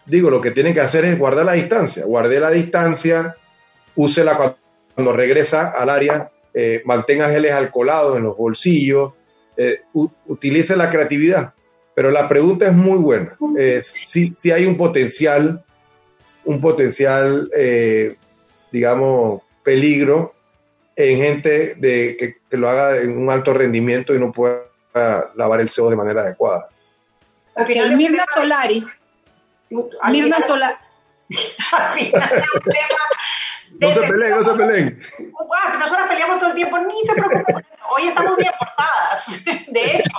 digo, 0.05 0.29
lo 0.29 0.41
que 0.41 0.51
tiene 0.51 0.73
que 0.73 0.81
hacer 0.81 1.05
es 1.05 1.17
guardar 1.17 1.45
la 1.45 1.53
distancia. 1.53 2.05
Guarde 2.05 2.39
la 2.39 2.51
distancia, 2.51 3.35
úsela 3.95 4.55
cuando 4.93 5.13
regresa 5.13 5.71
al 5.71 5.89
área, 5.89 6.31
eh, 6.53 6.81
mantenga 6.85 7.29
geles 7.29 7.51
alcoholados 7.51 8.17
en 8.17 8.23
los 8.23 8.37
bolsillos, 8.37 9.13
eh, 9.57 9.81
utilice 9.93 10.75
la 10.75 10.89
creatividad. 10.89 11.53
Pero 11.93 12.11
la 12.11 12.27
pregunta 12.27 12.67
es 12.67 12.73
muy 12.73 12.97
buena. 12.97 13.37
si, 13.81 14.51
hay 14.51 14.65
un 14.65 14.77
potencial, 14.77 15.63
un 16.43 16.59
potencial, 16.59 17.49
eh, 17.55 18.17
digamos, 18.71 19.41
peligro 19.63 20.33
en 20.97 21.17
gente 21.17 21.75
de, 21.75 22.15
que, 22.17 22.35
lo 22.57 22.69
haga 22.69 23.01
en 23.01 23.17
un 23.17 23.29
alto 23.29 23.53
rendimiento 23.53 24.13
y 24.13 24.19
no 24.19 24.31
pueda 24.31 24.61
lavar 25.35 25.59
el 25.61 25.69
CO 25.69 25.89
de 25.89 25.95
manera 25.95 26.21
adecuada. 26.21 26.69
Okay, 27.55 27.95
Mirna 27.95 28.25
Solaris 28.33 28.97
Mirna 29.69 30.41
Sola. 30.41 30.79
no 33.79 33.91
se 33.91 34.01
peleen, 34.01 34.37
no 34.37 34.43
se 34.43 34.51
peleen. 34.51 35.03
nosotros 35.79 36.07
peleamos 36.07 36.39
todo 36.39 36.49
el 36.49 36.55
tiempo, 36.55 36.77
ni 36.79 37.05
se 37.05 37.13
preocupen. 37.13 37.65
Hoy 37.89 38.07
estamos 38.07 38.37
bien 38.37 38.53
portadas. 38.59 39.43
De 39.67 39.97
hecho, 39.97 40.11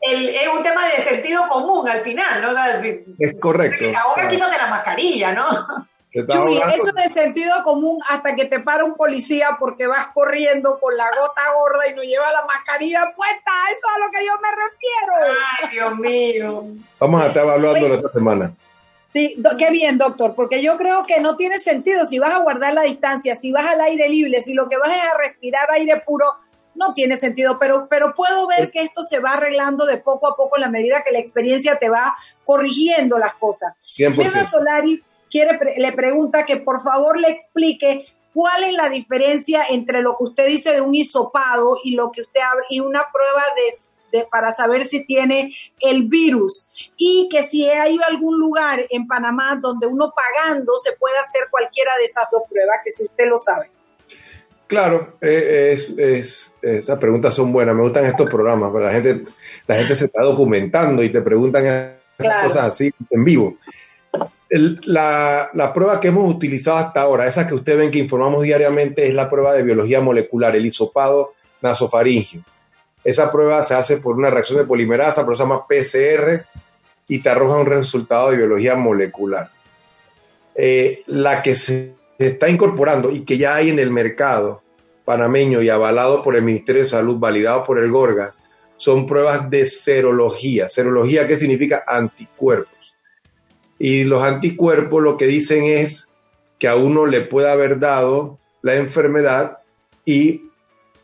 es 0.00 0.48
un 0.52 0.62
tema 0.62 0.86
de 0.86 1.02
sentido 1.02 1.46
común 1.48 1.88
al 1.88 2.02
final, 2.02 2.42
¿no? 2.42 2.52
es 2.58 3.40
correcto. 3.40 3.84
Ahora 3.98 4.28
quítate 4.28 4.56
la 4.56 4.68
mascarilla, 4.68 5.32
¿no? 5.32 5.88
Chuy, 6.26 6.58
eso 6.74 6.92
de 6.92 7.08
sentido 7.10 7.62
común 7.64 8.00
hasta 8.08 8.34
que 8.34 8.46
te 8.46 8.60
para 8.60 8.84
un 8.84 8.94
policía 8.94 9.56
porque 9.58 9.86
vas 9.86 10.08
corriendo 10.08 10.78
con 10.78 10.96
la 10.96 11.06
gota 11.06 11.42
gorda 11.56 11.88
y 11.90 11.94
no 11.94 12.02
lleva 12.02 12.32
la 12.32 12.44
mascarilla 12.46 13.12
puesta. 13.16 13.52
Eso 13.70 13.86
es 13.88 13.96
a 13.96 14.06
lo 14.06 14.10
que 14.10 14.26
yo 14.26 14.32
me 14.40 14.50
refiero. 14.50 15.36
Ay, 15.60 15.68
Dios 15.70 15.98
mío. 15.98 16.64
Vamos 16.98 17.22
a 17.22 17.26
estar 17.28 17.44
evaluando 17.44 17.94
esta 17.94 18.08
semana. 18.08 18.52
Sí, 19.12 19.42
qué 19.58 19.70
bien, 19.70 19.96
doctor, 19.96 20.34
porque 20.34 20.62
yo 20.62 20.76
creo 20.76 21.02
que 21.02 21.20
no 21.20 21.36
tiene 21.36 21.58
sentido 21.58 22.04
si 22.04 22.18
vas 22.18 22.34
a 22.34 22.38
guardar 22.38 22.74
la 22.74 22.82
distancia, 22.82 23.34
si 23.34 23.50
vas 23.50 23.66
al 23.66 23.80
aire 23.80 24.08
libre, 24.08 24.42
si 24.42 24.52
lo 24.52 24.68
que 24.68 24.76
vas 24.76 24.90
es 24.90 25.02
a 25.02 25.16
respirar 25.16 25.70
aire 25.70 26.02
puro, 26.04 26.26
no 26.74 26.94
tiene 26.94 27.16
sentido, 27.16 27.58
pero, 27.58 27.88
pero 27.88 28.14
puedo 28.14 28.46
ver 28.46 28.70
que 28.70 28.82
esto 28.82 29.02
se 29.02 29.18
va 29.18 29.32
arreglando 29.32 29.86
de 29.86 29.96
poco 29.96 30.28
a 30.28 30.36
poco 30.36 30.56
en 30.56 30.62
la 30.62 30.70
medida 30.70 31.02
que 31.04 31.10
la 31.10 31.18
experiencia 31.18 31.78
te 31.78 31.88
va 31.88 32.16
corrigiendo 32.44 33.18
las 33.18 33.34
cosas. 33.34 33.74
100% 33.96 34.44
Solari 34.44 35.02
quiere, 35.30 35.58
le 35.76 35.92
pregunta 35.92 36.44
que 36.44 36.56
por 36.56 36.82
favor 36.82 37.18
le 37.18 37.28
explique 37.28 38.06
cuál 38.38 38.64
es 38.64 38.74
la 38.74 38.88
diferencia 38.88 39.64
entre 39.68 40.02
lo 40.02 40.16
que 40.16 40.24
usted 40.24 40.46
dice 40.46 40.72
de 40.72 40.80
un 40.80 40.94
hisopado 40.94 41.78
y 41.82 41.96
lo 41.96 42.12
que 42.12 42.22
usted 42.22 42.40
y 42.70 42.80
una 42.80 43.04
prueba 43.12 43.42
de, 44.12 44.26
para 44.30 44.52
saber 44.52 44.84
si 44.84 45.04
tiene 45.04 45.54
el 45.80 46.04
virus. 46.04 46.68
Y 46.96 47.28
que 47.30 47.42
si 47.42 47.68
hay 47.68 47.98
algún 48.08 48.38
lugar 48.38 48.80
en 48.90 49.06
Panamá 49.06 49.58
donde 49.60 49.86
uno 49.86 50.14
pagando 50.14 50.78
se 50.78 50.92
puede 50.92 51.18
hacer 51.18 51.48
cualquiera 51.50 51.90
de 51.98 52.04
esas 52.04 52.28
dos 52.30 52.42
pruebas, 52.48 52.78
que 52.84 52.92
si 52.92 53.04
usted 53.06 53.28
lo 53.28 53.38
sabe. 53.38 53.70
Claro, 54.68 55.16
eh, 55.20 55.70
es, 55.72 55.94
es, 55.98 56.52
esas 56.62 56.98
preguntas 56.98 57.34
son 57.34 57.52
buenas, 57.52 57.74
me 57.74 57.82
gustan 57.82 58.04
estos 58.04 58.28
programas, 58.28 58.70
la 58.74 58.92
gente, 58.92 59.24
la 59.66 59.76
gente 59.76 59.96
se 59.96 60.04
está 60.04 60.22
documentando 60.22 61.02
y 61.02 61.10
te 61.10 61.22
preguntan 61.22 61.64
esas 61.64 62.44
cosas 62.44 62.66
así 62.66 62.92
en 63.10 63.24
vivo 63.24 63.56
la, 64.50 65.72
prueba 65.74 66.00
que 66.00 66.08
hemos 66.08 66.32
utilizado 66.32 66.78
hasta 66.78 67.02
ahora, 67.02 67.26
esa 67.26 67.46
que 67.46 67.54
ustedes 67.54 67.78
ven 67.78 67.90
que 67.90 67.98
informamos 67.98 68.42
diariamente, 68.42 69.06
es 69.06 69.14
la 69.14 69.28
prueba 69.28 69.52
de 69.52 69.62
biología 69.62 70.00
molecular, 70.00 70.56
el 70.56 70.66
hisopado 70.66 71.34
nasofaringio. 71.60 72.42
Esa 73.04 73.30
prueba 73.30 73.62
se 73.62 73.74
hace 73.74 73.98
por 73.98 74.16
una 74.16 74.30
reacción 74.30 74.58
de 74.58 74.64
polimerasa, 74.64 75.24
pero 75.24 75.36
se 75.36 75.42
llama 75.42 75.66
PCR 75.66 76.44
y 77.06 77.20
te 77.20 77.28
arroja 77.28 77.56
un 77.56 77.66
resultado 77.66 78.30
de 78.30 78.36
biología 78.36 78.76
molecular. 78.76 79.50
Eh, 80.54 81.04
la 81.06 81.42
que 81.42 81.54
se 81.54 81.94
está 82.18 82.48
incorporando 82.48 83.10
y 83.10 83.20
que 83.20 83.38
ya 83.38 83.54
hay 83.54 83.70
en 83.70 83.78
el 83.78 83.90
mercado 83.90 84.62
panameño 85.04 85.62
y 85.62 85.70
avalado 85.70 86.22
por 86.22 86.36
el 86.36 86.42
Ministerio 86.42 86.82
de 86.82 86.88
Salud, 86.88 87.16
validado 87.16 87.64
por 87.64 87.78
el 87.78 87.90
Gorgas, 87.90 88.40
son 88.76 89.06
pruebas 89.06 89.48
de 89.48 89.66
serología. 89.66 90.68
Serología, 90.68 91.26
¿qué 91.26 91.38
significa? 91.38 91.84
Anticuerpos. 91.86 92.77
Y 93.78 94.04
los 94.04 94.22
anticuerpos 94.22 95.02
lo 95.02 95.16
que 95.16 95.26
dicen 95.26 95.64
es 95.64 96.08
que 96.58 96.68
a 96.68 96.76
uno 96.76 97.06
le 97.06 97.20
puede 97.20 97.50
haber 97.50 97.78
dado 97.78 98.38
la 98.62 98.74
enfermedad 98.74 99.58
y 100.04 100.42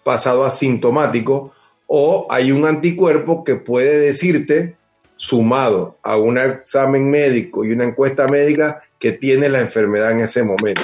pasado 0.03 0.45
asintomático, 0.45 1.53
o 1.87 2.27
hay 2.31 2.53
un 2.53 2.67
anticuerpo 2.67 3.45
que 3.45 3.55
puede 3.55 3.99
decirte, 3.99 4.77
sumado 5.17 5.99
a 6.03 6.17
un 6.17 6.39
examen 6.39 7.09
médico 7.11 7.65
y 7.65 7.73
una 7.73 7.85
encuesta 7.85 8.27
médica, 8.27 8.83
que 8.99 9.13
tiene 9.13 9.49
la 9.49 9.61
enfermedad 9.61 10.13
en 10.13 10.21
ese 10.21 10.43
momento. 10.43 10.83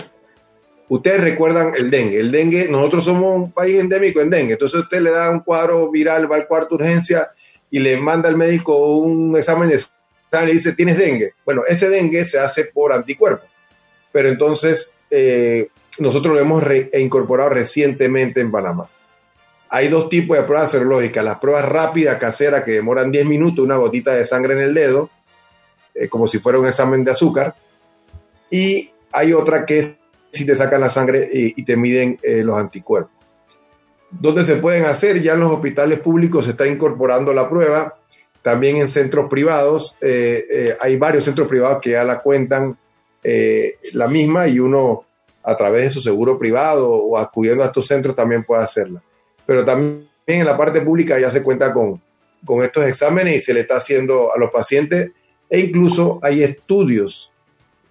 Ustedes 0.89 1.21
recuerdan 1.21 1.73
el 1.77 1.91
dengue. 1.91 2.19
El 2.19 2.31
dengue, 2.31 2.69
nosotros 2.69 3.05
somos 3.05 3.37
un 3.37 3.53
país 3.53 3.79
endémico 3.79 4.21
en 4.21 4.29
dengue. 4.29 4.53
Entonces 4.55 4.81
usted 4.81 5.01
le 5.01 5.11
da 5.11 5.31
un 5.31 5.41
cuadro 5.41 5.91
viral, 5.91 6.31
va 6.31 6.37
al 6.37 6.47
cuarto 6.47 6.75
urgencia 6.75 7.31
y 7.71 7.79
le 7.79 7.97
manda 7.97 8.29
al 8.29 8.37
médico 8.37 8.77
un 8.97 9.37
examen 9.37 9.69
de 9.69 9.81
y 10.33 10.53
dice, 10.53 10.73
tienes 10.73 10.99
dengue. 10.99 11.35
Bueno, 11.45 11.63
ese 11.67 11.89
dengue 11.89 12.25
se 12.25 12.39
hace 12.39 12.65
por 12.65 12.93
anticuerpos, 12.93 13.49
pero 14.13 14.29
entonces 14.29 14.95
eh, 15.11 15.69
nosotros 15.99 16.35
lo 16.35 16.41
hemos 16.41 16.63
incorporado 16.95 17.51
recientemente 17.51 18.41
en 18.41 18.51
Panamá. 18.51 18.89
Hay 19.69 19.89
dos 19.89 20.09
tipos 20.09 20.37
de 20.37 20.45
pruebas 20.45 20.71
serológicas, 20.71 21.25
las 21.25 21.39
pruebas 21.39 21.69
rápidas 21.69 22.17
caseras 22.17 22.65
que 22.65 22.73
demoran 22.73 23.13
10 23.13 23.27
minutos, 23.27 23.65
una 23.65 23.77
gotita 23.77 24.13
de 24.13 24.25
sangre 24.25 24.55
en 24.55 24.61
el 24.61 24.75
dedo, 24.75 25.11
eh, 25.95 26.09
como 26.09 26.27
si 26.27 26.39
fuera 26.39 26.59
un 26.59 26.67
examen 26.67 27.05
de 27.05 27.11
azúcar, 27.13 27.55
y 28.51 28.91
hay 29.13 29.33
otra 29.33 29.65
que 29.65 29.79
es 29.79 29.97
si 30.33 30.45
te 30.45 30.55
sacan 30.55 30.81
la 30.81 30.91
sangre 30.91 31.29
y, 31.33 31.65
te 31.65 31.77
miden 31.77 32.17
eh, 32.23 32.43
los 32.45 32.57
anticuerpos. 32.57 33.13
¿Dónde 34.11 34.45
se 34.45 34.57
pueden 34.57 34.85
hacer? 34.85 35.21
Ya 35.23 35.35
en 35.35 35.41
los 35.41 35.53
hospitales 35.53 36.01
públicos 36.01 36.45
se 36.45 36.53
está 36.53 36.67
incorporando 36.67 37.33
la 37.33 37.49
prueba 37.49 38.00
también 38.43 38.79
en 38.79 38.89
centros 38.89 39.29
privados, 39.29 39.97
eh, 40.01 40.45
eh, 40.51 40.77
hay 40.81 40.97
varios 40.97 41.25
centros 41.25 41.47
privados 41.49 41.79
que 41.81 41.91
ya 41.91 42.05
la 42.05 42.21
cuentan 42.21 42.77
eh, 43.23 43.75
la 43.93 44.09
misma 44.09 44.49
y 44.49 44.59
uno 44.59 45.05
a 45.43 45.57
través 45.57 45.85
de 45.85 45.91
su 45.91 46.01
seguro 46.01 46.39
privado 46.39 46.91
o 46.91 47.19
acudiendo 47.19 47.63
a 47.63 47.67
estos 47.67 47.87
centros 47.87 48.17
también 48.17 48.45
puede 48.45 48.63
hacerla. 48.63 49.03
Pero 49.45 49.65
también 49.65 50.09
en 50.27 50.47
la 50.47 50.57
parte 50.57 50.81
pública 50.81 51.19
ya 51.19 51.31
se 51.31 51.43
cuenta 51.43 51.73
con, 51.73 52.01
con 52.45 52.63
estos 52.63 52.85
exámenes 52.85 53.37
y 53.37 53.45
se 53.45 53.55
le 53.55 53.61
está 53.61 53.77
haciendo 53.77 54.35
a 54.35 54.39
los 54.39 54.51
pacientes 54.51 55.11
e 55.51 55.61
incluso 55.61 56.19
hay 56.23 56.43
estudios 56.43 57.33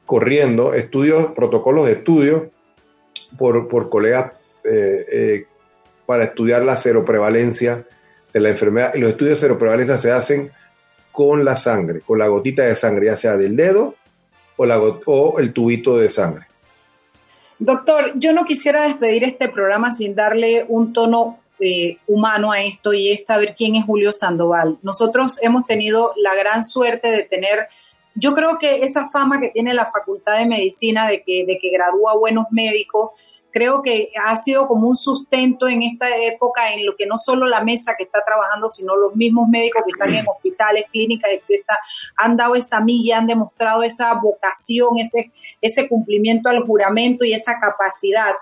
corriendo, 0.06 0.74
estudios, 0.74 1.28
protocolos 1.36 1.86
de 1.86 1.94
estudio 1.94 2.50
por, 3.38 3.68
por 3.68 3.90
colegas 3.90 4.34
para 6.06 6.24
estudiar 6.24 6.64
la 6.64 6.76
seroprevalencia 6.76 7.86
de 8.34 8.40
la 8.40 8.50
enfermedad 8.50 8.94
y 8.94 9.00
los 9.00 9.12
estudios 9.12 9.38
de 9.38 9.48
seroprevalencia 9.48 9.98
se 9.98 10.12
hacen 10.12 10.52
con 11.12 11.44
la 11.44 11.56
sangre, 11.56 12.02
con 12.02 12.20
la 12.20 12.28
gotita 12.28 12.64
de 12.64 12.76
sangre, 12.76 13.08
ya 13.08 13.16
sea 13.18 13.38
del 13.38 13.56
dedo 13.56 13.96
o, 14.56 14.66
la 14.66 14.80
o 14.80 15.40
el 15.40 15.54
tubito 15.54 15.98
de 15.98 16.10
sangre. 16.10 16.46
Doctor, 17.58 18.14
yo 18.16 18.32
no 18.32 18.46
quisiera 18.46 18.84
despedir 18.84 19.26
este 19.26 19.50
programa 19.50 19.92
sin 19.92 20.16
darle 20.16 20.66
un 20.68 20.94
tono 20.94 21.40
eh, 21.60 21.98
humano 22.08 22.54
a 22.54 22.64
esto 22.64 22.94
y 22.94 23.12
es 23.12 23.26
saber 23.28 23.54
quién 23.58 23.76
es 23.76 23.84
Julio 23.84 24.14
Sandoval. 24.14 24.78
Nosotros 24.82 25.40
hemos 25.42 25.66
tenido 25.66 26.14
la 26.16 26.34
gran 26.36 26.64
suerte 26.64 27.12
de 27.12 27.24
tener, 27.24 27.68
yo 28.16 28.34
creo 28.34 28.58
que 28.58 28.78
esa 28.84 29.10
fama 29.10 29.42
que 29.42 29.50
tiene 29.50 29.74
la 29.74 29.86
Facultad 29.86 30.38
de 30.38 30.46
Medicina 30.46 31.10
de 31.10 31.22
que, 31.22 31.46
de 31.46 31.60
que 31.60 31.70
gradúa 31.70 32.16
buenos 32.16 32.46
médicos, 32.52 33.12
creo 33.52 33.82
que 33.82 34.12
ha 34.26 34.36
sido 34.36 34.68
como 34.68 34.88
un 34.88 34.96
sustento 34.96 35.68
en 35.68 35.84
esta 35.84 36.08
época 36.18 36.74
en 36.74 36.86
lo 36.86 36.96
que 36.96 37.06
no 37.06 37.18
solo 37.18 37.46
la 37.46 37.64
mesa 37.64 37.96
que 37.98 38.04
está 38.04 38.24
trabajando, 38.26 38.70
sino 38.70 38.96
los 38.96 39.16
mismos 39.16 39.48
médicos 39.48 39.84
que 39.86 39.92
están 39.92 40.14
en 40.14 40.26
hospitales, 40.36 40.86
clínicas, 40.92 41.32
etcétera, 41.32 41.80
han 42.18 42.38
dado 42.38 42.56
esa 42.56 42.82
milla, 42.82 43.18
han 43.18 43.28
demostrado 43.28 43.84
esa 43.84 44.14
vocación, 44.14 44.98
ese, 45.00 45.32
ese 45.62 45.88
cumplimiento 45.88 46.50
al 46.50 46.64
juramento 46.64 47.26
y 47.26 47.34
esa 47.34 47.60
capacidad. 47.60 48.34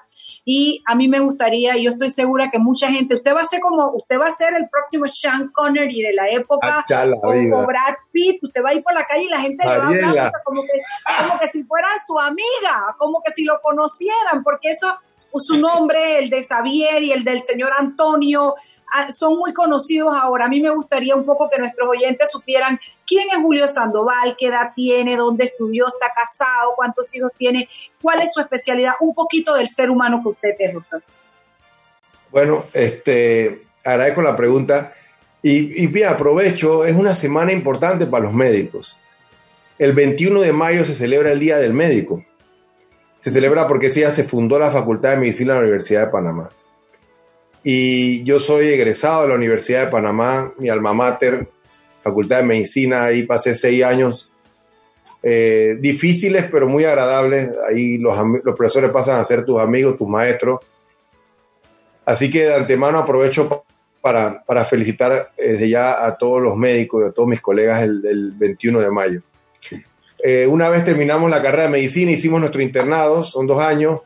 Y 0.50 0.82
a 0.86 0.96
mí 0.96 1.10
me 1.10 1.20
gustaría, 1.20 1.76
y 1.76 1.84
yo 1.84 1.92
estoy 1.92 2.10
segura 2.10 2.50
que 2.50 2.58
mucha 2.58 2.90
gente, 2.90 3.16
usted 3.16 3.36
va 3.36 3.42
a 3.42 3.46
ser 3.46 3.60
como, 3.60 3.92
usted 3.92 4.18
va 4.18 4.28
a 4.28 4.32
ser 4.32 4.54
el 4.54 4.70
próximo 4.70 5.06
Sean 5.06 5.50
Connery 5.50 6.02
de 6.02 6.14
la 6.14 6.30
época, 6.30 6.86
Ah, 6.90 7.06
o, 7.22 7.66
Brad 7.66 7.96
Pitt, 8.14 8.42
usted 8.42 8.64
va 8.64 8.70
a 8.70 8.74
ir 8.74 8.82
por 8.82 8.94
la 8.94 9.04
calle 9.04 9.26
y 9.26 9.28
la 9.28 9.42
gente 9.42 9.68
le 9.68 9.78
va 9.78 9.84
a 9.84 9.88
hablar 9.90 10.32
como 10.46 10.62
que, 10.62 10.82
como 11.22 11.38
que 11.38 11.48
si 11.50 11.66
fuera 11.66 11.90
su 12.06 12.18
amiga, 12.18 12.96
como 12.98 13.22
que 13.22 13.34
si 13.34 13.44
lo 13.44 13.60
conocieran, 13.62 14.42
porque 14.42 14.70
eso, 14.70 14.98
su 15.36 15.58
nombre, 15.58 16.20
el 16.20 16.30
de 16.30 16.42
Xavier 16.42 17.04
y 17.04 17.12
el 17.12 17.26
del 17.26 17.44
señor 17.44 17.74
Antonio, 17.78 18.56
son 19.10 19.38
muy 19.38 19.54
conocidos 19.54 20.14
ahora. 20.14 20.46
A 20.46 20.48
mí 20.48 20.62
me 20.62 20.70
gustaría 20.70 21.16
un 21.16 21.26
poco 21.26 21.50
que 21.50 21.60
nuestros 21.60 21.90
oyentes 21.90 22.32
supieran 22.32 22.80
quién 23.06 23.30
es 23.30 23.38
Julio 23.38 23.68
Sandoval, 23.68 24.36
qué 24.38 24.48
edad 24.48 24.72
tiene, 24.76 25.16
dónde 25.16 25.46
estudió, 25.46 25.88
está 25.88 26.12
casado, 26.16 26.74
cuántos 26.76 27.14
hijos 27.16 27.32
tiene, 27.38 27.70
cuál 28.02 28.22
es 28.22 28.34
su 28.34 28.40
especialidad, 28.40 28.94
un 29.00 29.14
poquito 29.14 29.56
del 29.56 29.68
ser 29.68 29.90
humano 29.90 30.22
que 30.22 30.30
usted 30.30 30.56
es, 30.60 30.74
doctor. 30.74 31.04
Bueno, 32.32 32.66
este, 32.74 33.64
agradezco 33.84 34.22
la 34.22 34.36
pregunta. 34.36 34.94
Y, 35.42 35.84
y 35.84 35.88
bien, 35.88 36.10
aprovecho, 36.10 36.84
es 36.84 36.96
una 36.96 37.16
semana 37.16 37.52
importante 37.52 38.06
para 38.06 38.26
los 38.26 38.34
médicos. 38.34 39.00
El 39.78 39.94
21 39.94 40.42
de 40.42 40.54
mayo 40.54 40.84
se 40.84 40.96
celebra 40.96 41.32
el 41.32 41.40
Día 41.40 41.58
del 41.58 41.74
Médico. 41.74 42.24
Se 43.22 43.32
celebra 43.32 43.68
porque 43.68 43.90
día 43.90 44.12
se 44.12 44.24
fundó 44.24 44.58
la 44.58 44.72
Facultad 44.72 45.12
de 45.12 45.18
Medicina 45.18 45.54
de 45.54 45.60
la 45.60 45.66
Universidad 45.66 46.06
de 46.06 46.12
Panamá. 46.12 46.50
Y 47.70 48.24
yo 48.24 48.40
soy 48.40 48.68
egresado 48.68 49.24
de 49.24 49.28
la 49.28 49.36
Universidad 49.36 49.84
de 49.84 49.92
Panamá, 49.92 50.54
mi 50.58 50.70
alma 50.70 50.94
mater, 50.94 51.50
Facultad 52.02 52.38
de 52.38 52.44
Medicina, 52.44 53.04
ahí 53.04 53.24
pasé 53.24 53.56
seis 53.56 53.84
años 53.84 54.32
eh, 55.22 55.76
difíciles 55.78 56.46
pero 56.50 56.70
muy 56.70 56.86
agradables. 56.86 57.50
Ahí 57.68 57.98
los, 57.98 58.18
los, 58.42 58.56
profesores 58.56 58.90
pasan 58.90 59.20
a 59.20 59.24
ser 59.26 59.44
tus 59.44 59.60
amigos, 59.60 59.98
tus 59.98 60.08
maestros. 60.08 60.62
Así 62.06 62.32
que 62.32 62.46
de 62.46 62.56
antemano 62.56 63.00
aprovecho 63.00 63.66
para, 64.00 64.42
para 64.46 64.64
felicitar 64.64 65.34
desde 65.38 65.68
ya 65.68 66.06
a 66.06 66.18
todos 66.18 66.42
los 66.42 66.56
médicos 66.56 67.04
y 67.04 67.10
a 67.10 67.12
todos 67.12 67.28
mis 67.28 67.42
colegas 67.42 67.84
el, 67.84 68.02
el 68.06 68.32
21 68.38 68.80
de 68.80 68.92
mayo. 68.92 69.22
Eh, 70.24 70.48
una 70.48 70.70
vez 70.70 70.86
terminamos 70.86 71.30
la 71.30 71.42
carrera 71.42 71.64
de 71.64 71.70
medicina, 71.72 72.12
hicimos 72.12 72.40
nuestro 72.40 72.62
internado, 72.62 73.24
son 73.24 73.46
dos 73.46 73.62
años, 73.62 74.00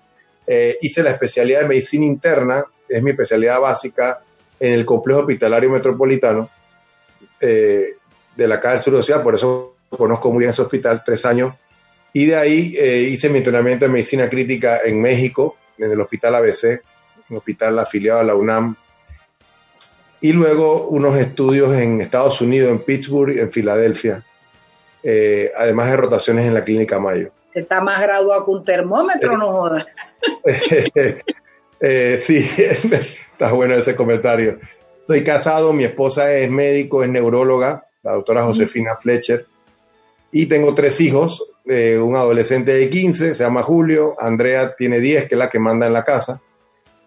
eh, 0.48 0.80
hice 0.82 1.04
la 1.04 1.12
especialidad 1.12 1.62
de 1.62 1.68
medicina 1.68 2.06
interna, 2.06 2.66
es 2.92 3.02
mi 3.02 3.12
especialidad 3.12 3.60
básica 3.60 4.22
en 4.60 4.74
el 4.74 4.86
complejo 4.86 5.22
hospitalario 5.22 5.70
metropolitano 5.70 6.50
eh, 7.40 7.96
de 8.36 8.48
la 8.48 8.60
Caja 8.60 8.76
del 8.76 8.84
Sur 8.84 8.96
de 8.96 9.04
Ciudad, 9.04 9.24
por 9.24 9.36
eso 9.36 9.76
conozco 9.90 10.30
muy 10.32 10.40
bien 10.40 10.52
ese 10.52 10.62
hospital, 10.62 11.02
tres 11.04 11.26
años. 11.26 11.56
Y 12.14 12.26
de 12.26 12.36
ahí 12.36 12.76
eh, 12.78 13.08
hice 13.10 13.30
mi 13.30 13.40
entrenamiento 13.40 13.86
de 13.86 13.92
medicina 13.92 14.30
crítica 14.30 14.82
en 14.84 15.02
México, 15.02 15.58
en 15.78 15.92
el 15.92 16.00
hospital 16.00 16.36
ABC, 16.36 16.82
un 17.30 17.38
hospital 17.38 17.80
afiliado 17.80 18.20
a 18.20 18.24
la 18.24 18.36
UNAM. 18.36 18.76
Y 20.20 20.34
luego 20.34 20.88
unos 20.90 21.18
estudios 21.18 21.74
en 21.76 22.02
Estados 22.02 22.42
Unidos, 22.42 22.70
en 22.70 22.80
Pittsburgh, 22.80 23.38
en 23.40 23.52
Filadelfia. 23.52 24.24
Eh, 25.02 25.52
además 25.56 25.90
de 25.90 25.98
rotaciones 25.98 26.46
en 26.46 26.54
la 26.54 26.64
clínica 26.64 27.00
Mayo. 27.00 27.32
Está 27.54 27.82
más 27.82 28.02
graduado 28.02 28.46
que 28.46 28.52
un 28.52 28.64
termómetro, 28.64 29.36
no 29.38 29.52
jodas. 29.52 29.86
eh, 31.82 32.18
sí, 32.20 32.38
está 32.58 33.52
bueno 33.52 33.76
ese 33.76 33.96
comentario. 33.96 34.60
Estoy 35.00 35.24
casado, 35.24 35.74
mi 35.74 35.84
esposa 35.84 36.34
es 36.34 36.50
médico, 36.50 37.04
es 37.04 37.10
neuróloga, 37.10 37.86
la 38.04 38.14
doctora 38.14 38.44
Josefina 38.44 38.96
Fletcher, 38.96 39.46
y 40.32 40.46
tengo 40.46 40.74
tres 40.74 41.02
hijos, 41.02 41.44
eh, 41.66 41.98
un 41.98 42.16
adolescente 42.16 42.72
de 42.74 42.90
15, 42.90 43.36
se 43.36 43.44
llama 43.44 43.64
Julio, 43.64 44.16
Andrea 44.18 44.76
tiene 44.78 45.00
10, 45.00 45.28
que 45.28 45.36
es 45.36 45.40
la 45.40 45.50
que 45.50 45.60
manda 45.60 45.88
en 45.88 45.94
la 45.94 46.04
casa, 46.04 46.42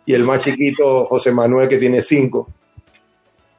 y 0.05 0.12
el 0.12 0.25
más 0.25 0.45
chiquito, 0.45 1.07
José 1.07 1.33
Manuel, 1.33 1.68
que 1.68 1.79
tiene 1.79 2.03
5. 2.03 2.49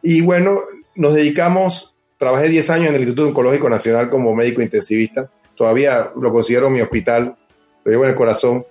Y 0.04 0.22
bueno, 0.22 0.62
nos 0.94 1.16
dedicamos 1.16 1.96
trabajé 2.18 2.50
10 2.50 2.70
años 2.70 2.90
en 2.90 2.96
el 2.96 3.02
Instituto 3.02 3.28
Oncológico 3.28 3.70
Nacional 3.70 4.10
como 4.10 4.36
médico 4.36 4.62
intensivista. 4.62 5.30
Todavía 5.56 6.12
lo 6.20 6.32
considero 6.32 6.70
mi 6.70 6.82
hospital, 6.82 7.36
lo 7.84 7.92
llevo 7.92 8.04
en 8.04 8.10
el 8.12 8.16
corazón. 8.16 8.66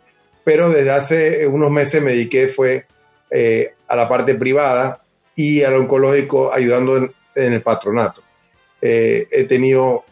Pero 0.44 0.70
desde 0.70 0.90
hace 0.90 1.46
unos 1.46 1.70
meses 1.70 2.02
me 2.02 2.12
dediqué 2.12 2.48
fue 2.48 2.86
eh, 3.30 3.74
a 3.88 3.96
la 3.96 4.08
parte 4.08 4.34
privada 4.34 5.02
y 5.34 5.62
al 5.62 5.74
oncológico 5.74 6.52
ayudando 6.52 6.96
en, 6.96 7.12
en 7.34 7.52
el 7.54 7.62
patronato. 7.62 8.22
Eh, 8.80 9.26
he 9.30 9.44
tenido 9.44 10.04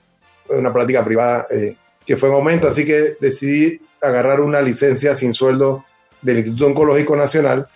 una 0.49 0.73
práctica 0.73 1.05
privada 1.05 1.47
eh, 1.51 1.77
que 2.05 2.17
fue 2.17 2.31
en 2.31 2.35
aumento, 2.35 2.69
así 2.69 2.85
que 2.85 3.17
decidí 3.21 3.81
agarrar 4.01 4.41
una 4.41 4.61
licencia 4.61 5.15
sin 5.15 5.33
sueldo 5.33 5.85
del 6.23 6.39
Instituto 6.39 6.67
Oncológico 6.67 7.15
Nacional 7.15 7.69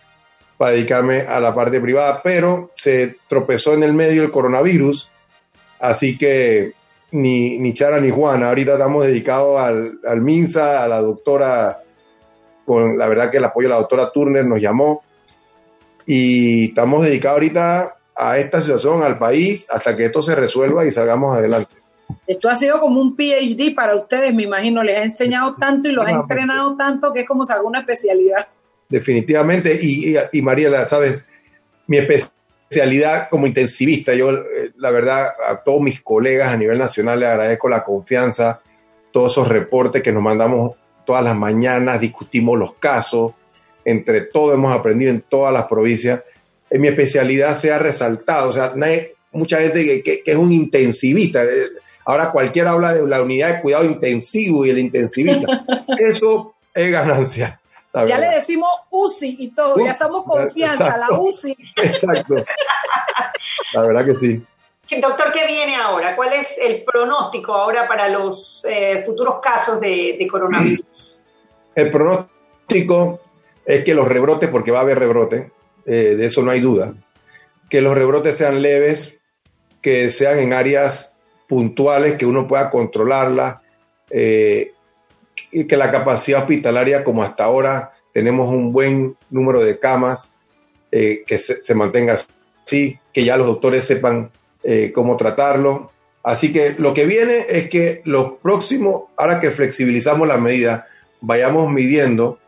para 0.56 0.72
dedicarme 0.72 1.20
a 1.20 1.38
la 1.38 1.54
parte 1.54 1.80
privada, 1.80 2.22
pero 2.24 2.72
se 2.76 3.16
tropezó 3.28 3.74
en 3.74 3.82
el 3.82 3.92
medio 3.92 4.22
el 4.22 4.30
coronavirus 4.30 5.10
Así 5.78 6.16
que 6.16 6.72
ni, 7.10 7.58
ni 7.58 7.74
Chara 7.74 8.00
ni 8.00 8.10
Juana, 8.10 8.48
ahorita 8.48 8.72
estamos 8.72 9.06
dedicados 9.06 9.60
al, 9.60 9.98
al, 10.06 10.20
MINSA, 10.20 10.82
a 10.82 10.88
la 10.88 11.00
doctora, 11.00 11.82
con 12.66 12.98
la 12.98 13.08
verdad 13.08 13.30
que 13.30 13.38
el 13.38 13.44
apoyo 13.44 13.68
de 13.68 13.74
la 13.74 13.80
doctora 13.80 14.10
Turner 14.10 14.44
nos 14.44 14.60
llamó 14.60 15.02
y 16.04 16.68
estamos 16.68 17.04
dedicados 17.04 17.36
ahorita 17.36 17.96
a 18.14 18.38
esta 18.38 18.60
situación, 18.60 19.02
al 19.02 19.18
país, 19.18 19.66
hasta 19.70 19.96
que 19.96 20.06
esto 20.06 20.22
se 20.22 20.34
resuelva 20.34 20.84
y 20.84 20.90
salgamos 20.90 21.36
adelante. 21.36 21.74
Esto 22.26 22.48
ha 22.48 22.56
sido 22.56 22.78
como 22.80 23.00
un 23.00 23.16
PhD 23.16 23.74
para 23.74 23.96
ustedes, 23.96 24.32
me 24.34 24.44
imagino, 24.44 24.82
les 24.82 24.98
ha 24.98 25.02
enseñado 25.02 25.56
tanto 25.56 25.88
y 25.88 25.92
los 25.92 26.06
ha 26.06 26.10
entrenado 26.10 26.76
tanto 26.76 27.12
que 27.12 27.20
es 27.20 27.26
como 27.26 27.44
si 27.44 27.52
alguna 27.52 27.80
especialidad. 27.80 28.46
Definitivamente, 28.88 29.78
y, 29.80 30.14
y, 30.14 30.16
y 30.32 30.42
Mariela, 30.42 30.86
sabes, 30.88 31.26
mi 31.86 31.98
especialidad 31.98 33.28
como 33.28 33.46
intensivista. 33.46 34.14
Yo, 34.14 34.30
eh, 34.30 34.72
la 34.76 34.90
verdad, 34.90 35.28
a 35.46 35.62
todos 35.62 35.80
mis 35.80 36.00
colegas 36.00 36.52
a 36.52 36.56
nivel 36.56 36.78
nacional 36.78 37.20
les 37.20 37.28
agradezco 37.28 37.68
la 37.68 37.84
confianza, 37.84 38.60
todos 39.12 39.32
esos 39.32 39.48
reportes 39.48 40.02
que 40.02 40.12
nos 40.12 40.22
mandamos 40.22 40.76
todas 41.06 41.24
las 41.24 41.36
mañanas, 41.36 42.00
discutimos 42.00 42.58
los 42.58 42.74
casos, 42.74 43.32
entre 43.84 44.22
todos 44.22 44.54
hemos 44.54 44.74
aprendido 44.74 45.10
en 45.10 45.22
todas 45.22 45.52
las 45.52 45.64
provincias. 45.64 46.22
En 46.68 46.80
mi 46.80 46.88
especialidad 46.88 47.56
se 47.56 47.72
ha 47.72 47.78
resaltado, 47.78 48.50
o 48.50 48.52
sea, 48.52 48.72
nadie, 48.74 49.14
mucha 49.32 49.60
gente 49.60 49.84
que, 49.84 50.02
que, 50.02 50.22
que, 50.22 50.32
es 50.32 50.36
un 50.36 50.52
intensivista. 50.52 51.44
Ahora 52.04 52.30
cualquiera 52.30 52.72
habla 52.72 52.92
de 52.92 53.06
la 53.06 53.22
unidad 53.22 53.54
de 53.54 53.62
cuidado 53.62 53.84
intensivo 53.84 54.66
y 54.66 54.70
el 54.70 54.78
intensivista. 54.78 55.64
Eso 55.98 56.54
es 56.74 56.90
ganancia. 56.90 57.60
Ya 58.04 58.18
le 58.18 58.28
decimos 58.28 58.68
UCI 58.90 59.36
y 59.38 59.48
todo, 59.52 59.76
uh, 59.76 59.86
ya 59.86 59.94
somos 59.94 60.24
confianza, 60.24 60.88
exacto, 60.88 61.14
la 61.14 61.20
UCI. 61.20 61.56
Exacto. 61.76 62.34
La 63.72 63.86
verdad 63.86 64.04
que 64.04 64.14
sí. 64.16 64.42
Doctor, 65.00 65.32
¿qué 65.32 65.46
viene 65.46 65.76
ahora? 65.76 66.14
¿Cuál 66.14 66.34
es 66.34 66.56
el 66.58 66.84
pronóstico 66.84 67.54
ahora 67.54 67.88
para 67.88 68.08
los 68.08 68.64
eh, 68.68 69.02
futuros 69.04 69.36
casos 69.42 69.80
de, 69.80 70.16
de, 70.18 70.28
coronavirus? 70.28 70.84
El 71.76 71.90
pronóstico 71.90 73.20
es 73.66 73.84
que 73.84 73.94
los 73.94 74.08
rebrotes, 74.08 74.48
porque 74.48 74.70
va 74.70 74.78
a 74.78 74.82
haber 74.82 74.98
rebrote, 74.98 75.50
eh, 75.84 76.14
de 76.16 76.24
eso 76.26 76.42
no 76.42 76.50
hay 76.50 76.60
duda, 76.60 76.94
que 77.68 77.82
los 77.82 77.94
rebrotes 77.94 78.36
sean 78.38 78.62
leves, 78.62 79.18
que 79.82 80.10
sean 80.10 80.38
en 80.38 80.54
áreas 80.54 81.12
puntuales, 81.46 82.14
que 82.14 82.24
uno 82.24 82.48
pueda 82.48 82.70
controlarlas, 82.70 83.58
eh, 84.10 84.72
y 85.52 85.64
que 85.64 85.76
la 85.76 85.90
capacidad 85.90 86.40
hospitalaria, 86.40 87.04
como 87.04 87.22
hasta 87.22 87.44
ahora 87.44 87.92
tenemos 88.14 88.48
un 88.48 88.72
buen 88.72 89.14
número 89.28 89.62
de 89.62 89.78
camas, 89.78 90.30
eh, 90.90 91.24
que 91.26 91.36
se, 91.36 91.74
mantenga 91.74 92.16
así, 92.64 92.98
que 93.12 93.22
ya 93.22 93.36
los 93.36 93.46
doctores 93.46 93.84
sepan 93.84 94.30
cómo 94.92 95.16
tratarlo. 95.16 95.92
Así 96.24 96.52
que 96.52 96.70
lo 96.70 96.92
que 96.92 97.06
viene 97.06 97.46
es 97.48 97.68
que 97.68 98.02
los 98.04 98.32
próximos, 98.42 99.04
ahora 99.16 99.38
que 99.38 99.52
flexibilizamos 99.52 100.26
las 100.26 100.40
medidas, 100.40 100.82
vayamos 101.20 101.70
midiendo 101.70 102.38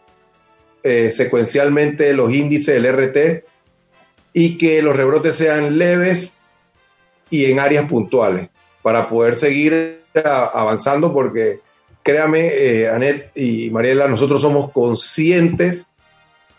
eh, 0.82 1.10
secuencialmente 1.12 2.12
los 2.12 2.32
índices 2.32 2.80
del 2.80 2.86
RT 2.86 3.44
y 4.32 4.56
que 4.56 4.80
los 4.80 4.96
rebrotes 4.96 5.36
sean 5.36 5.76
leves 5.76 6.30
y 7.30 7.44
en 7.46 7.58
áreas 7.58 7.88
puntuales 7.88 8.48
para 8.82 9.08
poder 9.08 9.36
seguir 9.36 10.02
avanzando 10.24 11.12
porque 11.12 11.60
créame, 12.02 12.46
eh, 12.46 12.88
Anet 12.88 13.32
y 13.36 13.68
Mariela, 13.68 14.08
nosotros 14.08 14.40
somos 14.40 14.72
conscientes, 14.72 15.90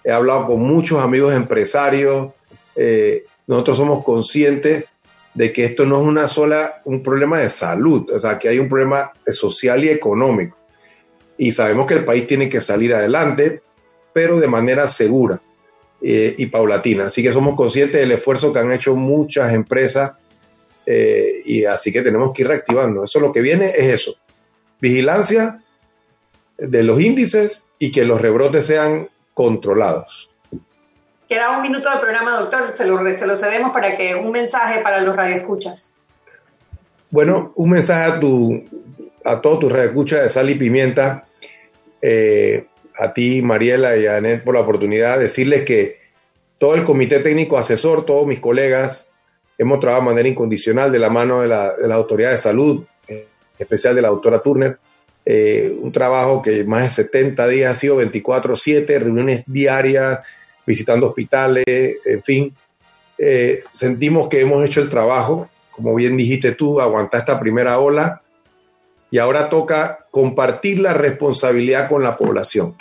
he 0.03 0.12
hablado 0.12 0.45
con 0.45 0.60
muchos 0.60 1.01
amigos 1.01 1.34
empresarios, 1.34 2.34
eh, 2.76 3.26
nosotros 3.47 3.78
somos 3.78 4.05
conscientes 4.05 4.86
de 5.34 5.51
que 5.51 5.66
esto 5.66 5.88
no 5.88 6.01
es 6.01 6.07
una 6.07 6.28
sola, 6.28 6.84
un 6.86 7.01
problema 7.01 7.39
de 7.39 7.49
salud, 7.49 8.12
o 8.12 8.20
sea, 8.20 8.38
que 8.38 8.47
hay 8.47 8.60
un 8.60 8.70
problema 8.70 9.12
social 9.32 9.84
y 9.84 9.89
económico. 9.89 10.59
Y 11.39 11.53
sabemos 11.53 11.87
que 11.87 11.95
el 11.95 12.05
país 12.05 12.27
tiene 12.27 12.49
que 12.49 12.61
salir 12.61 12.93
adelante, 12.93 13.61
pero 14.13 14.39
de 14.39 14.47
manera 14.47 14.87
segura 14.87 15.41
eh, 16.01 16.35
y 16.37 16.45
paulatina. 16.47 17.07
Así 17.07 17.23
que 17.23 17.33
somos 17.33 17.55
conscientes 17.55 17.99
del 17.99 18.11
esfuerzo 18.11 18.53
que 18.53 18.59
han 18.59 18.71
hecho 18.71 18.95
muchas 18.95 19.53
empresas 19.53 20.11
eh, 20.85 21.41
y 21.45 21.63
así 21.65 21.93
que 21.93 22.01
tenemos 22.01 22.33
que 22.33 22.41
ir 22.41 22.49
reactivando. 22.49 23.05
Eso 23.05 23.21
lo 23.21 23.31
que 23.31 23.39
viene 23.39 23.69
es 23.69 24.01
eso. 24.01 24.15
Vigilancia 24.81 25.61
de 26.57 26.83
los 26.83 26.99
índices 26.99 27.69
y 27.79 27.91
que 27.91 28.03
los 28.03 28.21
rebrotes 28.21 28.65
sean 28.65 29.07
controlados. 29.33 30.29
Queda 31.29 31.55
un 31.55 31.61
minuto 31.61 31.89
del 31.89 31.99
programa, 31.99 32.37
doctor. 32.37 32.71
Se 32.75 32.85
lo, 32.85 33.17
se 33.17 33.25
lo 33.25 33.37
cedemos 33.37 33.71
para 33.71 33.95
que 33.95 34.13
un 34.13 34.31
mensaje 34.31 34.81
para 34.81 34.99
los 34.99 35.15
radioescuchas. 35.15 35.93
Bueno, 37.11 37.53
un 37.55 37.69
mensaje 37.69 38.11
a, 38.11 38.19
tu, 38.19 38.61
a 39.23 39.39
todos 39.39 39.59
tus 39.59 39.71
radioescuchas 39.71 40.23
de 40.23 40.29
Sal 40.29 40.49
y 40.49 40.55
Pimienta. 40.55 41.25
Eh, 42.02 42.66
a 42.97 43.14
ti, 43.14 43.41
Mariela 43.41 43.95
y 43.97 44.08
a 44.08 44.18
Anet, 44.18 44.43
por 44.43 44.56
la 44.56 44.62
oportunidad 44.62 45.18
de 45.18 45.24
decirles 45.24 45.64
que 45.64 46.00
todo 46.58 46.76
el 46.76 46.84
comité 46.84 47.20
técnico 47.20 47.58
asesor, 47.58 48.06
todos 48.06 48.28
mis 48.28 48.39
colegas, 48.39 49.10
hemos 49.58 49.80
trabajado 49.80 50.10
de 50.10 50.14
manera 50.14 50.30
incondicional 50.30 50.91
de 50.91 51.00
la 51.00 51.10
mano 51.10 51.41
de 51.41 51.47
la, 51.47 51.95
autoridad 51.95 52.32
de 52.32 52.38
salud, 52.38 52.84
en 53.08 53.24
especial 53.58 53.95
de 53.95 54.02
la 54.02 54.10
doctora 54.10 54.39
Turner. 54.39 54.78
Eh, 55.26 55.74
un 55.80 55.91
trabajo 55.91 56.41
que 56.41 56.64
más 56.64 56.84
de 56.84 57.04
70 57.04 57.47
días 57.47 57.72
ha 57.72 57.80
sido 57.80 57.97
24/7, 57.97 59.00
reuniones 59.00 59.43
diarias, 59.45 60.20
visitando 60.66 61.08
hospitales, 61.08 61.66
en 61.68 62.24
fin. 62.24 62.56
Eh, 63.18 63.64
sentimos 63.72 64.28
que 64.28 64.41
hemos 64.41 64.66
hecho 64.66 64.82
el 64.82 64.89
trabajo, 64.89 65.50
como 65.72 65.95
bien 65.95 66.18
dijiste 66.18 66.54
tú, 66.54 66.82
aguantar 66.82 67.22
esta 67.22 67.39
primera 67.39 67.80
ola 67.80 68.22
y 69.12 69.18
ahora 69.18 69.49
toca 69.49 70.05
compartir 70.12 70.80
la 70.80 70.93
responsabilidad 70.93 71.89
con 71.89 72.03
la 72.03 72.18
población. 72.18 72.76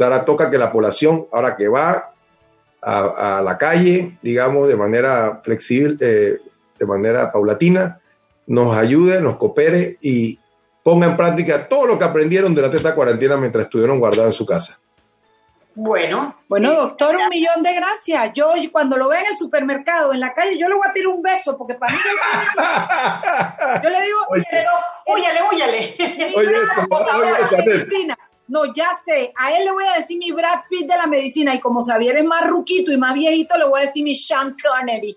Ahora 0.00 0.24
toca 0.24 0.50
que 0.50 0.58
la 0.58 0.72
población, 0.72 1.26
ahora 1.32 1.56
que 1.56 1.68
va 1.68 2.12
a, 2.82 3.42
la 3.42 3.56
calle, 3.56 4.18
digamos, 4.22 4.68
de 4.68 4.76
manera 4.76 5.40
flexible, 5.42 5.96
eh, 6.00 6.38
de 6.78 6.86
manera 6.86 7.32
paulatina, 7.32 8.00
nos 8.46 8.76
ayude, 8.76 9.20
nos 9.20 9.36
coopere 9.36 9.96
y 10.00 10.38
ponga 10.82 11.06
en 11.06 11.16
práctica 11.16 11.66
todo 11.68 11.86
lo 11.86 11.98
que 11.98 12.04
aprendieron 12.04 12.54
durante 12.54 12.76
esta 12.76 12.94
cuarentena 12.94 13.36
mientras 13.36 13.64
estuvieron 13.64 13.98
guardados 13.98 14.26
en 14.26 14.32
su 14.32 14.44
casa. 14.44 14.78
Bueno. 15.74 16.36
Bueno, 16.48 16.72
doctor, 16.74 17.16
un 17.16 17.28
millón 17.28 17.62
de 17.62 17.74
gracias. 17.74 18.32
Yo 18.34 18.52
cuando 18.70 18.96
lo 18.96 19.08
vea 19.08 19.22
en 19.22 19.28
el 19.28 19.36
supermercado, 19.36 20.12
en 20.12 20.20
la 20.20 20.32
calle, 20.32 20.58
yo 20.58 20.68
le 20.68 20.74
voy 20.74 20.86
a 20.88 20.92
tirar 20.92 21.08
un 21.08 21.22
beso, 21.22 21.58
porque 21.58 21.74
para 21.74 21.92
mí... 21.92 21.98
yo 23.82 23.90
le 23.90 24.02
digo, 24.02 24.18
huyale, 25.06 25.40
huyale. 25.50 25.96
medicina. 27.66 28.16
No, 28.46 28.72
ya 28.72 28.94
sé, 28.94 29.32
a 29.36 29.52
él 29.52 29.64
le 29.64 29.72
voy 29.72 29.84
a 29.86 29.96
decir 29.96 30.18
mi 30.18 30.30
Brad 30.30 30.64
Pitt 30.68 30.86
de 30.86 30.96
la 30.96 31.06
medicina, 31.06 31.54
y 31.54 31.60
como 31.60 31.80
Xavier 31.80 32.18
es 32.18 32.24
más 32.24 32.46
ruquito 32.46 32.92
y 32.92 32.98
más 32.98 33.14
viejito, 33.14 33.56
le 33.56 33.66
voy 33.66 33.80
a 33.80 33.86
decir 33.86 34.04
mi 34.04 34.14
Sean 34.14 34.54
Connery. 34.62 35.16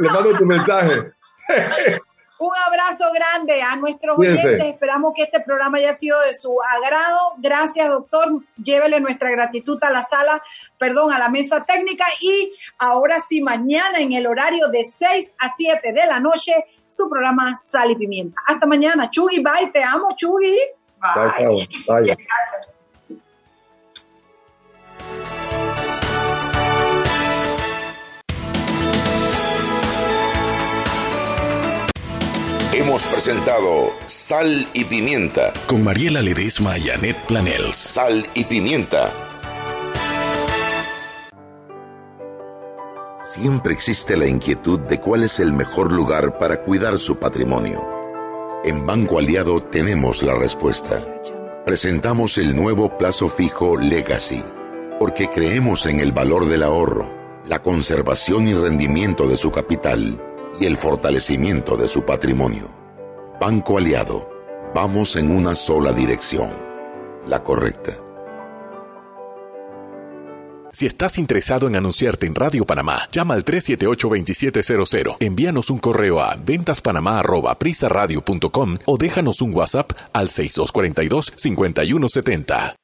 le 0.00 0.08
mando 0.10 0.36
tu 0.36 0.44
mensaje. 0.44 1.12
Un 2.38 2.52
abrazo 2.66 3.06
grande 3.14 3.62
a 3.62 3.76
nuestros 3.76 4.18
oyentes. 4.18 4.64
Esperamos 4.64 5.14
que 5.14 5.22
este 5.22 5.40
programa 5.40 5.78
haya 5.78 5.94
sido 5.94 6.20
de 6.20 6.34
su 6.34 6.54
agrado. 6.62 7.32
Gracias, 7.38 7.88
doctor. 7.88 8.42
Llévele 8.62 9.00
nuestra 9.00 9.30
gratitud 9.30 9.78
a 9.82 9.90
la 9.90 10.02
sala, 10.02 10.42
perdón, 10.78 11.12
a 11.12 11.18
la 11.18 11.28
mesa 11.30 11.64
técnica. 11.64 12.04
Y 12.20 12.52
ahora 12.78 13.20
sí, 13.20 13.40
mañana 13.40 14.00
en 14.00 14.12
el 14.12 14.26
horario 14.26 14.68
de 14.68 14.84
6 14.84 15.36
a 15.38 15.48
7 15.48 15.92
de 15.92 16.06
la 16.06 16.20
noche, 16.20 16.52
su 16.86 17.08
programa 17.08 17.56
Sal 17.56 17.92
y 17.92 17.96
Pimienta. 17.96 18.40
Hasta 18.46 18.66
mañana. 18.66 19.10
Chugui, 19.10 19.42
bye. 19.42 19.70
Te 19.72 19.82
amo, 19.82 20.08
Chugui. 20.14 20.58
Bye. 21.00 21.68
bye. 21.86 22.16
Hemos 32.86 33.02
presentado 33.06 33.92
Sal 34.06 34.64
y 34.72 34.84
Pimienta. 34.84 35.52
Con 35.66 35.82
Mariela 35.82 36.22
Ledesma 36.22 36.78
y 36.78 36.88
Annette 36.88 37.18
Planels. 37.26 37.76
Sal 37.76 38.24
y 38.32 38.44
Pimienta. 38.44 39.12
Siempre 43.24 43.72
existe 43.72 44.16
la 44.16 44.28
inquietud 44.28 44.78
de 44.78 45.00
cuál 45.00 45.24
es 45.24 45.40
el 45.40 45.52
mejor 45.52 45.90
lugar 45.90 46.38
para 46.38 46.62
cuidar 46.62 46.96
su 46.96 47.16
patrimonio. 47.16 47.84
En 48.62 48.86
Banco 48.86 49.18
Aliado 49.18 49.60
tenemos 49.60 50.22
la 50.22 50.36
respuesta. 50.36 51.04
Presentamos 51.64 52.38
el 52.38 52.54
nuevo 52.54 52.96
plazo 52.96 53.28
fijo 53.28 53.76
Legacy, 53.76 54.44
porque 55.00 55.28
creemos 55.28 55.86
en 55.86 55.98
el 55.98 56.12
valor 56.12 56.46
del 56.46 56.62
ahorro, 56.62 57.12
la 57.48 57.60
conservación 57.60 58.46
y 58.46 58.54
rendimiento 58.54 59.26
de 59.26 59.36
su 59.36 59.50
capital 59.50 60.22
y 60.60 60.66
el 60.66 60.76
fortalecimiento 60.76 61.76
de 61.76 61.88
su 61.88 62.04
patrimonio. 62.04 62.70
Banco 63.40 63.78
Aliado, 63.78 64.28
vamos 64.74 65.16
en 65.16 65.30
una 65.30 65.54
sola 65.54 65.92
dirección, 65.92 66.50
la 67.26 67.42
correcta. 67.42 67.96
Si 70.72 70.84
estás 70.84 71.18
interesado 71.18 71.68
en 71.68 71.76
anunciarte 71.76 72.26
en 72.26 72.34
Radio 72.34 72.66
Panamá, 72.66 73.08
llama 73.10 73.32
al 73.32 73.46
378-2700, 73.46 75.16
envíanos 75.20 75.70
un 75.70 75.78
correo 75.78 76.20
a 76.20 76.36
ventaspanamá.prisaradio.com 76.36 78.76
o 78.84 78.98
déjanos 78.98 79.40
un 79.40 79.54
WhatsApp 79.54 79.92
al 80.12 80.28
6242-5170. 80.28 82.74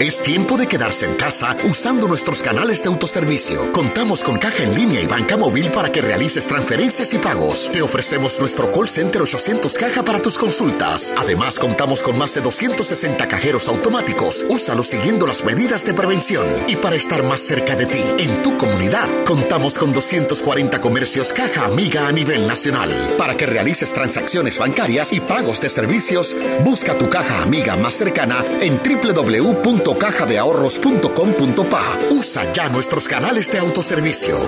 Es 0.00 0.22
tiempo 0.22 0.56
de 0.56 0.66
quedarse 0.66 1.04
en 1.04 1.14
casa 1.16 1.54
usando 1.68 2.08
nuestros 2.08 2.42
canales 2.42 2.82
de 2.82 2.88
autoservicio. 2.88 3.70
Contamos 3.70 4.24
con 4.24 4.38
caja 4.38 4.62
en 4.62 4.74
línea 4.74 5.02
y 5.02 5.06
banca 5.06 5.36
móvil 5.36 5.70
para 5.70 5.92
que 5.92 6.00
realices 6.00 6.46
transferencias 6.46 7.12
y 7.12 7.18
pagos. 7.18 7.68
Te 7.70 7.82
ofrecemos 7.82 8.40
nuestro 8.40 8.70
call 8.70 8.88
center 8.88 9.20
800 9.20 9.76
caja 9.76 10.02
para 10.02 10.22
tus 10.22 10.38
consultas. 10.38 11.14
Además, 11.18 11.58
contamos 11.58 12.02
con 12.02 12.16
más 12.16 12.32
de 12.32 12.40
260 12.40 13.28
cajeros 13.28 13.68
automáticos. 13.68 14.42
Úsalos 14.48 14.86
siguiendo 14.86 15.26
las 15.26 15.44
medidas 15.44 15.84
de 15.84 15.92
prevención. 15.92 16.46
Y 16.66 16.76
para 16.76 16.96
estar 16.96 17.22
más 17.22 17.42
cerca 17.42 17.76
de 17.76 17.84
ti, 17.84 18.02
en 18.20 18.40
tu 18.40 18.56
comunidad, 18.56 19.06
contamos 19.26 19.76
con 19.76 19.92
240 19.92 20.80
comercios 20.80 21.30
caja 21.34 21.66
amiga 21.66 22.08
a 22.08 22.12
nivel 22.12 22.46
nacional. 22.48 22.90
Para 23.18 23.36
que 23.36 23.44
realices 23.44 23.92
transacciones 23.92 24.56
bancarias 24.56 25.12
y 25.12 25.20
pagos 25.20 25.60
de 25.60 25.68
servicios, 25.68 26.34
busca 26.64 26.96
tu 26.96 27.10
caja 27.10 27.42
amiga 27.42 27.76
más 27.76 27.96
cercana 27.96 28.42
en 28.62 28.80
www 28.82 29.89
cajadeahorros.com.pa. 29.98 31.98
Usa 32.10 32.52
ya 32.52 32.68
nuestros 32.68 33.08
canales 33.08 33.50
de 33.52 33.58
autoservicio. 33.58 34.38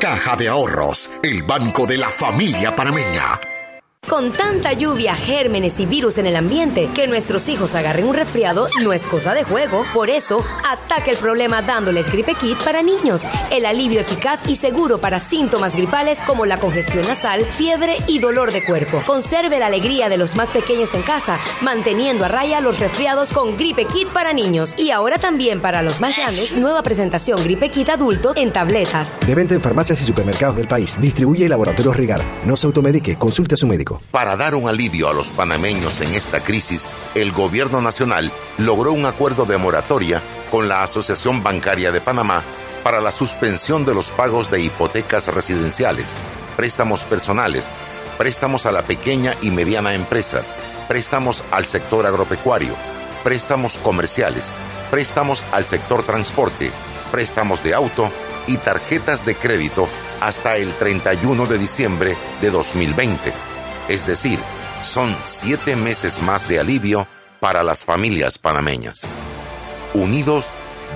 Caja 0.00 0.36
de 0.36 0.48
Ahorros, 0.48 1.10
el 1.22 1.42
banco 1.42 1.86
de 1.86 1.98
la 1.98 2.10
familia 2.10 2.74
panameña. 2.74 3.49
Con 4.08 4.32
tanta 4.32 4.72
lluvia, 4.72 5.14
gérmenes 5.14 5.78
y 5.78 5.86
virus 5.86 6.18
en 6.18 6.26
el 6.26 6.34
ambiente, 6.34 6.88
que 6.96 7.06
nuestros 7.06 7.48
hijos 7.48 7.76
agarren 7.76 8.08
un 8.08 8.14
resfriado 8.14 8.66
no 8.82 8.92
es 8.92 9.06
cosa 9.06 9.34
de 9.34 9.44
juego. 9.44 9.84
Por 9.94 10.10
eso, 10.10 10.42
ataque 10.68 11.12
el 11.12 11.16
problema 11.16 11.62
dándoles 11.62 12.10
Gripe 12.10 12.34
Kit 12.34 12.60
para 12.64 12.82
niños. 12.82 13.28
El 13.52 13.64
alivio 13.64 14.00
eficaz 14.00 14.48
y 14.48 14.56
seguro 14.56 15.00
para 15.00 15.20
síntomas 15.20 15.76
gripales 15.76 16.18
como 16.26 16.44
la 16.44 16.58
congestión 16.58 17.06
nasal, 17.06 17.44
fiebre 17.52 17.98
y 18.08 18.18
dolor 18.18 18.50
de 18.50 18.64
cuerpo. 18.64 19.00
Conserve 19.06 19.60
la 19.60 19.66
alegría 19.66 20.08
de 20.08 20.16
los 20.16 20.34
más 20.34 20.50
pequeños 20.50 20.92
en 20.94 21.02
casa, 21.02 21.38
manteniendo 21.60 22.24
a 22.24 22.28
raya 22.28 22.60
los 22.60 22.80
resfriados 22.80 23.32
con 23.32 23.56
Gripe 23.56 23.84
Kit 23.84 24.08
para 24.08 24.32
niños. 24.32 24.74
Y 24.76 24.90
ahora 24.90 25.18
también 25.18 25.60
para 25.60 25.82
los 25.82 26.00
más 26.00 26.16
grandes, 26.16 26.56
nueva 26.56 26.82
presentación 26.82 27.38
Gripe 27.44 27.70
Kit 27.70 27.90
adultos 27.90 28.34
en 28.36 28.52
tabletas. 28.52 29.14
De 29.24 29.36
venta 29.36 29.54
en 29.54 29.60
farmacias 29.60 30.02
y 30.02 30.04
supermercados 30.04 30.56
del 30.56 30.66
país. 30.66 30.98
Distribuye 31.00 31.48
Laboratorios 31.48 31.96
Rigar. 31.96 32.22
No 32.44 32.56
se 32.56 32.66
automedique, 32.66 33.14
consulte 33.14 33.54
a 33.54 33.58
su 33.58 33.68
médico. 33.68 33.89
Para 34.10 34.36
dar 34.36 34.54
un 34.54 34.68
alivio 34.68 35.08
a 35.08 35.12
los 35.14 35.28
panameños 35.28 36.00
en 36.00 36.14
esta 36.14 36.40
crisis, 36.40 36.88
el 37.14 37.32
gobierno 37.32 37.80
nacional 37.80 38.30
logró 38.58 38.92
un 38.92 39.06
acuerdo 39.06 39.46
de 39.46 39.58
moratoria 39.58 40.22
con 40.50 40.68
la 40.68 40.82
Asociación 40.82 41.42
Bancaria 41.42 41.92
de 41.92 42.00
Panamá 42.00 42.42
para 42.82 43.00
la 43.00 43.12
suspensión 43.12 43.84
de 43.84 43.94
los 43.94 44.10
pagos 44.10 44.50
de 44.50 44.60
hipotecas 44.60 45.28
residenciales, 45.28 46.14
préstamos 46.56 47.04
personales, 47.04 47.70
préstamos 48.18 48.66
a 48.66 48.72
la 48.72 48.82
pequeña 48.82 49.34
y 49.42 49.50
mediana 49.50 49.94
empresa, 49.94 50.42
préstamos 50.88 51.44
al 51.50 51.66
sector 51.66 52.06
agropecuario, 52.06 52.74
préstamos 53.22 53.78
comerciales, 53.78 54.52
préstamos 54.90 55.44
al 55.52 55.66
sector 55.66 56.02
transporte, 56.02 56.70
préstamos 57.10 57.62
de 57.62 57.74
auto 57.74 58.10
y 58.46 58.56
tarjetas 58.56 59.24
de 59.24 59.36
crédito 59.36 59.88
hasta 60.20 60.56
el 60.56 60.72
31 60.74 61.46
de 61.46 61.58
diciembre 61.58 62.16
de 62.40 62.50
2020 62.50 63.49
es 63.88 64.06
decir, 64.06 64.38
son 64.82 65.14
siete 65.22 65.76
meses 65.76 66.20
más 66.22 66.48
de 66.48 66.60
alivio 66.60 67.06
para 67.40 67.62
las 67.62 67.84
familias 67.84 68.38
panameñas. 68.38 69.02
Unidos, 69.94 70.46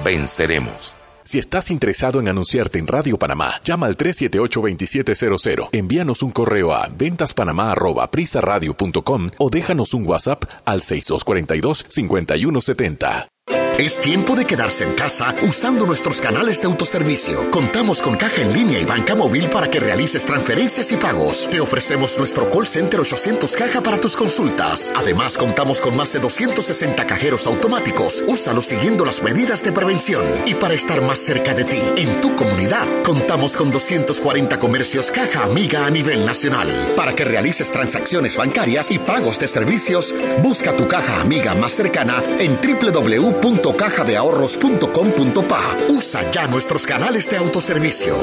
venceremos. 0.04 0.94
Si 1.24 1.38
estás 1.38 1.70
interesado 1.70 2.20
en 2.20 2.28
anunciarte 2.28 2.78
en 2.78 2.86
Radio 2.86 3.18
Panamá, 3.18 3.54
llama 3.64 3.86
al 3.86 3.96
378-2700, 3.96 5.70
envíanos 5.72 6.22
un 6.22 6.30
correo 6.30 6.74
a 6.74 6.86
ventaspanamá.prisaradio.com 6.88 9.30
o 9.38 9.50
déjanos 9.50 9.94
un 9.94 10.06
WhatsApp 10.06 10.44
al 10.66 10.82
6242-5170. 10.82 13.33
Es 13.76 14.00
tiempo 14.00 14.36
de 14.36 14.44
quedarse 14.44 14.84
en 14.84 14.94
casa 14.94 15.34
usando 15.42 15.84
nuestros 15.84 16.20
canales 16.20 16.60
de 16.60 16.68
autoservicio. 16.68 17.50
Contamos 17.50 18.00
con 18.00 18.16
caja 18.16 18.40
en 18.40 18.52
línea 18.52 18.78
y 18.78 18.84
banca 18.84 19.16
móvil 19.16 19.50
para 19.50 19.68
que 19.68 19.80
realices 19.80 20.24
transferencias 20.24 20.92
y 20.92 20.96
pagos. 20.96 21.48
Te 21.50 21.60
ofrecemos 21.60 22.16
nuestro 22.16 22.48
call 22.48 22.68
center 22.68 23.00
800 23.00 23.56
caja 23.56 23.82
para 23.82 24.00
tus 24.00 24.16
consultas. 24.16 24.92
Además, 24.94 25.36
contamos 25.36 25.80
con 25.80 25.96
más 25.96 26.12
de 26.12 26.20
260 26.20 27.04
cajeros 27.04 27.48
automáticos. 27.48 28.22
Úsalos 28.28 28.66
siguiendo 28.66 29.04
las 29.04 29.24
medidas 29.24 29.64
de 29.64 29.72
prevención. 29.72 30.24
Y 30.46 30.54
para 30.54 30.74
estar 30.74 31.02
más 31.02 31.18
cerca 31.18 31.52
de 31.52 31.64
ti, 31.64 31.82
en 31.96 32.20
tu 32.20 32.36
comunidad, 32.36 32.86
contamos 33.02 33.56
con 33.56 33.72
240 33.72 34.56
comercios 34.60 35.10
caja 35.10 35.42
amiga 35.42 35.84
a 35.84 35.90
nivel 35.90 36.24
nacional. 36.24 36.68
Para 36.94 37.16
que 37.16 37.24
realices 37.24 37.72
transacciones 37.72 38.36
bancarias 38.36 38.92
y 38.92 39.00
pagos 39.00 39.40
de 39.40 39.48
servicios, 39.48 40.14
busca 40.44 40.76
tu 40.76 40.86
caja 40.86 41.20
amiga 41.20 41.56
más 41.56 41.72
cercana 41.72 42.22
en 42.38 42.60
www 42.60 43.63
www.cajadeahorros.com.pa. 43.64 45.76
Usa 45.88 46.30
ya 46.30 46.46
nuestros 46.46 46.86
canales 46.86 47.28
de 47.30 47.38
autoservicio. 47.38 48.16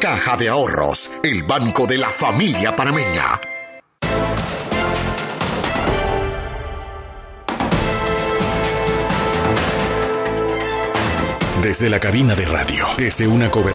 Caja 0.00 0.36
de 0.36 0.48
Ahorros, 0.48 1.10
el 1.22 1.42
banco 1.42 1.86
de 1.86 1.98
la 1.98 2.08
familia 2.10 2.74
panameña. 2.76 3.40
Desde 11.62 11.88
la 11.90 11.98
cabina 11.98 12.36
de 12.36 12.46
radio, 12.46 12.86
desde 12.96 13.26
una 13.26 13.50
cobertura 13.50 13.56